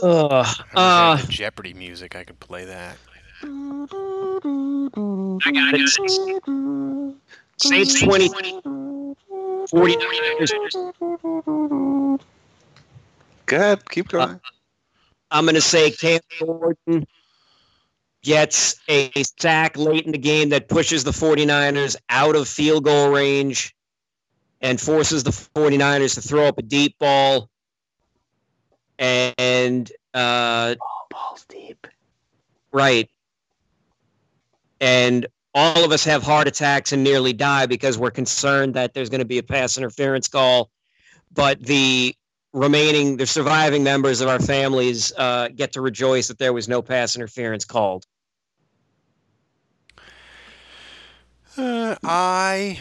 uh, 0.03 0.45
uh, 0.75 1.17
Jeopardy 1.29 1.73
music. 1.73 2.17
I 2.17 2.25
could 2.25 2.39
play 2.39 2.67
that. 2.67 2.99
I 3.43 3.47
got 5.55 5.73
it. 5.73 5.89
Saints 7.63 7.99
20, 7.99 8.29
49ers. 9.73 12.21
Good. 13.47 13.89
Keep 13.89 14.09
going. 14.09 14.29
Uh, 14.29 14.39
I'm 15.31 15.47
going 15.47 15.55
to 15.55 15.63
say 15.63 15.91
Cam 15.93 16.21
Jordan 16.39 17.07
gets 18.23 18.81
a 18.89 19.11
sack 19.41 19.77
late 19.77 20.07
in 20.07 20.13
the 20.13 20.19
game 20.19 20.51
that 20.51 20.69
pushes 20.69 21.05
the 21.05 21.11
49ers 21.11 21.97
out 22.09 22.37
of 22.37 22.49
field 22.49 22.85
goal 22.85 23.11
range 23.11 23.75
and 24.61 24.81
forces 24.81 25.25
the 25.25 25.31
49ers 25.31 26.15
to 26.15 26.21
throw 26.21 26.47
up 26.47 26.59
a 26.59 26.63
deep 26.63 26.97
ball 26.99 27.49
and 28.99 29.91
uh, 30.15 30.75
oh, 30.81 31.07
balls 31.11 31.45
deep. 31.49 31.87
Right. 32.73 33.11
And 34.81 35.27
all 35.55 35.85
of 35.85 35.93
us 35.93 36.05
have 36.05 36.23
heart 36.23 36.49
attacks 36.49 36.93
and 36.93 37.05
nearly 37.05 37.33
die 37.33 37.67
because 37.67 37.99
we're 37.99 38.11
concerned 38.11 38.75
that 38.75 38.95
there's 38.95 39.11
going 39.11 39.21
to 39.21 39.25
be 39.25 39.39
a 39.39 39.43
pass 39.43 39.77
interference 39.77 40.29
call. 40.29 40.71
But 41.33 41.61
the 41.61 42.15
remaining, 42.53 43.17
the 43.17 43.27
surviving 43.27 43.83
members 43.83 44.21
of 44.21 44.29
our 44.29 44.41
families 44.41 45.13
uh, 45.17 45.49
get 45.49 45.73
to 45.73 45.81
rejoice 45.81 46.29
that 46.29 46.39
there 46.39 46.53
was 46.53 46.69
no 46.69 46.83
pass 46.83 47.17
interference 47.17 47.65
called. 47.65 48.07
Uh, 51.57 51.97
I. 52.03 52.81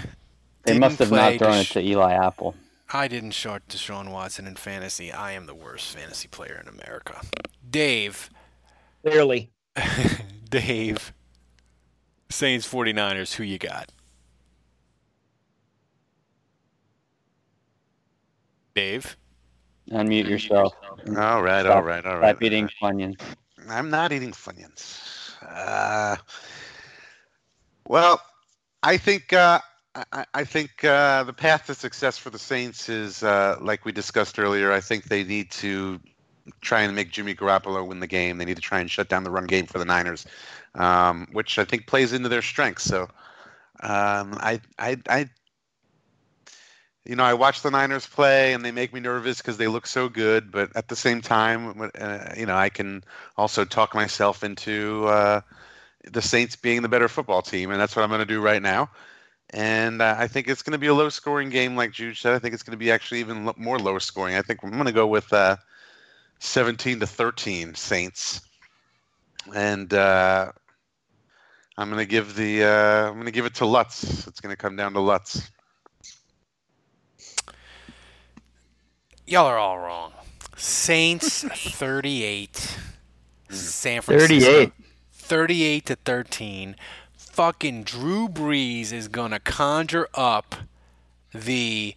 They 0.63 0.77
must 0.77 0.99
have 0.99 1.11
not 1.11 1.37
thrown 1.37 1.57
it 1.57 1.67
to 1.67 1.81
Eli 1.81 2.13
Apple. 2.13 2.55
I 2.93 3.07
didn't 3.07 3.33
start 3.33 3.67
Deshaun 3.67 4.11
Watson 4.11 4.45
in 4.45 4.55
fantasy. 4.55 5.11
I 5.11 5.31
am 5.31 5.45
the 5.45 5.55
worst 5.55 5.95
fantasy 5.95 6.27
player 6.27 6.61
in 6.61 6.67
America. 6.67 7.21
Dave. 7.69 8.29
Clearly. 9.01 9.49
Dave. 10.49 11.13
Saints 12.29 12.67
49ers, 12.71 13.35
who 13.35 13.43
you 13.43 13.57
got? 13.57 13.91
Dave? 18.75 19.17
Unmute 19.91 20.27
yourself. 20.27 20.73
All 21.17 21.43
right, 21.43 21.65
all 21.65 21.81
right, 21.81 22.05
all 22.05 22.17
right. 22.17 22.29
Stop 22.29 22.43
eating 22.43 22.69
Funyuns. 22.81 23.19
I'm 23.69 23.89
not 23.89 24.11
eating 24.11 24.31
Funyuns. 24.31 25.33
Uh, 25.45 26.15
well, 27.87 28.21
I 28.83 28.97
think 28.97 29.33
uh, 29.33 29.59
I, 30.13 30.25
I 30.33 30.43
think 30.45 30.83
uh, 30.83 31.23
the 31.23 31.33
path 31.33 31.65
to 31.65 31.75
success 31.75 32.17
for 32.17 32.29
the 32.29 32.39
Saints 32.39 32.87
is, 32.87 33.23
uh, 33.23 33.57
like 33.59 33.83
we 33.83 33.91
discussed 33.91 34.39
earlier. 34.39 34.71
I 34.71 34.79
think 34.79 35.05
they 35.05 35.23
need 35.23 35.51
to 35.51 35.99
try 36.61 36.81
and 36.81 36.95
make 36.95 37.11
Jimmy 37.11 37.35
Garoppolo 37.35 37.85
win 37.85 37.99
the 37.99 38.07
game. 38.07 38.37
They 38.37 38.45
need 38.45 38.55
to 38.55 38.61
try 38.61 38.79
and 38.79 38.89
shut 38.89 39.09
down 39.09 39.23
the 39.23 39.31
run 39.31 39.45
game 39.45 39.65
for 39.65 39.77
the 39.79 39.85
Niners, 39.85 40.25
um, 40.75 41.27
which 41.33 41.59
I 41.59 41.65
think 41.65 41.87
plays 41.87 42.13
into 42.13 42.29
their 42.29 42.41
strengths. 42.41 42.83
So, 42.85 43.03
um, 43.81 44.37
I, 44.39 44.61
I, 44.79 44.97
I, 45.09 45.29
you 47.05 47.15
know, 47.15 47.23
I 47.23 47.33
watch 47.33 47.61
the 47.61 47.71
Niners 47.71 48.05
play, 48.07 48.53
and 48.53 48.63
they 48.63 48.71
make 48.71 48.93
me 48.93 48.99
nervous 48.99 49.37
because 49.37 49.57
they 49.57 49.67
look 49.67 49.87
so 49.87 50.09
good. 50.09 50.51
But 50.51 50.75
at 50.75 50.87
the 50.87 50.95
same 50.95 51.21
time, 51.21 51.89
uh, 51.95 52.33
you 52.37 52.45
know, 52.45 52.55
I 52.55 52.69
can 52.69 53.03
also 53.37 53.65
talk 53.65 53.95
myself 53.95 54.43
into 54.43 55.05
uh, 55.07 55.41
the 56.09 56.21
Saints 56.21 56.55
being 56.55 56.81
the 56.81 56.89
better 56.89 57.07
football 57.07 57.41
team, 57.41 57.71
and 57.71 57.79
that's 57.79 57.95
what 57.95 58.03
I'm 58.03 58.09
going 58.09 58.19
to 58.19 58.25
do 58.25 58.41
right 58.41 58.61
now 58.61 58.89
and 59.53 60.01
uh, 60.01 60.15
I 60.17 60.27
think 60.27 60.47
it's 60.47 60.61
going 60.61 60.71
to 60.73 60.77
be 60.77 60.87
a 60.87 60.93
low 60.93 61.09
scoring 61.09 61.49
game, 61.49 61.75
like 61.75 61.91
Jude 61.91 62.17
said. 62.17 62.33
I 62.33 62.39
think 62.39 62.53
it's 62.53 62.63
going 62.63 62.71
to 62.71 62.77
be 62.77 62.91
actually 62.91 63.19
even 63.19 63.45
lo- 63.45 63.55
more 63.57 63.77
low 63.77 63.99
scoring. 63.99 64.35
I 64.35 64.41
think 64.41 64.63
I'm 64.63 64.71
going 64.71 64.85
to 64.85 64.91
go 64.91 65.07
with 65.07 65.31
uh, 65.33 65.57
17 66.39 67.01
to 67.01 67.07
13 67.07 67.75
Saints, 67.75 68.41
and 69.53 69.93
uh, 69.93 70.51
I'm 71.77 71.95
to 71.95 72.05
give 72.05 72.35
the 72.35 72.63
uh, 72.63 73.07
I'm 73.07 73.15
going 73.15 73.25
to 73.25 73.31
give 73.31 73.45
it 73.45 73.55
to 73.55 73.65
Lutz. 73.65 74.25
It's 74.27 74.39
going 74.39 74.53
to 74.53 74.57
come 74.57 74.75
down 74.75 74.93
to 74.93 75.01
Lutz. 75.01 75.51
Y'all 79.31 79.45
are 79.45 79.57
all 79.57 79.79
wrong. 79.79 80.11
Saints 80.57 81.43
38, 81.47 82.77
San 83.49 84.01
Francisco 84.01 84.27
38. 84.27 84.73
38 85.13 85.85
to 85.85 85.95
13 85.95 86.75
fucking 87.15 87.83
Drew 87.83 88.27
Brees 88.27 88.91
is 88.91 89.07
going 89.07 89.31
to 89.31 89.39
conjure 89.39 90.09
up 90.13 90.55
the, 91.33 91.95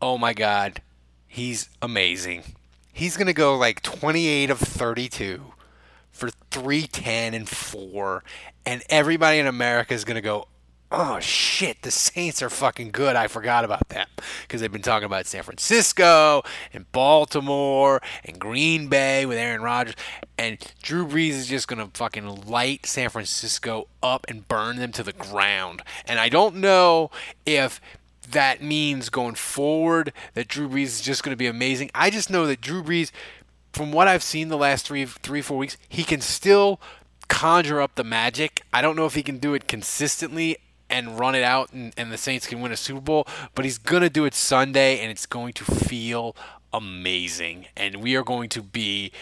oh 0.00 0.18
my 0.18 0.32
God, 0.32 0.80
he's 1.26 1.68
amazing. 1.82 2.44
He's 2.92 3.16
going 3.16 3.26
to 3.26 3.32
go 3.32 3.56
like 3.56 3.82
28 3.82 4.48
of 4.48 4.60
32 4.60 5.52
for 6.12 6.30
310 6.52 7.34
and 7.34 7.48
4. 7.48 8.22
And 8.64 8.84
everybody 8.88 9.40
in 9.40 9.48
America 9.48 9.94
is 9.94 10.04
going 10.04 10.14
to 10.14 10.20
go, 10.20 10.46
oh 10.90 11.20
shit, 11.20 11.82
the 11.82 11.90
Saints 11.90 12.42
are 12.42 12.50
fucking 12.50 12.90
good. 12.90 13.16
I 13.16 13.26
forgot 13.26 13.64
about 13.64 13.88
them 13.88 14.06
because 14.42 14.60
they've 14.60 14.72
been 14.72 14.82
talking 14.82 15.06
about 15.06 15.26
San 15.26 15.42
Francisco 15.42 16.42
and 16.72 16.90
Baltimore 16.92 18.00
and 18.24 18.38
Green 18.38 18.88
Bay 18.88 19.26
with 19.26 19.38
Aaron 19.38 19.62
Rodgers. 19.62 19.94
And 20.38 20.58
Drew 20.82 21.06
Brees 21.06 21.30
is 21.30 21.46
just 21.46 21.68
going 21.68 21.84
to 21.84 21.90
fucking 21.98 22.46
light 22.46 22.86
San 22.86 23.10
Francisco 23.10 23.88
up 24.02 24.26
and 24.28 24.48
burn 24.48 24.76
them 24.76 24.92
to 24.92 25.02
the 25.02 25.12
ground. 25.12 25.82
And 26.06 26.18
I 26.18 26.28
don't 26.28 26.56
know 26.56 27.10
if 27.44 27.80
that 28.30 28.62
means 28.62 29.08
going 29.08 29.34
forward 29.34 30.12
that 30.34 30.48
Drew 30.48 30.68
Brees 30.68 30.84
is 30.84 31.00
just 31.00 31.22
going 31.22 31.32
to 31.32 31.36
be 31.36 31.46
amazing. 31.46 31.90
I 31.94 32.10
just 32.10 32.30
know 32.30 32.46
that 32.46 32.60
Drew 32.60 32.82
Brees, 32.82 33.10
from 33.72 33.92
what 33.92 34.08
I've 34.08 34.22
seen 34.22 34.48
the 34.48 34.56
last 34.56 34.86
three, 34.86 35.04
three, 35.04 35.42
four 35.42 35.58
weeks, 35.58 35.76
he 35.88 36.04
can 36.04 36.20
still 36.20 36.80
conjure 37.28 37.80
up 37.80 37.94
the 37.94 38.04
magic. 38.04 38.62
I 38.72 38.80
don't 38.80 38.96
know 38.96 39.06
if 39.06 39.14
he 39.14 39.22
can 39.22 39.38
do 39.38 39.54
it 39.54 39.68
consistently 39.68 40.56
and 40.90 41.18
run 41.18 41.34
it 41.34 41.42
out 41.42 41.72
and, 41.72 41.92
and 41.96 42.10
the 42.12 42.18
Saints 42.18 42.46
can 42.46 42.60
win 42.60 42.72
a 42.72 42.76
Super 42.76 43.00
Bowl, 43.00 43.26
but 43.54 43.64
he's 43.64 43.78
going 43.78 44.02
to 44.02 44.10
do 44.10 44.24
it 44.24 44.34
Sunday 44.34 45.00
and 45.00 45.10
it's 45.10 45.26
going 45.26 45.52
to 45.54 45.64
feel 45.64 46.34
amazing. 46.72 47.66
And 47.76 47.96
we 47.96 48.16
are 48.16 48.24
going 48.24 48.48
to 48.50 48.62
be 48.62 49.12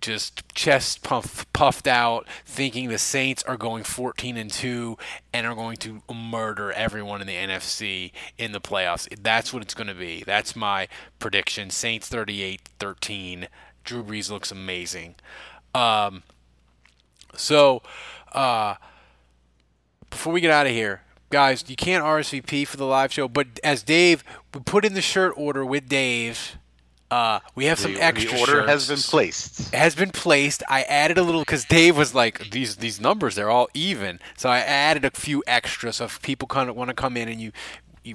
just 0.00 0.54
chest 0.54 1.02
puff, 1.02 1.46
puffed 1.52 1.86
out, 1.86 2.26
thinking 2.44 2.88
the 2.88 2.98
Saints 2.98 3.42
are 3.44 3.56
going 3.56 3.84
14 3.84 4.36
and 4.36 4.50
2 4.50 4.96
and 5.32 5.46
are 5.46 5.54
going 5.54 5.76
to 5.78 6.02
murder 6.12 6.72
everyone 6.72 7.20
in 7.20 7.26
the 7.26 7.34
NFC 7.34 8.12
in 8.38 8.52
the 8.52 8.60
playoffs. 8.60 9.08
That's 9.22 9.52
what 9.52 9.62
it's 9.62 9.74
going 9.74 9.88
to 9.88 9.94
be. 9.94 10.22
That's 10.24 10.56
my 10.56 10.88
prediction. 11.18 11.70
Saints 11.70 12.08
38 12.08 12.62
13. 12.78 13.48
Drew 13.84 14.02
Brees 14.02 14.30
looks 14.30 14.50
amazing. 14.50 15.16
Um, 15.74 16.22
so, 17.34 17.82
uh, 18.32 18.74
before 20.10 20.32
we 20.32 20.40
get 20.40 20.50
out 20.50 20.66
of 20.66 20.72
here, 20.72 21.02
guys, 21.30 21.64
you 21.68 21.76
can't 21.76 22.04
RSVP 22.04 22.66
for 22.66 22.76
the 22.76 22.84
live 22.84 23.12
show, 23.12 23.28
but 23.28 23.46
as 23.64 23.82
Dave, 23.82 24.24
we 24.52 24.60
put 24.60 24.84
in 24.84 24.94
the 24.94 25.02
shirt 25.02 25.32
order 25.36 25.64
with 25.64 25.88
Dave. 25.88 26.56
Uh, 27.10 27.40
we 27.56 27.64
have 27.64 27.78
some 27.78 27.94
the, 27.94 28.00
extra 28.00 28.30
the 28.30 28.40
order 28.40 28.52
shirts. 28.52 28.68
has 28.68 28.88
been 28.88 28.98
placed. 28.98 29.74
has 29.74 29.94
been 29.96 30.10
placed. 30.10 30.62
I 30.68 30.82
added 30.82 31.18
a 31.18 31.22
little 31.22 31.40
because 31.40 31.64
Dave 31.64 31.96
was 31.96 32.14
like, 32.14 32.50
these 32.50 32.76
these 32.76 33.00
numbers 33.00 33.34
they're 33.34 33.50
all 33.50 33.68
even. 33.74 34.20
So 34.36 34.48
I 34.48 34.58
added 34.58 35.04
a 35.04 35.10
few 35.10 35.42
extra. 35.46 35.92
So 35.92 36.04
if 36.04 36.22
people 36.22 36.46
kind 36.46 36.70
of 36.70 36.76
want 36.76 36.88
to 36.88 36.94
come 36.94 37.16
in 37.16 37.28
and 37.28 37.40
you 37.40 37.50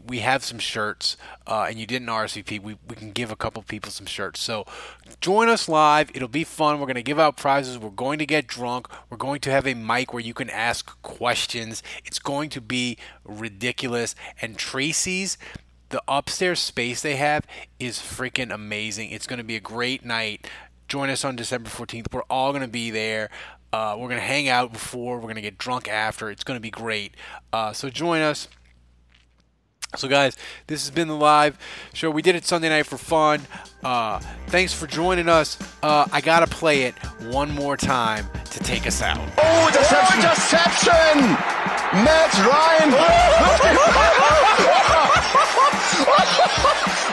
we 0.08 0.20
have 0.20 0.44
some 0.44 0.60
shirts 0.60 1.16
uh, 1.48 1.68
and 1.70 1.80
you 1.80 1.86
didn't 1.86 2.08
RSVP, 2.08 2.62
we, 2.62 2.78
we 2.88 2.96
can 2.96 3.12
give 3.12 3.32
a 3.32 3.36
couple 3.36 3.62
people 3.64 3.92
some 3.92 4.06
shirts. 4.06 4.40
So 4.40 4.66
join 5.22 5.48
us 5.50 5.70
live. 5.70 6.10
It'll 6.14 6.28
be 6.28 6.44
fun. 6.44 6.80
We're 6.80 6.88
going 6.88 6.96
to 6.96 7.04
give 7.04 7.20
out 7.20 7.38
prizes. 7.38 7.78
We're 7.78 7.90
going 7.90 8.20
to 8.20 8.26
get 8.26 8.48
drunk. 8.48 8.88
We're 9.10 9.18
going 9.18 9.42
to 9.42 9.52
have 9.52 9.68
a 9.68 9.74
mic 9.74 10.14
where 10.14 10.24
you 10.24 10.34
can 10.34 10.50
ask 10.50 11.02
questions. 11.02 11.84
It's 12.04 12.20
going 12.20 12.50
to 12.50 12.62
be 12.62 12.98
ridiculous. 13.24 14.16
And 14.42 14.58
Tracy's 14.58 15.38
the 15.90 16.02
upstairs 16.08 16.60
space 16.60 17.02
they 17.02 17.16
have 17.16 17.46
is 17.80 18.00
freaking 18.00 18.54
amazing. 18.54 19.12
It's 19.12 19.28
going 19.28 19.38
to 19.38 19.44
be 19.44 19.56
a 19.56 19.62
great 19.62 20.04
night. 20.04 20.48
Join 20.88 21.10
us 21.10 21.24
on 21.24 21.36
December 21.36 21.70
14th. 21.70 22.12
We're 22.12 22.24
all 22.24 22.52
going 22.52 22.64
to 22.64 22.68
be 22.68 22.92
there. 22.92 23.30
Uh, 23.72 23.96
we're 23.98 24.08
going 24.08 24.20
to 24.20 24.26
hang 24.26 24.48
out 24.48 24.74
before. 24.74 25.18
We're 25.18 25.24
going 25.24 25.36
to 25.36 25.42
get 25.42 25.58
drunk 25.58 25.88
after. 25.88 26.30
It's 26.30 26.44
going 26.44 26.58
to 26.58 26.62
be 26.62 26.72
great. 26.72 27.14
Uh, 27.52 27.74
so 27.74 27.90
join 27.90 28.22
us. 28.22 28.48
So, 29.98 30.08
guys, 30.08 30.38
this 30.68 30.82
has 30.84 30.92
been 30.92 31.08
the 31.08 31.16
live 31.16 31.58
show. 31.94 32.12
We 32.12 32.22
did 32.22 32.36
it 32.36 32.46
Sunday 32.46 32.70
night 32.70 32.86
for 32.86 32.98
fun. 32.98 33.42
Uh, 33.84 34.20
thanks 34.48 34.74
for 34.74 34.88
joining 34.88 35.30
us. 35.30 35.58
Uh, 35.82 36.08
I 36.12 36.22
got 36.22 36.40
to 36.42 36.48
play 36.48 36.84
it 36.84 36.96
one 37.32 37.52
more 37.52 37.78
time 37.78 38.26
to 38.52 38.60
take 38.60 38.86
us 38.88 39.02
out. 39.02 39.20
Oh, 39.38 39.68
Interception! 39.68 40.22
deception! 40.22 41.22
Matt 42.04 42.34
Ryan! 42.44 42.92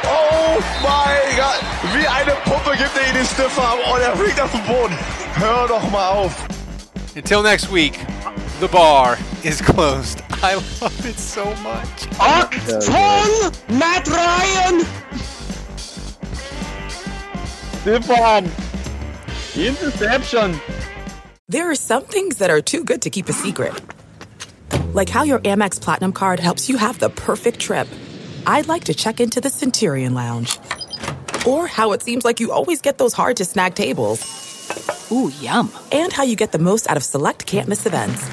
oh 0.05 0.59
mein 0.83 1.37
Gott! 1.37 1.61
Wie 1.95 2.07
eine 2.07 2.33
Puppe 2.45 2.76
gibt 2.76 2.97
er 2.97 3.09
ihn 3.09 3.14
den 3.14 3.26
Stiffer 3.26 3.62
ab. 3.62 3.78
Oh, 3.87 3.97
der 3.99 4.16
fliegt 4.16 4.41
auf 4.41 4.51
den 4.51 4.64
Boden. 4.64 4.99
Hör 5.35 5.68
doch 5.68 5.91
mal 5.91 6.09
auf. 6.09 6.35
Until 7.14 7.43
next 7.43 7.70
week, 7.72 7.99
the 8.61 8.68
bar 8.68 9.18
is 9.43 9.61
closed. 9.61 10.21
I 10.45 10.55
love 10.55 11.07
it 11.07 11.18
so 11.18 11.45
much. 11.62 11.86
Achtung, 12.18 13.78
Matt 13.78 14.09
Ryan! 14.09 14.80
Stefan! 17.82 18.51
Interception! 19.55 20.61
There 21.47 21.70
are 21.70 21.76
some 21.76 22.03
things 22.03 22.38
that 22.38 22.51
are 22.51 22.61
too 22.61 22.82
good 22.82 23.03
to 23.03 23.11
keep 23.11 23.28
a 23.28 23.32
secret. 23.32 23.80
Like 24.93 25.09
how 25.09 25.22
your 25.22 25.38
Amex 25.40 25.80
Platinum 25.80 26.12
card 26.12 26.40
helps 26.40 26.68
you 26.68 26.76
have 26.76 26.99
the 26.99 27.11
perfect 27.11 27.61
trip. 27.61 27.86
I'd 28.45 28.66
like 28.66 28.82
to 28.84 28.95
check 28.95 29.20
into 29.20 29.40
the 29.40 29.51
Centurion 29.51 30.12
Lounge. 30.12 30.59
Or 31.47 31.68
how 31.68 31.93
it 31.93 32.03
seems 32.03 32.24
like 32.24 32.40
you 32.40 32.51
always 32.51 32.80
get 32.80 32.99
those 32.99 33.12
hard 33.12 33.36
to 33.36 33.45
snag 33.45 33.76
tables. 33.76 34.20
Ooh, 35.12 35.30
yum. 35.40 35.70
And 35.93 36.12
how 36.12 36.24
you 36.24 36.34
get 36.34 36.51
the 36.51 36.59
most 36.59 36.90
out 36.90 36.97
of 36.97 37.05
select 37.05 37.47
can't 37.47 37.68
miss 37.68 37.86
events. 37.86 38.28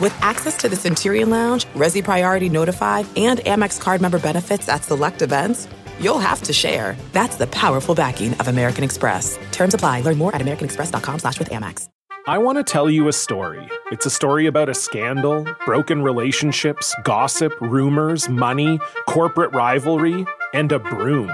With 0.00 0.12
access 0.22 0.56
to 0.56 0.68
the 0.68 0.74
Centurion 0.74 1.30
Lounge, 1.30 1.66
Resy 1.66 2.02
Priority 2.02 2.48
Notified, 2.48 3.06
and 3.16 3.38
Amex 3.40 3.80
card 3.80 4.00
member 4.00 4.18
benefits 4.18 4.68
at 4.68 4.82
select 4.82 5.22
events, 5.22 5.68
you'll 6.00 6.18
have 6.18 6.42
to 6.42 6.52
share. 6.52 6.96
That's 7.12 7.36
the 7.36 7.46
powerful 7.46 7.94
backing 7.94 8.34
of 8.34 8.48
American 8.48 8.82
Express. 8.82 9.38
Terms 9.52 9.72
apply. 9.72 10.00
Learn 10.00 10.18
more 10.18 10.34
at 10.34 10.40
americanexpress.com 10.40 11.20
slash 11.20 11.38
with 11.38 11.50
Amex. 11.50 11.88
I 12.26 12.38
want 12.38 12.58
to 12.58 12.64
tell 12.64 12.90
you 12.90 13.06
a 13.06 13.12
story. 13.12 13.68
It's 13.92 14.04
a 14.04 14.10
story 14.10 14.46
about 14.46 14.68
a 14.68 14.74
scandal, 14.74 15.46
broken 15.64 16.02
relationships, 16.02 16.92
gossip, 17.04 17.52
rumors, 17.60 18.28
money, 18.28 18.80
corporate 19.06 19.52
rivalry, 19.52 20.26
and 20.54 20.72
a 20.72 20.80
broom. 20.80 21.30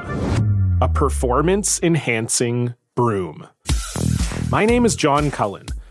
A 0.82 0.88
performance 0.88 1.80
enhancing 1.82 2.74
broom. 2.94 3.46
My 4.50 4.66
name 4.66 4.84
is 4.84 4.96
John 4.96 5.30
Cullen. 5.30 5.66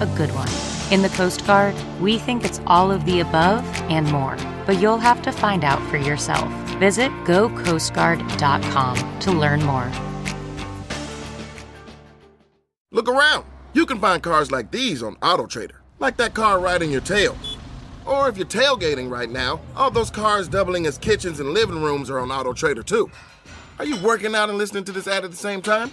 a 0.00 0.06
good 0.16 0.30
one? 0.32 0.48
In 0.92 1.02
the 1.02 1.08
Coast 1.10 1.46
Guard, 1.46 1.74
we 2.00 2.18
think 2.18 2.44
it's 2.44 2.60
all 2.66 2.90
of 2.90 3.04
the 3.04 3.20
above 3.20 3.64
and 3.90 4.10
more, 4.10 4.36
but 4.66 4.80
you'll 4.80 4.98
have 4.98 5.22
to 5.22 5.32
find 5.32 5.64
out 5.64 5.80
for 5.88 5.96
yourself. 5.96 6.48
Visit 6.78 7.10
gocoastguard.com 7.24 9.18
to 9.20 9.32
learn 9.32 9.62
more. 9.62 9.90
Look 12.92 13.08
around. 13.08 13.44
You 13.72 13.86
can 13.86 14.00
find 14.00 14.20
cars 14.20 14.50
like 14.50 14.72
these 14.72 15.02
on 15.02 15.14
AutoTrader, 15.16 15.76
like 16.00 16.16
that 16.16 16.34
car 16.34 16.58
riding 16.58 16.90
your 16.90 17.02
tail. 17.02 17.36
Or 18.04 18.28
if 18.28 18.36
you're 18.36 18.46
tailgating 18.46 19.08
right 19.08 19.30
now, 19.30 19.60
all 19.76 19.92
those 19.92 20.10
cars 20.10 20.48
doubling 20.48 20.86
as 20.86 20.98
kitchens 20.98 21.38
and 21.38 21.50
living 21.50 21.80
rooms 21.80 22.10
are 22.10 22.18
on 22.18 22.30
AutoTrader 22.30 22.84
too. 22.84 23.08
Are 23.78 23.84
you 23.84 23.96
working 24.02 24.34
out 24.34 24.48
and 24.48 24.58
listening 24.58 24.84
to 24.84 24.92
this 24.92 25.06
ad 25.06 25.24
at 25.24 25.30
the 25.30 25.36
same 25.36 25.62
time? 25.62 25.92